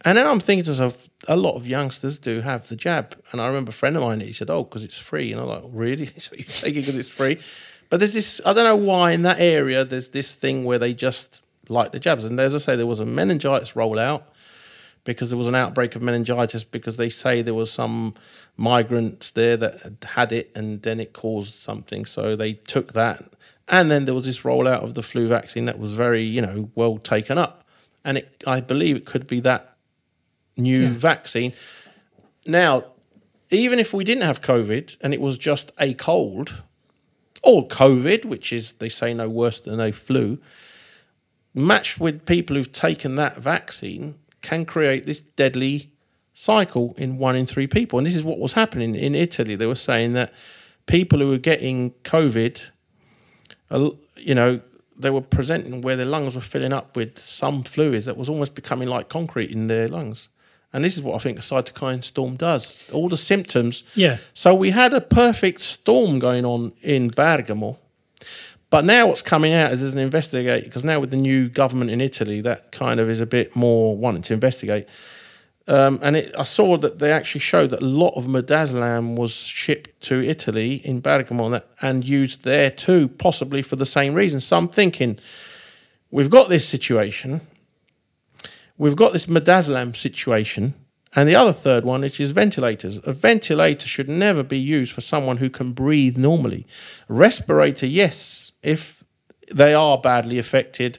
[0.05, 3.17] And then I'm thinking to myself, a lot of youngsters do have the jab.
[3.31, 5.31] And I remember a friend of mine, he said, Oh, because it's free.
[5.31, 6.11] And I'm like, Really?
[6.19, 7.39] So you take it because it's free?
[7.91, 10.95] But there's this, I don't know why in that area, there's this thing where they
[10.95, 12.25] just like the jabs.
[12.25, 14.25] And as I say, there was a meningitis rollout
[15.05, 18.15] because there was an outbreak of meningitis because they say there was some
[18.57, 22.05] migrants there that had had it and then it caused something.
[22.05, 23.25] So they took that.
[23.69, 26.71] And then there was this rollout of the flu vaccine that was very, you know,
[26.75, 27.65] well taken up.
[28.05, 29.77] And it, I believe it could be that
[30.57, 30.91] new Yeah.
[30.91, 31.53] vaccine.
[32.47, 32.85] Now,
[33.51, 36.63] even if we didn't have COVID and it was just a cold
[37.43, 40.39] or COVID, which is, they say, no worse than a flu,
[41.55, 45.93] matched with people who've taken that vaccine can create this deadly
[46.35, 47.99] cycle in one in three people.
[47.99, 49.57] And this is what was happening in Italy.
[49.57, 50.33] They were saying that
[50.87, 52.61] people who were getting COVID,
[54.17, 54.61] you know,
[54.99, 58.55] they were presenting where their lungs were filling up with some fluids that was almost
[58.55, 60.29] becoming like concrete in their lungs.
[60.73, 62.77] And this is what I think a cytokine storm does.
[62.93, 63.83] All the symptoms.
[63.95, 64.19] Yeah.
[64.33, 67.79] So we had a perfect storm going on in Bergamo.
[68.73, 71.91] But now what's coming out is there's an investigate because now with the new government
[71.91, 74.87] in Italy, that kind of is a bit more wanting to investigate.
[75.69, 79.35] Um, and it, I saw that they actually showed that a lot of midazolam was
[79.35, 84.41] shipped to Italy in Bergamo and, used there too, possibly for the same reason.
[84.41, 85.19] So I'm thinking,
[86.11, 87.43] we've got this situation,
[88.79, 90.73] we've got this midazolam situation,
[91.15, 93.01] and the other third one, which is ventilators.
[93.05, 96.67] A ventilator should never be used for someone who can breathe normally.
[97.07, 99.03] Respirator, yes, if
[99.53, 100.99] they are badly affected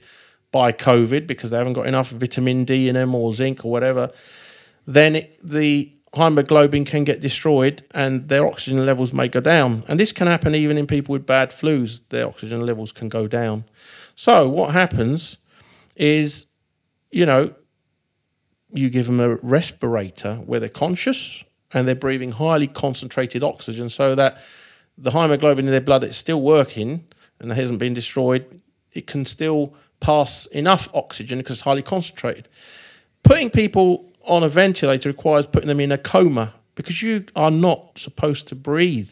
[0.51, 4.11] by COVID because they haven't got enough vitamin D in them or zinc or whatever,
[4.85, 9.83] then it, the hemoglobin can get destroyed and their oxygen levels may go down.
[9.87, 13.27] And this can happen even in people with bad flus, their oxygen levels can go
[13.27, 13.65] down.
[14.15, 15.37] So, what happens
[15.95, 16.45] is,
[17.11, 17.53] you know,
[18.71, 24.13] you give them a respirator where they're conscious and they're breathing highly concentrated oxygen so
[24.15, 24.37] that
[24.97, 27.05] the hemoglobin in their blood is still working
[27.43, 28.61] and it hasn't been destroyed.
[28.93, 32.47] It can still pass enough oxygen because it's highly concentrated.
[33.23, 37.97] Putting people on a ventilator requires putting them in a coma because you are not
[37.97, 39.09] supposed to breathe.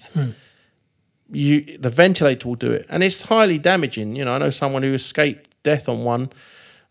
[1.34, 4.18] You, the ventilator will do it, and it's highly damaging.
[4.18, 6.34] You know, I know someone who escaped death on one.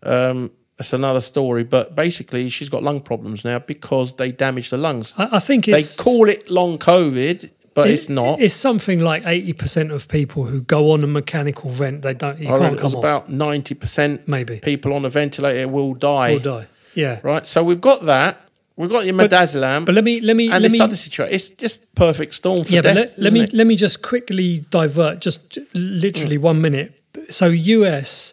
[0.03, 4.79] Um, that's another story, but basically, she's got lung problems now because they damaged the
[4.79, 5.13] lungs.
[5.19, 8.41] I, I think They call it long COVID, but it- it's not.
[8.41, 12.39] It's something like eighty percent of people who go on a mechanical vent, they don't.
[12.39, 12.99] You I can't come off.
[13.05, 16.33] about ninety percent Maybe people on a ventilator will die.
[16.35, 16.67] or die.
[16.95, 17.21] Yeah.
[17.23, 18.41] Right, so we've got that.
[18.77, 20.97] We've got your But- midazolam, But let me let me and let this me other
[20.97, 21.35] situation.
[21.35, 22.95] It's just perfect storm for yeah, death.
[22.95, 23.53] but let, let me it?
[23.53, 26.41] let me just quickly divert, just literally Mm.
[26.51, 26.93] one minute.
[27.29, 28.33] So US,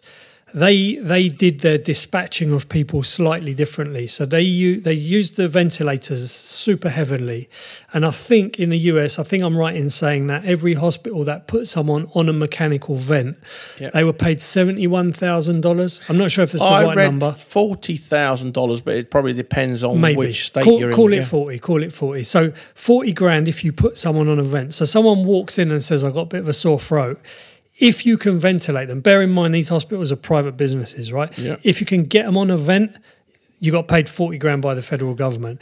[0.54, 4.06] they they did their dispatching of people slightly differently.
[4.06, 7.50] So they u- they used the ventilators super heavily,
[7.92, 11.22] and I think in the US, I think I'm right in saying that every hospital
[11.24, 13.36] that put someone on a mechanical vent,
[13.78, 13.92] Yep.
[13.92, 16.00] they were paid seventy one thousand dollars.
[16.08, 17.36] I'm not sure if it's the I right read number.
[17.48, 21.18] forty thousand dollars, but it probably depends on Maybe which state call, you're call in.
[21.18, 21.28] it yeah.
[21.28, 24.84] 40 call it 40 so 40 grand if you put someone on a vent so
[24.84, 27.20] someone walks in and says i've got a bit of a sore throat
[27.78, 31.56] if you can ventilate them bear in mind these hospitals are private businesses right Yeah.
[31.62, 32.96] if you can get them on a vent
[33.60, 35.60] you got paid 40 grand by the federal government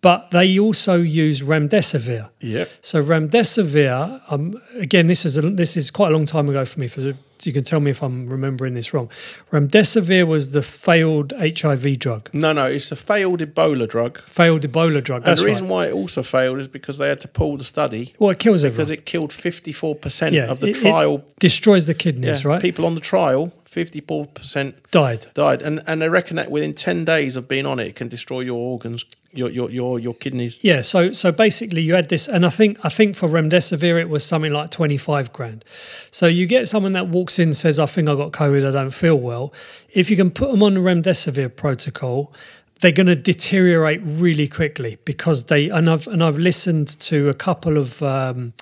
[0.00, 2.66] but they also use remdesivir Yeah.
[2.80, 6.78] so remdesivir, um, again, this is a, this is quite a long time ago for
[6.80, 6.86] me.
[6.88, 7.14] For
[7.44, 9.08] you can tell me if I'm remembering this wrong.
[9.52, 14.20] Remdesivir was the failed HIV drug, No, no, it's a failed Ebola drug.
[14.26, 15.22] failed Ebola drug.
[15.24, 15.50] And the right.
[15.50, 18.38] reason why it also failed is because they had to pull the study Well, it
[18.40, 18.76] kills everyone.
[18.76, 21.24] because it killed 54% yeah, of the it- it trial.
[21.38, 22.60] destroys the kidneys, yeah, right?
[22.62, 25.26] People on the trial, 54% Died.
[25.34, 25.62] died.
[25.62, 28.40] And and they reckon that within 10 days of being on it, it can destroy
[28.40, 30.58] your organs, your your your, your kidneys.
[30.62, 30.82] Yeah.
[30.82, 34.24] So so basically, you had this, and I think I think for remdesivir it was
[34.24, 35.64] something like twenty five grand.
[36.10, 38.66] So you get someone that walks in says, "I think I got COVID.
[38.66, 39.52] I don't feel well."
[39.90, 42.32] If you can put them on the remdesivir protocol.
[42.80, 47.34] They're going to deteriorate really quickly because they and I've and I've listened to a
[47.34, 48.52] couple of um,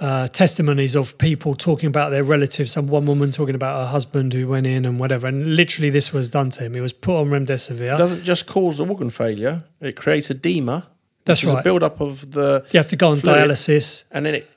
[0.00, 2.72] uh, testimonies of people talking about their relatives.
[2.72, 6.12] Some one woman talking about her husband who went in and whatever, and literally this
[6.12, 6.74] was done to him.
[6.74, 7.94] He was put on remdesivir.
[7.94, 10.88] It doesn't just cause the organ failure, it creates edema.
[11.26, 11.58] That's right.
[11.58, 14.50] a build up of the, you have to go on fluid, dialysis, and then it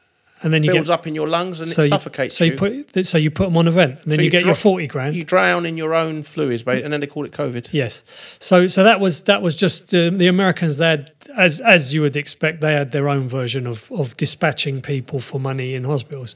[0.43, 2.43] and then you builds get up in your lungs and so it you, suffocates so
[2.43, 2.55] you.
[2.55, 4.55] put so you put them on a vent, and then So you, you get your
[4.55, 5.15] forty grand.
[5.15, 7.67] You drown in your own fluids, mate, and then they call it COVID.
[7.71, 8.03] yes.
[8.39, 10.77] So so that was that was just um, the Americans.
[10.77, 14.81] They had as as you would expect, they had their own version of of dispatching
[14.81, 16.35] people for money in hospitals.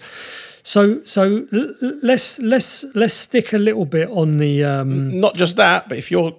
[0.63, 1.47] So so
[1.81, 6.11] let's let's let's stick a little bit on the um, Not just that, but if
[6.11, 6.35] you're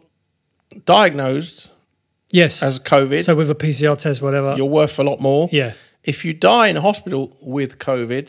[0.85, 1.69] diagnosed
[2.31, 2.63] yes.
[2.63, 4.55] as COVID, so with a PCR test, whatever.
[4.57, 5.49] you're worth a lot more.
[5.53, 5.73] Yeah.
[6.13, 8.27] If you die in a hospital with COVID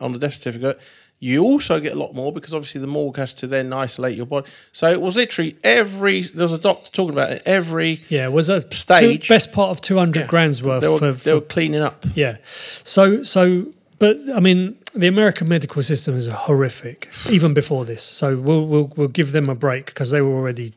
[0.00, 0.78] on the death certificate,
[1.20, 4.26] you also get a lot more because obviously the morgue has to then isolate your
[4.26, 4.48] body.
[4.72, 6.22] So it was literally every.
[6.22, 7.42] There was a doctor talking about it.
[7.44, 9.28] Every Yeah, it was a two, Stage.
[9.28, 10.26] best part of two hundred Yeah.
[10.34, 12.06] grand's worth they were, for, they were cleaning up.
[12.14, 12.36] Yeah.
[12.84, 13.66] So so
[13.98, 14.60] but I mean
[14.94, 18.02] the American medical system is horrific even before this.
[18.20, 20.68] So we'll we'll we'll give them a break because they were already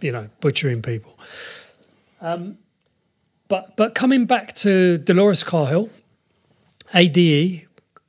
[0.00, 1.18] you know butchering people.
[2.20, 2.58] Um
[3.52, 5.90] but but coming back to Dolores Cahill,
[6.94, 7.66] ADE,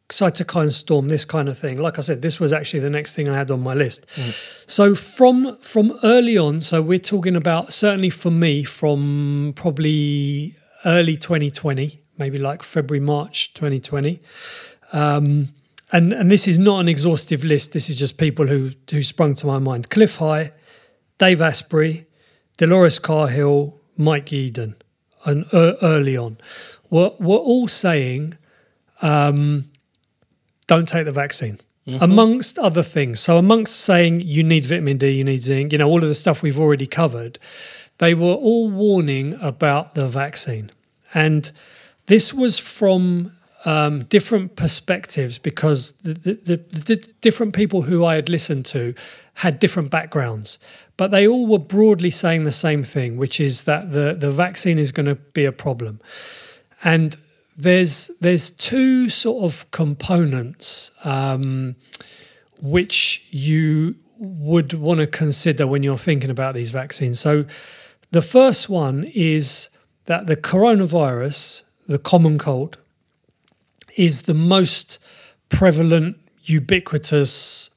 [0.08, 1.80] cytokine storm, this kind of thing.
[1.80, 4.06] Like I said, this was actually the next thing I had on my list.
[4.68, 10.56] So from from early on, so we're talking about certainly for me from probably
[10.86, 14.22] early 2020, maybe like February March 2020.
[14.94, 15.50] Um,
[15.92, 17.74] and and this is not an exhaustive list.
[17.74, 20.54] This is just people who who sprung to my mind: Cliff High,
[21.18, 22.06] Dave Asprey,
[22.58, 24.76] Dolores Cahill, Mike Yeadon,
[25.26, 26.38] and uh, early on,
[26.90, 28.38] were were all saying,
[29.02, 29.72] um,
[30.68, 35.26] "Don't take the vaccine." Amongst other things, so amongst saying you need vitamin D, you
[35.26, 37.40] need zinc, you know all of the stuff we've already covered,
[37.98, 40.72] they were all warning about the vaccine,
[41.14, 41.52] and
[42.08, 43.34] this was from
[43.66, 48.94] um, different perspectives because the, the, the, the different people who I had listened to
[49.36, 50.60] had different backgrounds,
[50.98, 54.78] but they all were broadly saying the same thing, which is that the, the vaccine
[54.78, 56.00] is going to be a problem.
[56.84, 57.16] And
[57.56, 61.76] there's there's two sort of components um,
[62.62, 67.20] which you would want to consider when you're thinking about these vaccines.
[67.20, 67.46] So
[68.12, 69.70] the first one is
[70.06, 72.78] that the coronavirus, the common cold,
[73.96, 75.00] is the most
[75.50, 77.70] prevalent, ubiquitous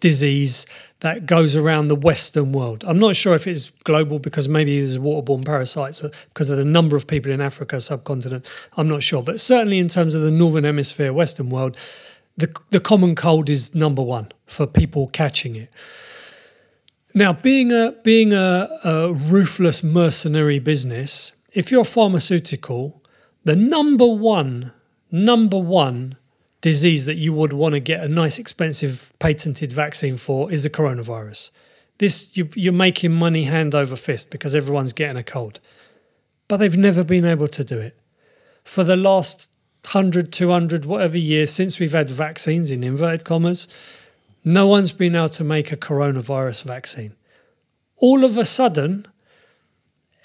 [0.00, 0.66] disease
[1.00, 2.82] that goes around the Western world.
[2.86, 6.02] I'm not sure if it's global because maybe there's waterborne parasites
[6.32, 8.46] because of the number of people in Africa, subcontinent.
[8.76, 11.76] I'm not sure, but certainly in terms of the Northern Hemisphere, Western world,
[12.36, 15.70] the the common cold is number one for people catching it.
[17.14, 23.02] Now, being a being a, a ruthless mercenary business, if you're pharmaceutical,
[23.44, 24.72] the number one
[25.10, 26.16] number one
[26.60, 30.70] disease that you would want to get a nice, expensive, patented vaccine for is the
[30.70, 31.50] coronavirus.
[31.98, 35.60] This you, you're making money hand over fist because everyone's getting a cold,
[36.48, 37.96] but they've never been able to do it
[38.64, 39.48] for the last
[39.84, 43.68] 100, 200, whatever years since we've had vaccines in inverted commas.
[44.44, 47.14] No one's been able to make a coronavirus vaccine.
[47.96, 49.06] All of a sudden,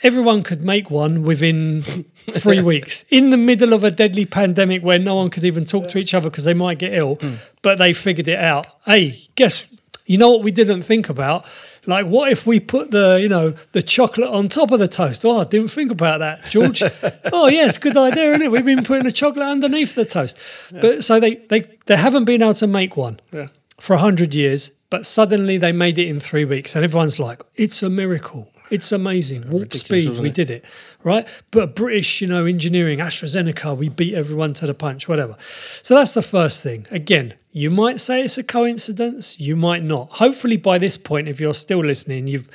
[0.03, 4.99] everyone could make one within three weeks in the middle of a deadly pandemic where
[4.99, 7.15] no one could even talk to each other because they might get ill.
[7.15, 7.35] Hmm.
[7.61, 8.67] But they figured it out.
[8.85, 9.65] Hey, guess
[10.05, 11.45] you know what we didn't think about?
[11.87, 15.25] Like, what if we put the, you know, the chocolate on top of the toast?
[15.25, 16.83] Oh, I didn't think about that, George.
[17.33, 18.51] oh, yes, good idea, isn't it?
[18.51, 20.37] We've been putting the chocolate underneath the toast.
[20.71, 23.47] But so they, they, they haven't been able to make one Yeah.
[23.79, 27.41] for a hundred years, but suddenly they made it in three weeks, and everyone's like,
[27.55, 28.50] "It's a miracle!
[28.71, 29.49] It's amazing!
[29.49, 30.35] Warp speed, we it?
[30.35, 30.65] did it,
[31.03, 35.35] right?" But British, you know, engineering, AstraZeneca, we beat everyone to the punch, whatever.
[35.81, 36.87] So that's the first thing.
[36.89, 40.09] Again, you might say it's a coincidence, you might not.
[40.13, 42.49] Hopefully, by this point, if you're still listening, you've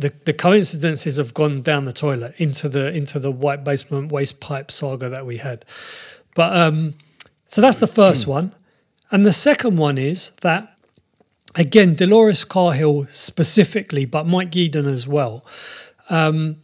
[0.00, 4.40] the, the coincidences have gone down the toilet into the into the white basement waste
[4.40, 5.64] pipe saga that we had.
[6.34, 6.94] But um,
[7.48, 8.54] so that's the first one.
[9.10, 10.72] And the second one is that,
[11.54, 15.44] again, Dolores Cahill specifically, but Mike Yeadon as well,
[16.08, 16.56] um,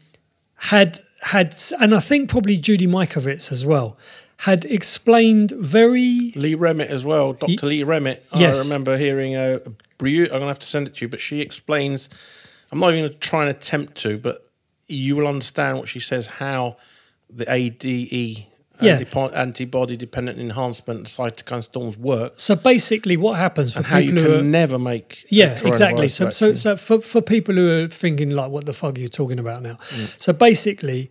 [0.57, 3.97] had, had, and I think probably Judy Mikovits as well,
[4.39, 7.67] had explained very Lee Merritt as well, Dr.
[7.67, 8.25] Lee Merritt.
[8.35, 8.57] Yes.
[8.59, 9.61] I remember hearing a.
[9.99, 12.11] I'm gonna have to send it to you, but she explains.
[12.71, 14.51] I'm not even gonna try and attempt to, but
[14.89, 16.27] you will understand what she says.
[16.27, 16.77] How
[17.31, 18.47] the ADE,
[18.81, 18.99] Yeah.
[18.99, 24.13] antipo- antibody dependent enhancement cytokine storms work, So basically, what happens for and how you
[24.13, 26.09] people can who are, never make yeah, exactly.
[26.09, 29.09] So, so, so for for people who are thinking like, what the fuck are you
[29.09, 29.79] talking about now?
[29.91, 30.11] Mm.
[30.19, 31.11] So basically,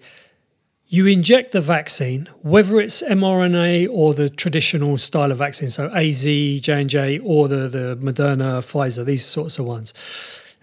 [0.87, 6.23] you inject the vaccine, whether it's mRNA or the traditional style of vaccine, so AZ,
[6.23, 9.93] J and J, or the the Moderna, Pfizer, these sorts of ones,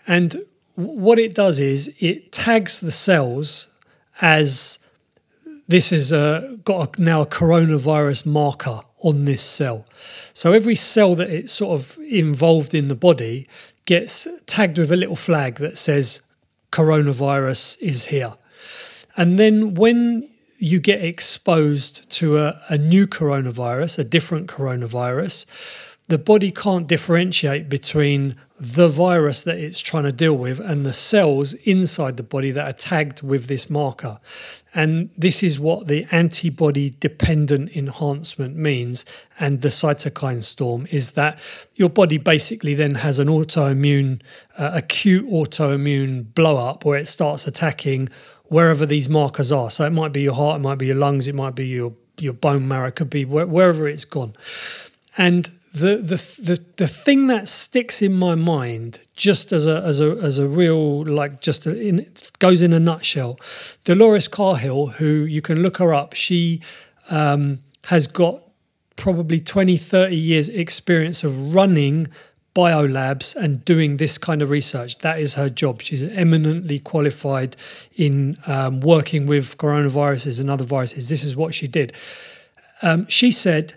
[0.07, 0.43] and
[0.74, 3.66] what it does is it tags the cells
[4.20, 4.79] as
[5.73, 9.86] this is a, got a, now a coronavirus marker on this cell.
[10.35, 13.49] So every cell that it's sort of involved in the body
[13.85, 16.20] gets tagged with a little flag that says
[16.70, 18.35] coronavirus is here.
[19.16, 20.28] And then when
[20.59, 25.44] you get exposed to a, a new coronavirus, a different coronavirus,
[26.13, 30.93] the body can't differentiate between the virus that it's trying to deal with and the
[30.93, 34.21] cells inside the body that are tagged with this marker.
[34.75, 39.07] And this is what the antibody dependent enhancement means.
[39.41, 41.39] And the cytokine storm is that
[41.77, 44.21] your body basically then has an autoimmune,
[44.59, 48.11] uh, acute autoimmune blow up where it starts attacking
[48.49, 49.71] wherever these markers are.
[49.71, 51.95] So it might be your heart, it might be your lungs, it might be your,
[52.19, 54.37] your bone marrow, it could be where, wherever it's gone.
[55.17, 60.01] And the, the the the thing that sticks in my mind, just as a as
[60.01, 62.07] a as a real like just a, in
[62.39, 63.39] goes in a nutshell,
[63.85, 66.61] Dolores Cahill, who you can look her up, she
[67.09, 68.43] um, has got
[68.97, 72.09] probably 20, 30 years experience of running
[72.55, 74.99] biolabs and doing this kind of research.
[74.99, 75.81] That is her job.
[75.81, 77.57] She's eminently qualified
[77.97, 81.09] in um, working with coronaviruses and other viruses.
[81.09, 81.93] This is what she did.
[82.82, 83.74] Um, she said,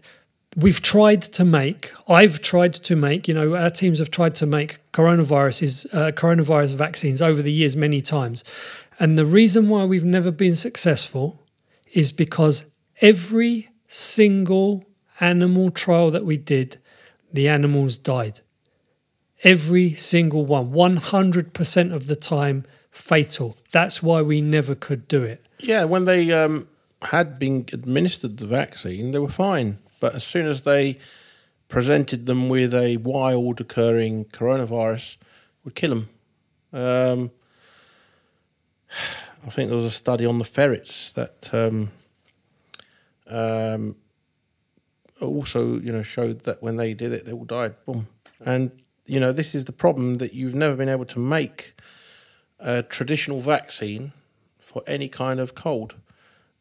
[0.55, 4.45] We've tried to make, I've tried to make, you know, our teams have tried to
[4.45, 8.43] make coronaviruses, uh, coronavirus vaccines over the years many times.
[8.97, 11.41] And the reason why we've never been successful
[11.91, 12.63] is because
[13.01, 14.85] every single
[15.19, 16.79] animal trial that we did,
[17.31, 18.39] the animals died.
[19.43, 23.57] Every single one, 100% of the time, fatal.
[23.73, 25.45] That's why we never could do it.
[25.59, 26.67] Yeah, when they um,
[27.01, 29.79] had been administered the vaccine, they were fine.
[30.05, 30.99] But as soon as they
[31.67, 35.15] presented them with a wild occurring coronavirus,
[35.63, 36.09] would kill them.
[36.71, 37.31] Um,
[39.47, 41.89] I think there was a study on the ferrets that um,
[43.27, 43.95] um,
[45.19, 47.73] also, you know, showed that when they did it, they all died.
[47.87, 48.07] Boom.
[48.39, 48.69] And
[49.07, 51.73] you know, this is the problem that you've never been able to make
[52.59, 54.13] a traditional vaccine
[54.59, 55.95] for any kind of cold.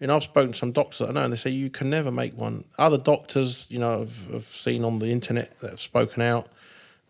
[0.09, 2.11] Know, I've spoken to some doctors that I know, and they say you can never
[2.11, 2.65] make one.
[2.79, 6.49] Other doctors, you know, I've, I've seen on the internet that have spoken out,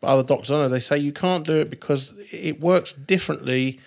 [0.01, 3.81] but other doctors I know, they say you can't do it because it works differently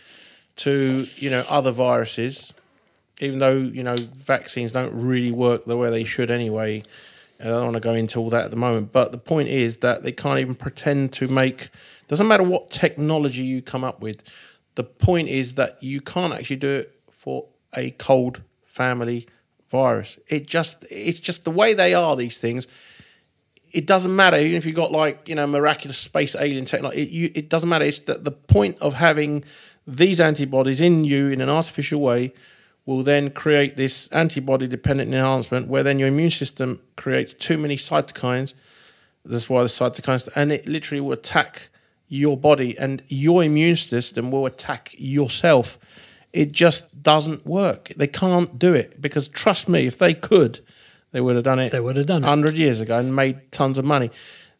[0.57, 2.51] to, you know, other viruses,
[3.19, 6.83] even though, you know, vaccines don't really work the way they should anyway.
[7.39, 9.47] And I don't want to go into all that at the moment, but the point
[9.47, 11.69] is that they can't even pretend to make,
[12.07, 14.17] doesn't matter what technology you come up with,
[14.75, 18.41] the point is that you can't actually do it for a cold
[18.77, 19.27] family
[19.71, 20.17] virus.
[20.27, 22.67] It just it's just the way they are these things.
[23.71, 27.01] It doesn't matter even if you've got like you know miraculous space alien technology.
[27.01, 27.85] It, you, it doesn't matter.
[27.85, 29.43] It's that the point of having
[29.85, 32.33] these antibodies in you in an artificial way
[32.85, 37.75] will then create this antibody dependent enhancement where then your immune system creates too many
[37.75, 38.53] cytokines.
[39.25, 41.63] That's why the cytokines and it literally will attack
[42.07, 45.77] your body and your immune system will attack yourself
[46.33, 47.91] It just doesn't work.
[47.95, 50.63] They can't do it because trust me, if they could,
[51.11, 52.27] they would have done it They would have done it.
[52.27, 54.11] 100 years ago and made tons of money.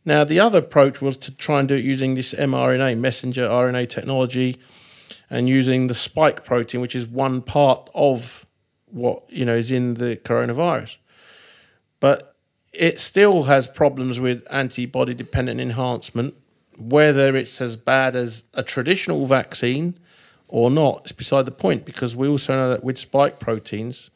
[0.05, 3.89] Now, the other approach was to try and do it using this mRNA, messenger RNA
[3.89, 4.57] technology,
[5.29, 8.45] and using the spike protein, which is one part of
[8.89, 10.95] what you know is in the coronavirus.
[11.99, 12.35] But
[12.71, 16.35] it still has problems with antibody dependent enhancement,
[16.77, 19.99] whether it's as bad as a traditional vaccine
[20.47, 21.01] or not.
[21.03, 24.09] It's beside the point because we also know that with spike proteins,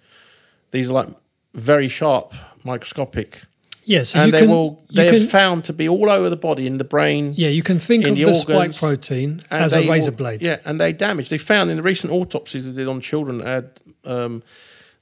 [0.71, 1.09] these are like
[1.53, 2.33] very sharp,
[2.63, 3.41] microscopic
[3.83, 6.35] Yeah, so and they can, will they can have found to be all over the
[6.37, 9.87] body in the brain yeah, you can think of the the, spike protein as a
[9.87, 10.41] razor will- blade.
[10.41, 13.47] yeah and they damage they found in the recent autopsies they did on children that
[13.47, 14.43] had um,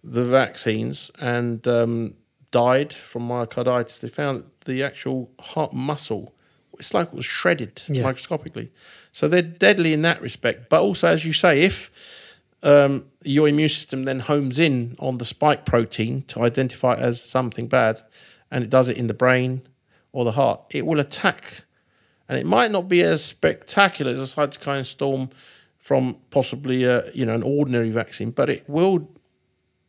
[0.04, 2.14] the vaccines and um,
[2.52, 6.34] died from myocarditis they found the actual heart muscle
[6.80, 8.04] it's like it was shredded Yeah.
[8.04, 8.72] microscopically
[9.12, 11.92] so they're deadly in that respect but also as you say if
[12.62, 17.22] um, your immune system then homes in on the spike protein to identify it as
[17.22, 18.02] something bad,
[18.52, 19.62] and it does it in the brain
[20.12, 21.64] or the heart, it will attack.
[22.28, 25.30] And it might not be as spectacular as a cytokine storm
[25.78, 29.08] from possibly a, you know an ordinary vaccine, but it will,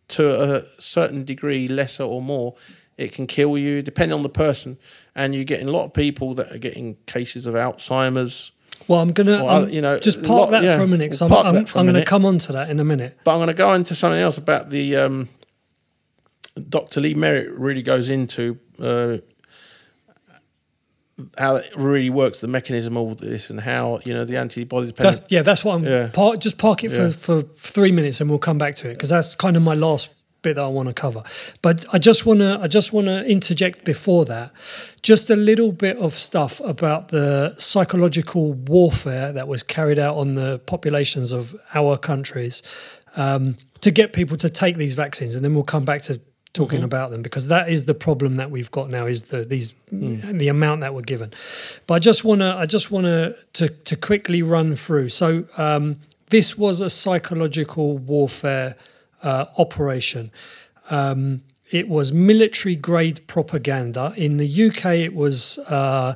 [0.08, 2.54] to a certain degree, lesser or more,
[3.01, 4.78] it can kill you depending on the person.
[5.14, 8.52] And you're getting a lot of people that are getting cases of Alzheimer's.
[8.89, 11.20] Well, I'm gonna um, you know, just park lot- that yeah, for a minute because
[11.20, 12.85] we'll I'm, I'm, that for a I'm going to come on to that in a
[12.85, 13.18] minute.
[13.24, 14.97] But I'm going to go into something else about the.
[14.97, 15.28] Um,
[16.68, 17.01] Dr.
[17.01, 19.18] Lee Merritt really goes into uh,
[21.39, 24.93] how it really works, the mechanism of this, and how you know the antibodies.
[24.97, 25.85] That's yeah, that's what I'm.
[25.85, 26.09] Yeah.
[26.09, 27.10] Park, just park it Yeah.
[27.10, 29.74] for, for three minutes, and we'll come back to it because that's kind of my
[29.74, 30.09] last
[30.42, 31.22] bit that I want to cover.
[31.62, 34.50] But I just want to I just want to interject before that,
[35.02, 40.34] just a little bit of stuff about the psychological warfare that was carried out on
[40.34, 42.62] the populations of our countries
[43.16, 46.20] um, to get people to take these vaccines, and then we'll come back to
[46.52, 46.84] talking Mm-hmm.
[46.84, 50.38] about them because that is the problem that we've got now is the these Mm.
[50.38, 51.32] the amount that we're given.
[51.88, 55.08] But I just want to I just want to to to quickly run through.
[55.08, 55.96] So um,
[56.30, 58.76] this was a psychological warfare
[59.22, 60.30] uh, operation.
[60.90, 64.12] Um, it was military grade propaganda.
[64.16, 66.14] In the UK, it was uh,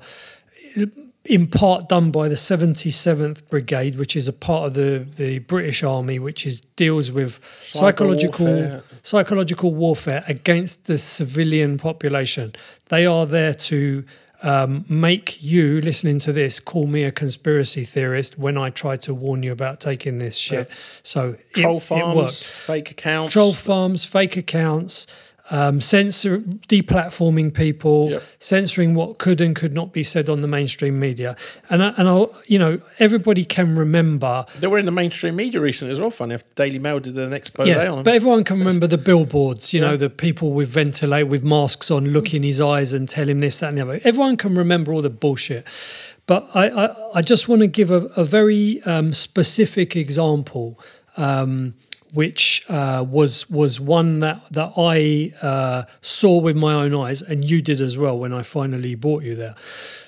[1.25, 5.83] in part done by the 77th Brigade, which is a part of the, the British
[5.83, 7.39] Army, which is deals with
[7.71, 8.83] psychological warfare.
[9.03, 12.55] psychological warfare against the civilian population.
[12.89, 14.05] They are there to
[14.45, 19.15] um, make you listening to this call me a conspiracy theorist when I try to
[19.15, 20.71] warn you about taking this shit.
[21.03, 23.33] So Troll it farms, worked fake accounts.
[23.33, 25.07] troll farms, fake accounts,
[25.51, 28.23] um, censor, deplatforming people, Yep.
[28.41, 31.37] censoring what could and could not be said on the mainstream media.
[31.69, 34.47] And I, and I, you know, everybody can remember.
[34.59, 36.11] They were in the mainstream media recently as well.
[36.11, 38.05] Funny, if Daily Mail did an expose Yeah, on them.
[38.05, 39.73] but everyone can remember the billboards.
[39.75, 43.29] You know, the people with ventilate with masks on, look in his eyes and tell
[43.29, 44.01] him this, that, and the other.
[44.05, 45.65] Everyone can remember all the bullshit.
[46.27, 50.79] But I, I, I just want to give a, a very um, specific example
[51.19, 51.75] um,
[52.15, 57.45] which uh, was was one that that I uh, saw with my own eyes, and
[57.45, 59.55] you did as well when I finally brought you there.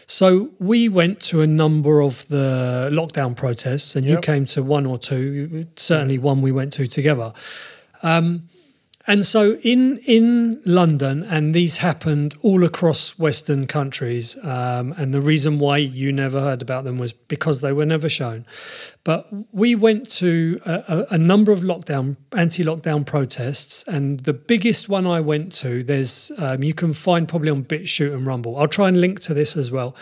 [0.06, 4.86] So we went to a number of the lockdown protests, and you came to one
[4.86, 5.66] or two.
[5.76, 7.32] Certainly, one we went to together.
[8.02, 8.48] Um,
[9.06, 14.36] and so in in London, and these happened all across Western countries.
[14.42, 18.08] Um, and the reason why you never heard about them was because they were never
[18.08, 18.46] shown.
[19.04, 24.88] But we went to a, a, a number of lockdown, anti-lockdown protests, and the biggest
[24.88, 28.56] one I went to, there's um, you can find probably on BitChute and Rumble.
[28.58, 29.94] I'll try and link to this as well.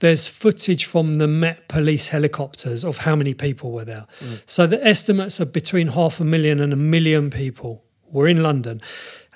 [0.00, 4.06] There's footage from the Met Police helicopters of how many people were there.
[4.46, 7.83] So the estimates are between half a million and a million people
[8.14, 8.80] were in London.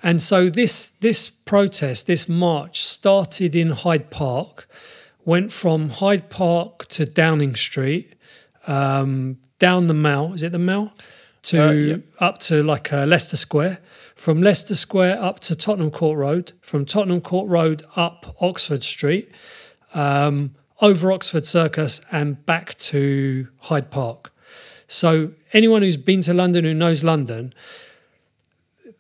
[0.02, 4.66] And so this this protest, this march started in Hyde Park,
[5.24, 8.14] went from Hyde Park to Downing Street,
[8.66, 10.92] um, down the Mall, is it the Mall?
[11.42, 12.00] To Uh, yep.
[12.20, 13.78] up to like uh, Leicester Square,
[14.14, 19.28] from Leicester Square up to Tottenham Court Road, from Tottenham Court Road up Oxford Street,
[19.94, 24.32] um, over Oxford Circus and back to Hyde Park.
[24.86, 27.52] So anyone who's been to London who knows London,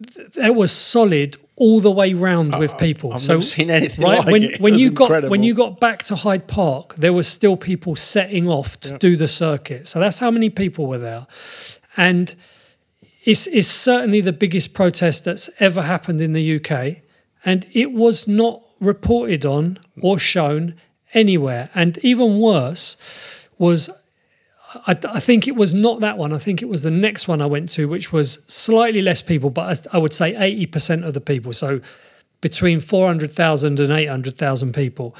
[0.06, 3.12] th- there was solid all the way round with people.
[3.12, 4.50] Uh, I've so never seen anything right like when it.
[4.52, 7.56] It when was you got when you got back to Hyde Park, there was still
[7.56, 9.88] people setting off to do the circuit.
[9.88, 11.26] So that's how many people were there,
[11.96, 12.34] and
[13.24, 16.98] it's it's certainly the biggest protest that's ever happened in the UK,
[17.44, 20.74] and it was not reported on or shown
[21.14, 21.70] anywhere.
[21.74, 22.96] And even worse
[23.58, 23.90] was
[24.86, 26.32] I, I think it was not that one.
[26.32, 29.50] I think it was the next one I went to, which was slightly less people,
[29.50, 31.52] but I, I would say 80% of the people.
[31.52, 31.80] So
[32.40, 35.14] between 400,000 and 800,000 people.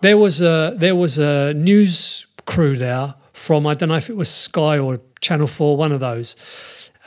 [0.00, 4.16] There was a there was a news crew there from I don't know if it
[4.16, 6.36] was Sky or Channel 4, one of those.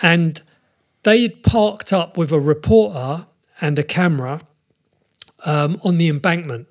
[0.02, 0.42] And
[1.04, 3.26] they parked up with a reporter
[3.62, 4.42] and a camera
[5.46, 6.68] um, on the embankment.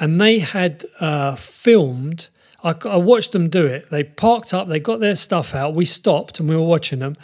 [0.00, 2.28] And they had uh, filmed,
[2.64, 3.90] I, I watched them do it.
[3.90, 5.74] They parked up, they got their stuff out.
[5.74, 7.16] We stopped and we were watching them.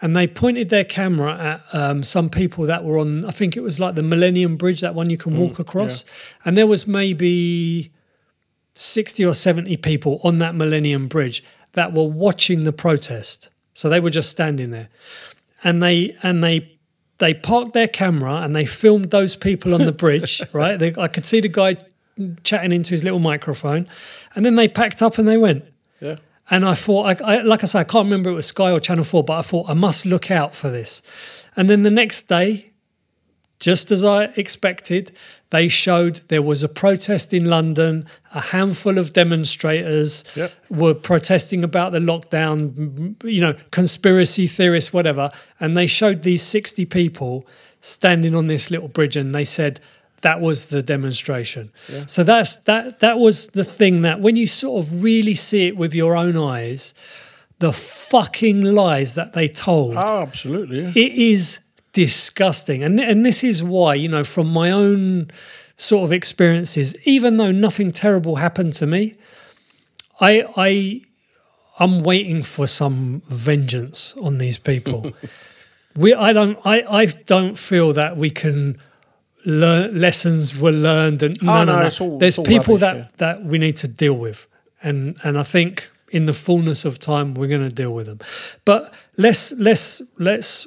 [0.00, 3.62] And they pointed their camera at um, some people that were on, I think it
[3.62, 6.04] was like the Millennium Bridge, that one you can walk across.
[6.44, 7.90] And there was maybe
[8.74, 11.42] 60 or 70 people on that Millennium Bridge
[11.72, 13.48] that were watching the protest.
[13.72, 14.88] So they were just standing there.
[15.64, 16.76] And they and they
[17.18, 20.78] they parked their camera and they filmed those people on the bridge, right?
[20.78, 21.78] They, I could see the guy
[22.44, 23.88] chatting into his little microphone.
[24.36, 25.64] And then they packed up and they went.
[26.00, 26.16] Yeah.
[26.50, 28.78] And I thought, I, I, like I said, I can't remember it was Sky or
[28.78, 31.02] Channel 4, but I thought I must look out for this.
[31.56, 32.70] And then the next day,
[33.58, 35.10] just as I expected,
[35.50, 38.06] they showed there was a protest in London.
[38.34, 40.52] A handful of demonstrators Yep.
[40.68, 45.30] were protesting about the lockdown, you know, conspiracy theorists, whatever.
[45.58, 47.46] And they showed these 60 people
[47.80, 49.80] standing on this little bridge and they said,
[50.26, 51.64] that was the demonstration.
[52.14, 55.74] So that's that that was the thing that when you sort of really see it
[55.82, 56.82] with your own eyes,
[57.64, 57.72] the
[58.12, 60.78] fucking lies that they told Oh, absolutely.
[60.82, 60.92] Yeah.
[61.06, 61.42] it is
[61.92, 65.30] disgusting and and this is why you know from my own
[65.78, 69.02] sort of experiences even though nothing terrible happened to me
[70.20, 70.32] i
[70.68, 70.70] i
[71.82, 74.98] i'm waiting for some vengeance on these people
[76.02, 77.04] we i don't i i
[77.34, 78.76] don't feel that we can
[79.46, 81.86] learn lessons were learned and Oh, no, no, no.
[81.86, 84.46] it's all- there's people rubbish, that that we need to deal with
[84.82, 88.20] and and i think in the fullness of time we're going to deal with them.
[88.64, 90.66] But let's let's let's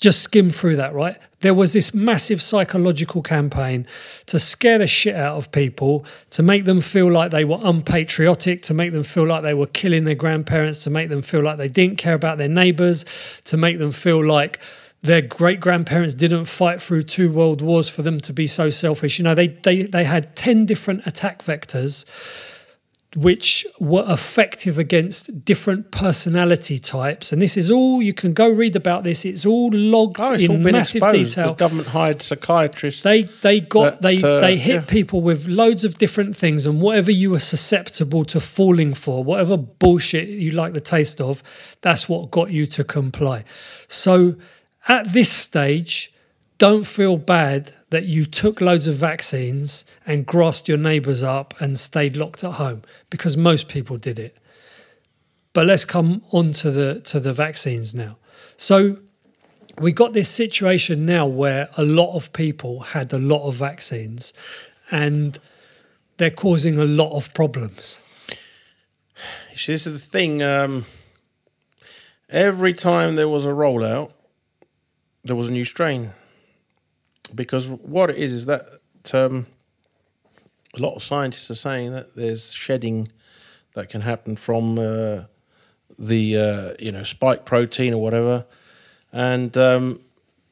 [0.00, 1.16] just skim through that right?
[1.40, 3.86] There was this massive psychological campaign
[4.26, 8.62] to scare the shit out of people to make them feel like they were unpatriotic
[8.64, 11.56] to make them feel like they were killing their grandparents to make them feel like
[11.58, 13.04] they didn't care about their neighbors
[13.44, 14.58] to make them feel like
[15.02, 19.18] their great grandparents didn't fight through two world wars for them to be so selfish.
[19.18, 22.04] You know, they they they had ten different attack vectors
[23.14, 27.30] which were effective against different personality types.
[27.30, 29.24] And this is all you can go read about this.
[29.26, 31.28] It's all logged Oh, it's in all massive exposed.
[31.28, 31.48] detail.
[31.48, 33.02] The government hired psychiatrists.
[33.02, 34.80] They they got But, they uh, they hit yeah.
[34.82, 39.56] people with loads of different things, and whatever you were susceptible to falling for, whatever
[39.58, 41.42] bullshit you like the taste of,
[41.82, 43.44] that's what got you to comply.
[43.88, 44.36] So
[44.88, 46.12] at this stage,
[46.58, 51.78] don't feel bad that you took loads of vaccines and grassed your neighbours up and
[51.78, 54.36] stayed locked at home because most people did it.
[55.52, 58.16] But let's come on to the to the vaccines now.
[58.56, 58.98] So
[59.78, 64.32] we got this situation now where a lot of people had a lot of vaccines
[64.90, 65.38] and
[66.16, 68.00] they're causing a lot of problems.
[69.56, 70.42] See, this is the thing.
[70.42, 70.86] Um,
[72.28, 74.12] every time there was a rollout,
[75.24, 76.12] there was a new strain.
[77.34, 78.80] Because what it is is that
[79.12, 79.46] um,
[80.74, 83.08] a lot of scientists are saying that there's shedding
[83.74, 85.22] that can happen from uh,
[85.98, 88.44] the uh, you know spike protein or whatever,
[89.12, 90.00] and um,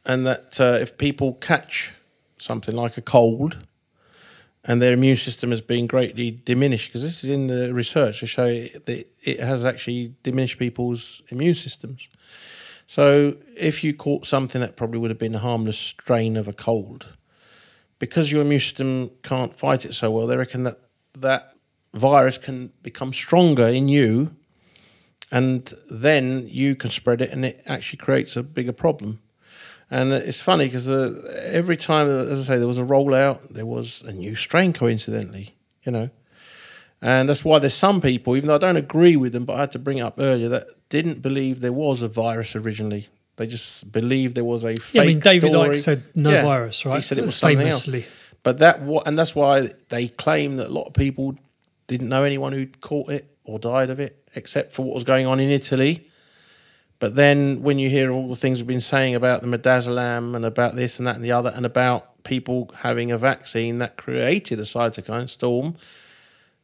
[0.04, 1.92] and that uh, if people catch
[2.38, 3.58] something like a cold,
[4.64, 8.26] and their immune system has been greatly diminished because this is in the research to
[8.26, 8.46] show
[8.86, 12.08] that it has actually diminished people's immune systems.
[12.90, 16.52] So if you caught something that probably would have been a harmless strain of a
[16.52, 17.06] cold,
[18.00, 20.80] because your immune system can't fight it so well, they reckon that
[21.16, 21.52] that
[21.94, 24.32] virus can become stronger in you,
[25.30, 29.20] and then you can spread it, and it actually creates a bigger problem.
[29.88, 33.66] And it's funny because uh, every time, as I say, there was a rollout, there
[33.66, 35.54] was a new strain, coincidentally,
[35.84, 36.10] you know.
[37.00, 39.60] And that's why there's some people, even though I don't agree with them, but I
[39.60, 43.08] had to bring it up earlier, that didn't believe there was a virus originally.
[43.36, 45.76] They just believed there was a fake Yeah, I mean, David story.
[45.76, 46.96] Icke said no Yeah, virus, right?
[46.96, 47.84] He said it was something else.
[47.84, 48.06] famously.
[48.42, 51.36] But that and that's why they claim that a lot of people
[51.86, 55.26] didn't know anyone who'd caught it or died of it, except for what was going
[55.26, 56.06] on in Italy.
[56.98, 60.44] But then when you hear all the things we've been saying about the midazolam and
[60.44, 64.58] about this and that and the other, and about people having a vaccine that created
[64.60, 65.76] a cytokine storm,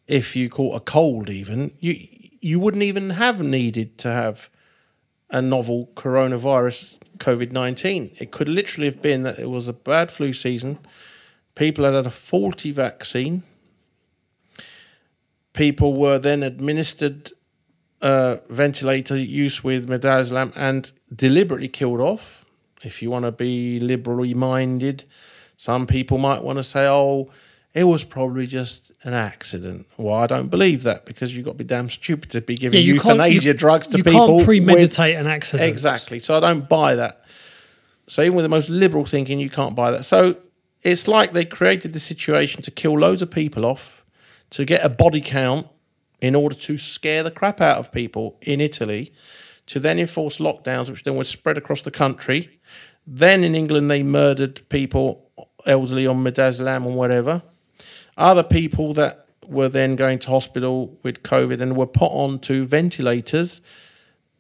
[0.07, 2.07] if you caught a cold, even you
[2.47, 4.49] you wouldn't even have needed to have
[5.31, 8.15] a novel coronavirus COVID nineteen.
[8.21, 10.79] It could literally have been that it was a bad flu season.
[11.57, 13.43] People had had a faulty vaccine.
[15.55, 17.33] People were then administered
[18.01, 22.45] uh, ventilator use with midazolam and deliberately killed off.
[22.85, 25.03] If you want to be liberally minded,
[25.57, 27.29] some people might want to say, "Oh,
[27.77, 31.59] it was probably just an accident." Well, I don't believe that because you've got to
[31.59, 34.13] be damn stupid to be giving you euthanasia you- drugs to you people.
[34.13, 35.69] You can't with- premeditate an accident.
[35.69, 36.19] Exactly.
[36.19, 37.23] So I don't buy that.
[38.09, 40.05] So even with the most liberal thinking, you can't buy that.
[40.05, 40.37] So
[40.83, 44.05] it's like they created the situation to kill loads of people off,
[44.51, 45.67] to get a body count
[46.21, 49.13] in order to scare the crap out of people in Italy,
[49.67, 52.59] to then enforce lockdowns, which then were spread across the country.
[53.07, 55.29] Then in England, they murdered people,
[55.67, 57.43] elderly on midazolam and whatever.
[58.17, 63.61] Other people that were then going to hospital with COVID and were put onto ventilators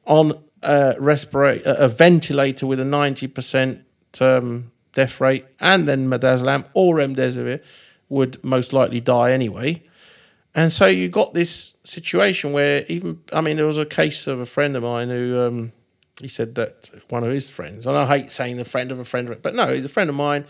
[0.06, 3.84] on a respirate a ventilator with a ninety percent
[4.20, 7.60] um, death rate, and then midazolam or remdesivir
[8.08, 9.82] would most likely die anyway.
[10.54, 14.40] And so you got this situation where even I mean there was a case of
[14.40, 15.72] a friend of mine who um,
[16.18, 19.04] he said that one of his friends, and I hate saying the friend of a
[19.04, 20.46] friend, but no, he's a friend of mine.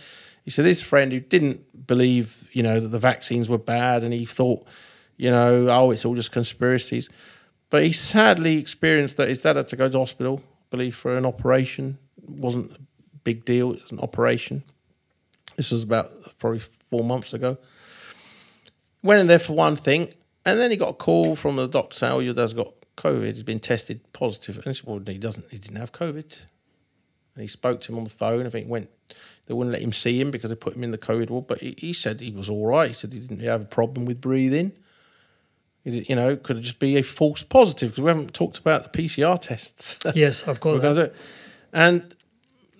[0.46, 4.14] He said his friend who didn't believe, you know, that the vaccines were bad, and
[4.14, 4.64] he thought,
[5.16, 7.10] you know, oh, it's all just conspiracies.
[7.68, 11.18] But he sadly experienced that his dad had to go to hospital, I believe, for
[11.18, 11.98] an operation.
[12.22, 12.78] It wasn't a
[13.24, 14.62] big deal, it was an operation.
[15.56, 17.58] This was about probably four months ago.
[19.02, 20.14] Went in there for one thing,
[20.44, 23.34] and then he got a call from the doctor saying, Oh, your dad's got COVID,
[23.34, 24.58] he's been tested positive.
[24.58, 26.36] And he said, Well, he doesn't, he didn't have COVID.
[27.36, 28.46] And he spoke to him on the phone.
[28.46, 28.88] I think went,
[29.46, 31.46] they wouldn't let him see him because they put him in the COVID ward.
[31.46, 32.88] But he, he said he was all right.
[32.88, 34.72] He said he didn't have a problem with breathing.
[35.84, 37.90] You know, could it just be a false positive?
[37.90, 39.96] Because we haven't talked about the PCR tests.
[40.16, 40.82] Yes, I've got that.
[40.82, 41.16] going to do it.
[41.72, 42.14] And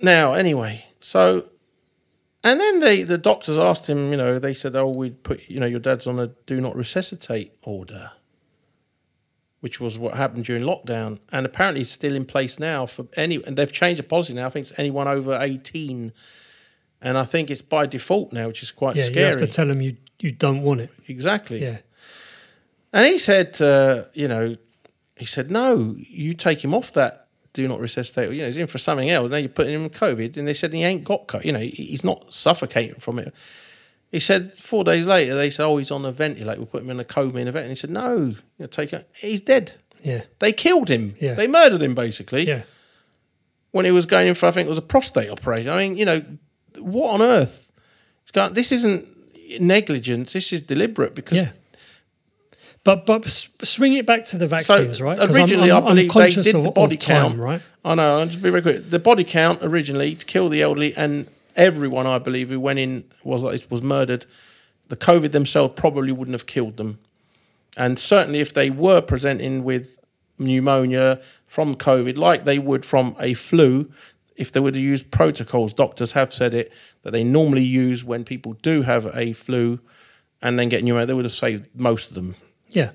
[0.03, 1.45] now, anyway, so,
[2.43, 5.61] and then they, the doctors asked him, you know, they said, oh, we'd put, you
[5.61, 8.11] know, your dad's on a do not resuscitate order,
[9.61, 11.19] which was what happened during lockdown.
[11.33, 14.47] And apparently it's still in place now for any, and they've changed the policy now.
[14.47, 16.13] I think it's anyone over 18.
[17.03, 19.31] And I think it's by default now, which is quite Yeah, you scary.
[19.33, 20.91] have to tell them you, you don't want it.
[21.09, 21.61] exactly.
[21.63, 21.79] Yeah.
[22.93, 24.57] And he said, uh, you know,
[25.17, 28.31] he said, no, you take him off that do not resuscitate.
[28.33, 29.31] You know, he's in for something else.
[29.31, 30.37] Now you're putting him in COVID.
[30.37, 31.45] And they said he ain't got COVID.
[31.47, 33.33] You know, he's not suffocating from it.
[34.17, 36.59] He said four days later, they said, oh, he's on a ventilator.
[36.59, 37.65] We'll put him in a coma in a vent.
[37.67, 39.05] And he said, no, you know, take him.
[39.21, 39.75] He's dead.
[40.03, 40.23] Yeah.
[40.39, 41.15] They killed him.
[41.21, 41.35] Yeah.
[41.35, 42.63] They murdered him, basically, Yeah.
[43.73, 45.69] when he was going in for, I think it was a prostate operation.
[45.71, 46.25] I mean, you know,
[46.79, 47.69] what on earth?
[48.53, 49.07] This isn't
[49.61, 50.33] negligence.
[50.33, 51.51] This is deliberate because Yeah.
[52.85, 53.29] But but
[53.65, 55.19] swing it back to the vaccines, right?
[55.19, 57.39] Originally, I'm, I'm, I believe I'm conscious they did of, the body time, count.
[57.39, 57.63] right?
[57.85, 58.21] I know.
[58.21, 58.91] I'll just be very quick.
[58.91, 61.27] The body count originally to kill the elderly and
[61.57, 64.27] everyone, I believe, who went in was was murdered.
[64.89, 66.99] The COVID themselves probably wouldn't have killed them,
[67.77, 69.89] and certainly if they were presenting with
[70.39, 73.91] pneumonia from COVID, like they would from a flu,
[74.37, 76.73] if they would have used protocols, doctors have said it
[77.03, 79.81] that they normally use when people do have a flu
[80.43, 82.35] and then get pneumonia, they would have saved most of them.
[82.69, 82.91] Yeah.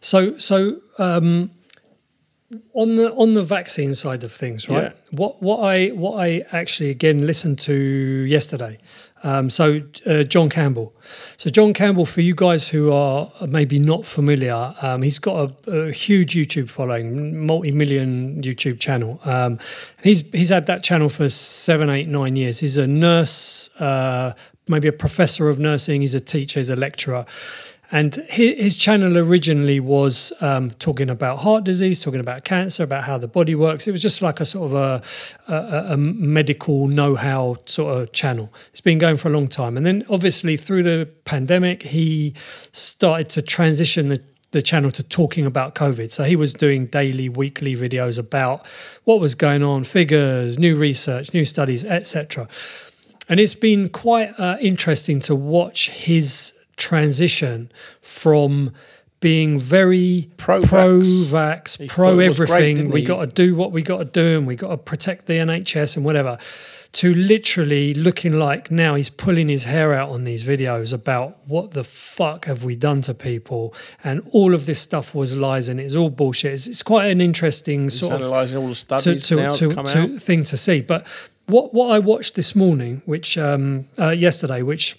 [0.00, 1.50] So so um,
[2.74, 4.84] on the on the vaccine side of things, right?
[4.84, 4.92] Yeah.
[5.10, 8.78] What what I what I actually again listened to yesterday.
[9.22, 10.94] Um, so uh, John Campbell.
[11.36, 15.70] So John Campbell, for you guys who are maybe not familiar, um, he's got a,
[15.70, 19.20] a huge YouTube following, multi-million YouTube channel.
[19.24, 19.58] Um,
[20.02, 22.58] he's he's had that channel for seven, eight, nine years.
[22.58, 24.34] He's a nurse, uh,
[24.68, 26.02] maybe a professor of nursing.
[26.02, 26.60] He's a teacher.
[26.60, 27.26] He's a lecturer.
[27.92, 33.16] And his, channel originally was um, talking about heart disease, talking about cancer, about how
[33.16, 33.86] the body works.
[33.86, 35.02] It was just like a sort of a,
[35.46, 38.52] a, a medical know-how sort of channel.
[38.72, 42.34] It's been going for a long time, and then obviously through the pandemic, he
[42.72, 44.22] started to transition the
[44.52, 46.10] the channel to talking about COVID.
[46.10, 48.64] So he was doing daily, weekly videos about
[49.04, 52.48] what was going on, figures, new research, new studies, etc.
[53.28, 57.70] And it's been quite uh, interesting to watch his transition
[58.00, 58.72] from
[59.20, 60.68] being very Pro-vax.
[60.68, 62.90] pro-vax, He pro was great, everything.
[62.90, 65.34] we got to do what we got to do, and we got to protect the
[65.34, 66.38] NHS and whatever.
[66.92, 71.72] To literally looking like now he's pulling his hair out on these videos about what
[71.72, 75.78] the fuck have we done to people, and all of this stuff was lies and
[75.78, 76.54] it's all bullshit.
[76.54, 80.18] It's, it's quite an interesting He's sort of all the studies to, to, to to
[80.18, 80.80] thing to see.
[80.80, 81.06] But
[81.46, 84.96] what what I watched this morning, which um, uh, yesterday, which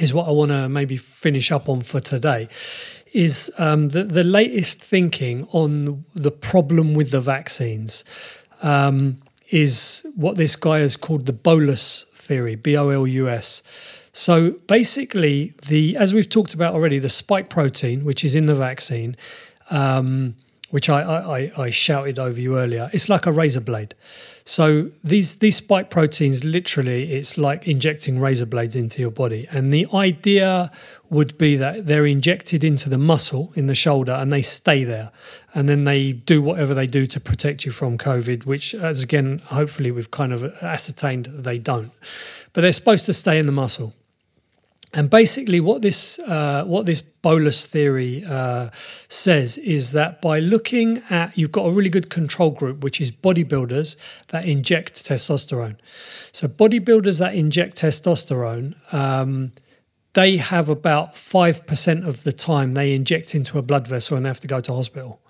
[0.00, 2.48] is what I want to maybe finish up on for today,
[3.12, 8.04] is um, the the latest thinking on the problem with the vaccines.
[8.62, 9.18] Um,
[9.50, 13.62] is what this guy has called the bolus theory, B O L U S.
[14.14, 18.54] So basically, the as we've talked about already, the spike protein, which is in the
[18.54, 19.14] vaccine,
[19.70, 20.36] um,
[20.70, 22.88] which I, I, I- I shouted over you earlier.
[22.94, 23.94] It's like a razor blade.
[24.44, 29.46] So these these spike proteins, literally, it's like injecting razor blades into your body.
[29.50, 30.70] And the idea
[31.10, 35.10] would be that they're injected into the muscle in the shoulder and they stay there.
[35.54, 39.40] And then they do whatever they do to protect you from COVID, which, as again,
[39.46, 41.92] hopefully we've kind of ascertained they don't.
[42.52, 43.94] But they're supposed to stay in the muscle.
[44.94, 48.68] And basically, what this uh, what this bolus theory uh,
[49.08, 53.10] says is that by looking at you've got a really good control group, which is
[53.10, 53.96] bodybuilders
[54.28, 55.76] that inject testosterone.
[56.30, 59.52] So bodybuilders that inject testosterone, um,
[60.12, 64.26] they have about five percent of the time they inject into a blood vessel and
[64.26, 65.20] they have to go to hospital.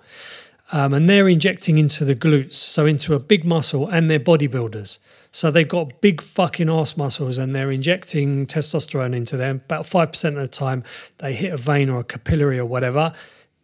[0.72, 4.98] Um, and they're injecting into the glutes, so into a big muscle, and they're bodybuilders.
[5.32, 9.62] So they've got big fucking ass muscles and they're injecting testosterone into them.
[9.64, 10.84] About 5% of the time,
[11.18, 13.14] they hit a vein or a capillary or whatever.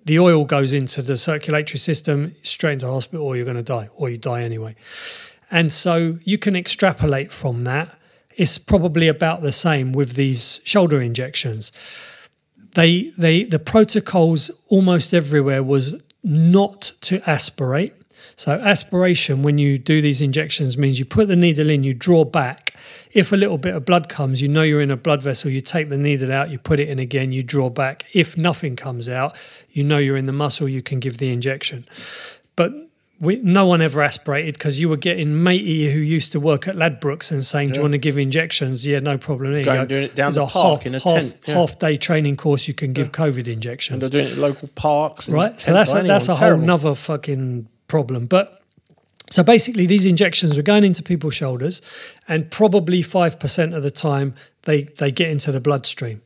[0.07, 3.91] The oil goes into the circulatory system, straight into hospital, or you're going to die,
[3.95, 4.75] or you die anyway.
[5.51, 7.95] And so you can extrapolate from that.
[8.35, 11.71] It's probably about the same with these shoulder injections.
[12.75, 17.95] They, they, the protocols almost everywhere was not to aspirate.
[18.39, 22.25] So aspiration, when you do these injections, means you put the needle in, you draw
[22.25, 22.73] back.
[23.13, 25.51] If a little bit of blood comes, you know you're in a blood vessel.
[25.51, 28.05] You take the needle out, you put it in again, you draw back.
[28.13, 29.37] If nothing comes out,
[29.73, 30.69] you know you're in the muscle.
[30.69, 31.85] You can give the injection.
[32.55, 32.73] But
[33.19, 36.77] we, no one ever aspirated because you were getting matey who used to work at
[36.77, 39.51] Ladbrokes and saying, "Do you want to give injections?" Yeah, no problem.
[39.51, 39.81] There you Go go.
[39.81, 41.55] and doing it down There's the a park half, in a half, tent, yeah.
[41.55, 44.69] half day training course you can give COVID injections And they're doing it in local
[44.77, 45.27] parks.
[45.29, 45.61] right?
[45.61, 46.67] So that's a, that's a whole Terrible.
[46.67, 48.27] nother fucking problem.
[48.27, 48.63] But
[49.31, 51.83] so basically, these injections were going into people's shoulders,
[52.27, 54.35] and probably five percent of the time
[54.65, 56.23] they they get into the bloodstream.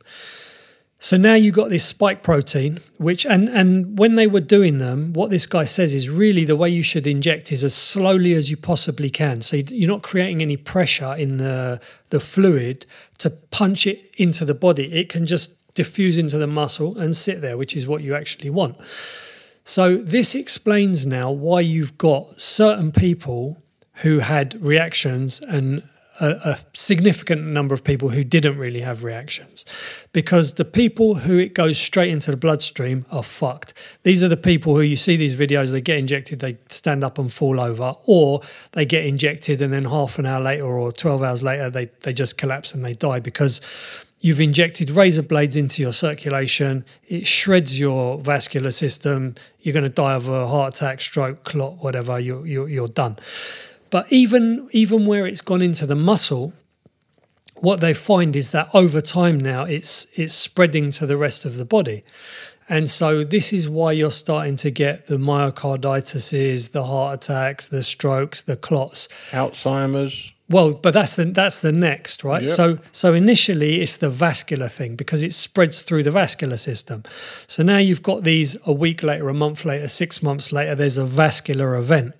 [0.99, 5.11] So now you've got this spike protein, which and and when they were doing them,
[5.11, 8.49] what this guy says is really the way you should inject is as slowly as
[8.49, 9.41] you possibly can.
[9.41, 12.85] So you're not creating any pressure in the the fluid
[13.17, 14.93] to punch it into the body.
[14.93, 18.49] It can just diffuse into the muscle and sit there, which is what you actually
[18.49, 18.77] want.
[19.65, 23.63] So this explains now why you've got certain people
[23.97, 25.83] who had reactions and
[26.19, 29.65] a, a significant number of people who didn't really have reactions.
[30.11, 33.73] Because the people who it goes straight into the bloodstream are fucked.
[34.03, 37.17] These are the people who you see these videos, they get injected, they stand up
[37.17, 38.41] and fall over, or
[38.73, 42.13] they get injected and then half an hour later or 12 hours later, they, they
[42.13, 43.59] just collapse and they die because
[44.23, 46.85] You've injected razor blades into your circulation.
[47.09, 49.35] It shreds your vascular system.
[49.59, 52.17] You're going to die of a heart attack, stroke, clot, whatever.
[52.17, 53.19] You're, you're, you're done.
[53.89, 56.53] But even even where it's gone into the muscle,
[57.55, 61.57] what they find is that over time now it's it's spreading to the rest of
[61.57, 62.05] the body.
[62.69, 67.83] And so this is why you're starting to get the myocarditis, the heart attacks, the
[67.83, 69.09] strokes, the clots.
[69.31, 70.32] Alzheimer's.
[70.49, 72.43] Well, but that's the that's the next, right?
[72.43, 72.51] Yep.
[72.51, 77.03] So so initially it's the vascular thing because it spreads through the vascular system.
[77.47, 80.97] So now you've got these a week later, a month later, six months later, there's
[80.97, 82.13] a vascular event.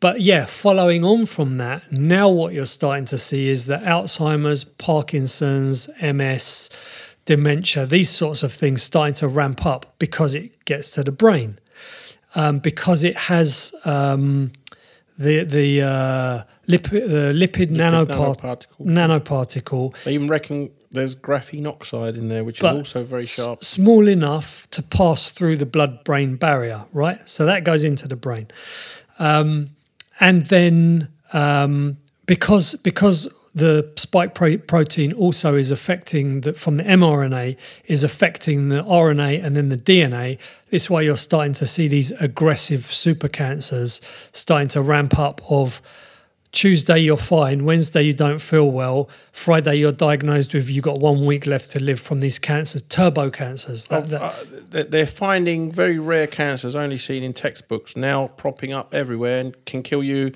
[0.00, 4.64] But yeah, following on from that, now what you're starting to see is that Alzheimer's,
[4.64, 6.70] Parkinson's, MS,
[7.26, 11.58] dementia, these sorts of things starting to ramp up because it gets to the brain.
[12.34, 14.52] Um, because it has um,
[15.18, 18.86] the the uh, lipid, the lipid, nanopart- nanoparticle.
[18.86, 23.58] nanoparticle They even reckon there's graphene oxide in there, which But is also very sharp.
[23.62, 27.20] s- small enough to pass through the blood brain barrier, right?
[27.28, 28.48] So that goes into the brain.
[29.18, 29.70] Um,
[30.18, 36.84] and then um, because because the spike pro- protein also is affecting the from the
[36.84, 37.56] mRNA
[37.86, 40.38] is affecting the RNA and then the DNA.
[40.70, 44.00] This way, you're starting to see these aggressive super cancers
[44.32, 45.40] starting to ramp up.
[45.50, 45.80] Of
[46.52, 51.24] Tuesday you're fine, Wednesday you don't feel well, Friday you're diagnosed with you've got one
[51.24, 53.86] week left to live from these cancers, turbo cancers.
[53.86, 54.32] That- that- Uh,
[54.70, 59.64] they- they're finding very rare cancers only seen in textbooks now propping up everywhere and
[59.64, 60.32] can kill you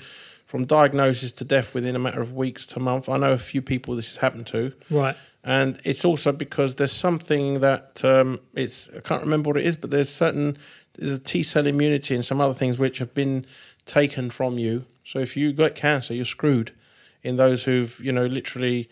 [0.47, 3.09] from diagnosis to death within a matter of weeks to month.
[3.09, 4.73] I know a few people this has happened to.
[4.91, 5.17] right.
[5.47, 9.77] and it's also because there's something that um, it's I can't remember what it is,
[9.77, 10.57] but there's certain
[10.97, 13.45] there's a T cell immunity and some other things which have been
[13.85, 14.85] taken from you.
[15.05, 16.73] So if you got cancer, you're screwed.
[17.23, 18.89] In those who've you know literally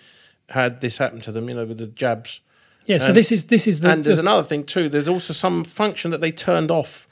[0.48, 2.40] had this happen to them, you know, with the jabs.
[2.86, 4.88] Yeah, so this is this is the, and there's the- another thing too.
[4.88, 7.06] There's also some function that they turned off,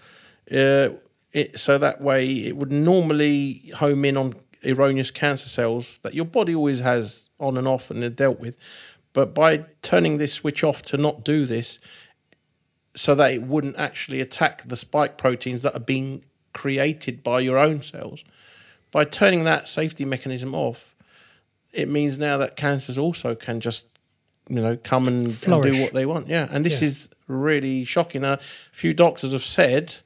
[0.51, 0.91] uh,
[1.33, 6.25] it, so that way it would normally home in on erroneous cancer cells that your
[6.25, 8.57] body always has on and off and they're dealt with.
[9.13, 11.79] But by turning this switch off to not do this,
[12.97, 17.59] so that it wouldn't actually attack the spike proteins that are being created by your
[17.59, 18.25] own cells.
[18.93, 20.95] By turning that safety mechanism off,
[21.73, 23.85] it means now that cancers also can just,
[24.49, 26.27] you know, come and, and do what they want.
[26.29, 26.89] Yeah, and this Yeah.
[26.89, 28.25] is really shocking.
[28.25, 28.41] A
[28.73, 29.97] few doctors have said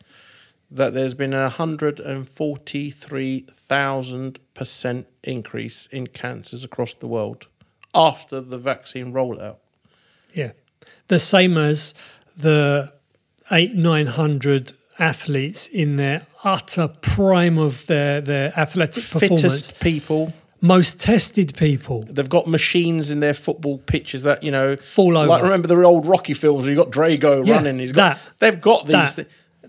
[0.71, 7.47] that there's been a hundred and forty-three thousand percent increase in cancers across the world
[7.95, 9.57] after the vaccine rollout.
[10.33, 10.53] Yeah.
[11.09, 11.95] The same as
[12.37, 12.93] the
[13.51, 19.41] eight, nine hundred athletes in their utter prime of their, their athletic performance.
[19.43, 20.33] Fittest people.
[20.61, 22.05] Most tested people.
[22.09, 25.29] They've got machines in their football pitches that you know Fall over.
[25.29, 27.79] Like remember the old Rocky films where you got Drago Yeah, running.
[27.79, 28.15] He's got.
[28.17, 28.21] that.
[28.39, 29.27] they've got these thi-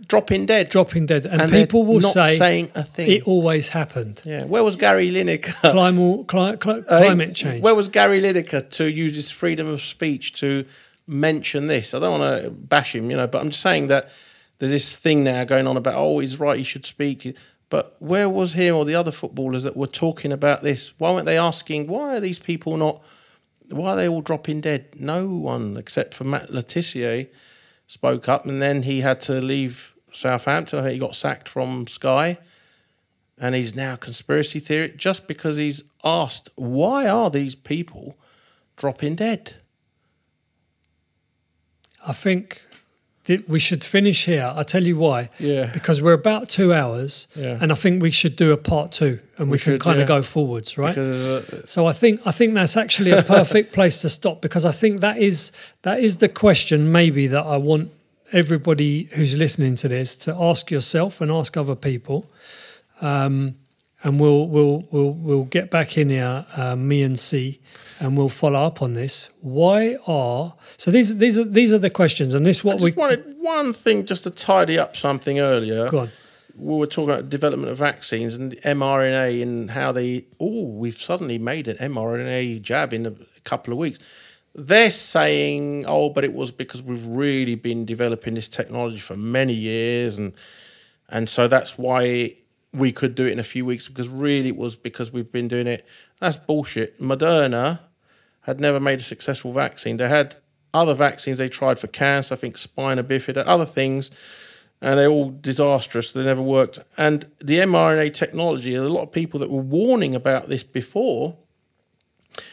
[0.07, 0.69] dropping dead.
[0.69, 1.25] Dropping dead.
[1.25, 3.11] And, And people will not say saying a thing.
[3.11, 4.21] it always happened.
[4.23, 4.45] yeah.
[4.45, 5.53] Where was Gary Lineker?
[5.73, 7.61] Climal, cli- cli- Uh, climate change.
[7.61, 10.63] Where was Gary Lineker to use his freedom of speech to
[11.07, 11.93] mention this?
[11.93, 14.09] I don't want to bash him, you know, but I'm just saying that
[14.59, 17.35] there's this thing now going on about, oh, he's right, he should speak.
[17.69, 20.93] But where was him or the other footballers that were talking about this?
[20.97, 23.01] Why weren't they asking, why are these people not,
[23.69, 24.87] why are they all dropping dead?
[24.97, 27.27] No one except for Matt Le Tissier
[27.87, 30.89] spoke up and then he had to leave Southampton.
[30.89, 32.37] He got sacked from Sky
[33.37, 38.15] and he's now conspiracy theory just because he's asked why are these people
[38.77, 39.55] dropping dead
[42.07, 42.61] I think
[43.47, 44.53] we should finish here.
[44.55, 45.29] I'll tell you why.
[45.39, 45.71] Yeah.
[45.73, 47.57] Because we're about two hours, Yeah.
[47.61, 50.03] and I think we should do a part two, and we, We can kind yeah.
[50.03, 50.95] of go forwards, right?
[50.95, 54.65] because uh, So I think I think that's actually a perfect place to stop because
[54.65, 57.91] I think that is that is the question maybe that I want
[58.31, 62.29] everybody who's listening to this to ask yourself and ask other people.
[63.01, 63.55] Um,
[64.03, 67.59] and we'll we'll we'll we'll get back in here, uh, me and C,
[67.99, 69.29] and we'll follow up on this.
[69.41, 72.83] Why are so these these are these are the questions, and this I what just
[72.83, 76.11] we wanted one thing just to tidy up something earlier go on.
[76.57, 81.37] we were talking about development of vaccines and mRNA and how they oh we've suddenly
[81.37, 83.13] made an mRNA jab in a
[83.43, 83.99] couple of weeks
[84.55, 89.53] they're saying oh but it was because we've really been developing this technology for many
[89.53, 90.33] years and
[91.07, 92.35] and so that's why
[92.75, 95.47] we could do it in a few weeks because really it was because we've been
[95.47, 95.85] doing it.
[96.19, 96.99] That's bullshit.
[97.01, 97.79] Moderna
[98.45, 99.97] had never made a successful vaccine.
[99.97, 100.37] They had
[100.73, 104.11] other vaccines they tried for cancer, I think spina bifida, other things,
[104.81, 106.11] and they're all disastrous.
[106.11, 106.79] They never worked.
[106.97, 111.37] And the mRNA technology, a lot of people that were warning about this before,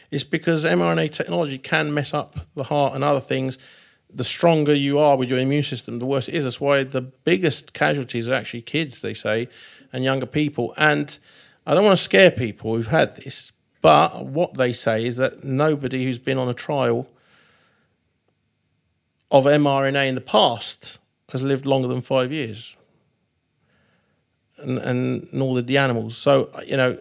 [0.09, 3.57] is because mRNA technology can mess up the heart and other things.
[4.11, 6.45] The stronger you are with your immune system, the worse it is.
[6.45, 9.49] That's why the biggest casualties are actually kids, they say,
[9.91, 10.73] and younger people.
[10.77, 11.17] And
[11.67, 13.51] I don't want to scare people who've had this,
[13.83, 17.05] but what they say is that nobody who's been on a trial
[19.29, 20.99] of mRNA in the past
[21.33, 22.77] has lived longer than five years.
[24.57, 26.15] And, and nor did the animals.
[26.15, 26.97] So, you know,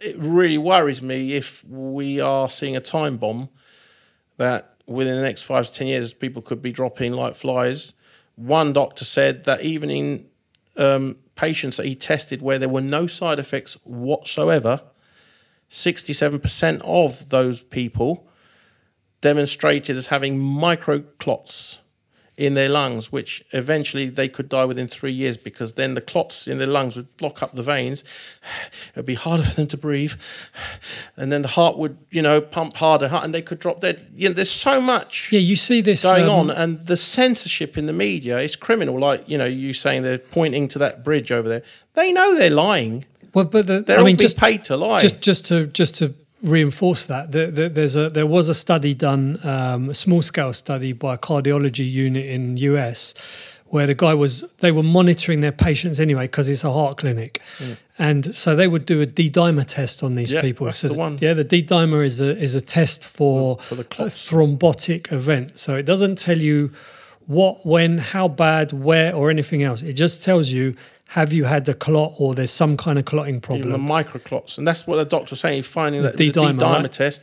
[0.00, 3.48] it really worries me if we are seeing a time bomb
[4.36, 7.92] that within the next five to ten years people could be dropping like flies.
[8.36, 10.26] One doctor said that even in
[10.76, 14.80] um, patients that he tested where there were no side effects whatsoever,
[15.74, 18.28] 67% of those people
[19.20, 21.78] demonstrated as having microclots
[22.36, 26.46] in their lungs, which eventually they could die within three years because then the clots
[26.46, 28.04] in their lungs would block up the veins.
[28.90, 30.12] It would be harder for them to breathe,
[31.16, 34.06] and then the heart would, you know, pump harder, and they could drop dead.
[34.14, 37.76] You know, there's so much Yeah, you see this going um, on, and the censorship
[37.76, 38.98] in the media is criminal.
[39.00, 41.62] Like you know, you saying they're pointing to that bridge over there.
[41.94, 43.06] They know they're lying.
[43.34, 45.00] Well, but the, They're I all mean, just paid to lie.
[45.00, 48.94] just just to just to reinforce that, the, the, there's a there was a study
[48.94, 53.14] done, um, a small scale study by a cardiology unit in US,
[53.66, 57.40] where the guy was they were monitoring their patients anyway because it's a heart clinic,
[57.98, 60.30] and so they would do a D dimer test on these.
[60.30, 60.66] Yeah, people.
[60.66, 61.18] that's so the one.
[61.20, 65.58] Yeah, the D dimer is a is a test for, For the a thrombotic event.
[65.58, 66.70] So it doesn't tell you
[67.26, 69.80] what, when, how bad, where, or anything else.
[69.82, 70.76] It just tells you
[71.14, 73.70] have you had the clot or there's some kind of clotting even problem.
[73.70, 75.62] the microclots, and that's what the doctor's saying.
[75.62, 76.92] He's finding that the D-dimer, D-dimer right?
[76.92, 77.20] test.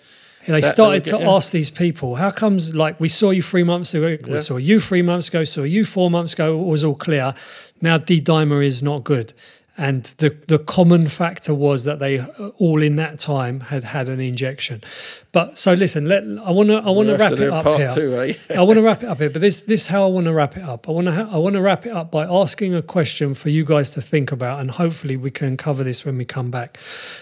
[0.48, 1.30] They they started to yeah.
[1.30, 4.80] ask these people, how comes, like, we saw you three months ago, we saw you
[4.80, 7.36] three months ago, saw you four months ago, it was all clear.
[7.82, 9.34] Now D dimer is not good.
[9.82, 14.10] And the, the common factor was that they uh, all in that time had had
[14.10, 14.84] an injection.
[15.32, 17.92] But so listen, let I want to I want to wrap it up here.
[17.96, 18.34] two, eh?
[18.56, 20.34] I want to wrap it up here, but this this is how I want to
[20.34, 20.88] wrap it up.
[20.88, 23.50] I want to ha- I want to wrap it up by asking a question for
[23.50, 26.78] you guys to think about, and hopefully we can cover this when we come back.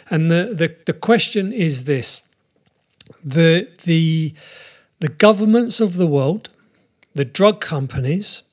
[0.09, 2.23] And the the, the question is this:
[3.23, 4.33] the the
[4.99, 6.49] the governments of the world
[7.15, 8.43] the drug companies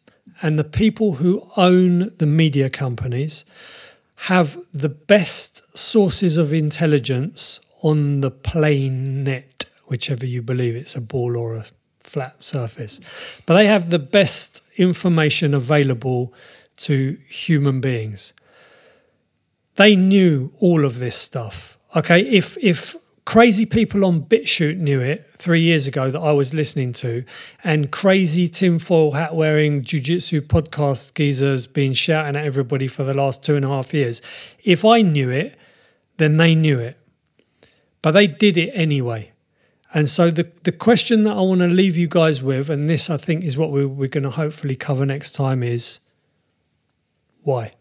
[0.42, 3.44] and the people who own the media companies
[4.16, 11.00] have the best sources of intelligence on the plane net, whichever you believe it's a
[11.00, 11.66] ball or a
[12.00, 12.98] flat surface.
[13.44, 16.32] But they have the best information available
[16.78, 18.32] to human beings.
[19.76, 21.76] They knew all of this stuff.
[21.94, 22.96] Okay, if if
[23.26, 27.24] crazy people on BitChute knew it three years ago that I was listening to,
[27.62, 33.42] and crazy tinfoil hat wearing jujitsu podcast geezers been shouting at everybody for the last
[33.42, 34.22] two and a half years.
[34.64, 35.58] If I knew it,
[36.16, 36.96] then they knew it.
[38.00, 39.32] But they did it anyway.
[39.92, 43.10] And so the, the question that I want to leave you guys with, and this
[43.10, 45.98] I think is what we're, we're going to hopefully cover next time, is
[47.42, 47.72] why?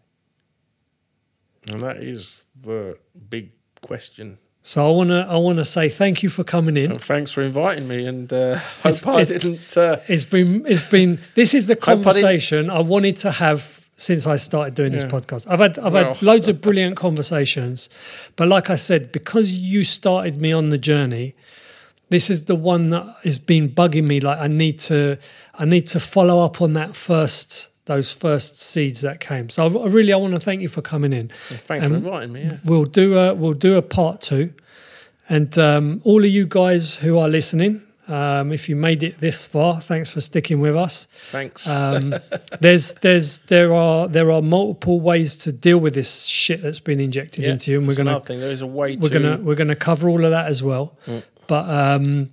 [1.68, 2.98] And that is the
[3.28, 4.38] big question.
[4.68, 6.90] So I want to I want to say thank you for coming in.
[6.90, 8.04] And thanks for inviting me.
[8.04, 9.76] And uh, It's- hope I didn't.
[9.76, 13.86] Uh, It's been it's been this is the Hope I conversation I wanted to have
[13.96, 15.46] since I started doing this podcast.
[15.48, 16.14] I've had I've Well.
[16.14, 17.88] had loads of brilliant conversations,
[18.34, 21.36] but like I said, because you started me on the journey,
[22.10, 24.18] this is the one that has been bugging me.
[24.18, 25.16] Like I need to
[25.54, 29.48] I need to follow up on that first those first seeds that came.
[29.48, 31.30] So I, really I want to thank you for coming in.
[31.66, 32.42] thanks Um, for inviting me.
[32.42, 32.56] Yeah.
[32.64, 34.52] We'll do a we'll do a part two,
[35.28, 39.44] and um, all of you guys who are listening, um, if you made it this
[39.44, 41.06] far, thanks for sticking with us.
[41.32, 41.66] Thanks.
[41.66, 42.14] Um,
[42.60, 47.00] there's there's there are there are multiple ways to deal with this shit that's been
[47.00, 48.40] injected yeah, into you, and we're gonna thing.
[48.40, 49.14] There is a way we're to.
[49.18, 50.96] gonna we're gonna cover all of that as well.
[51.06, 51.22] Mm.
[51.46, 52.30] But um,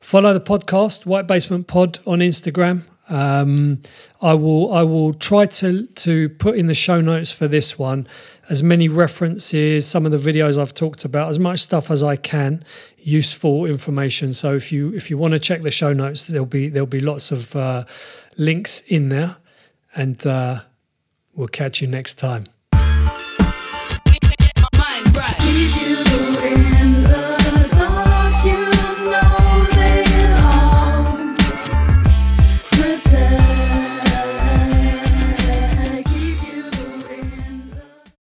[0.00, 2.84] follow the podcast, White Basement Pod on Instagram.
[3.08, 3.82] Um,
[4.20, 8.06] I will I will try to to put in the show notes for this one
[8.48, 12.16] as many references, some of the videos I've talked about, as much stuff as I
[12.16, 12.64] can,
[12.98, 14.32] useful information.
[14.32, 17.00] So if you if you want to check the show notes, there'll be there'll be
[17.00, 17.84] lots of uh,
[18.36, 19.36] links in there,
[19.94, 20.62] and uh,
[21.34, 22.46] we'll catch you next time.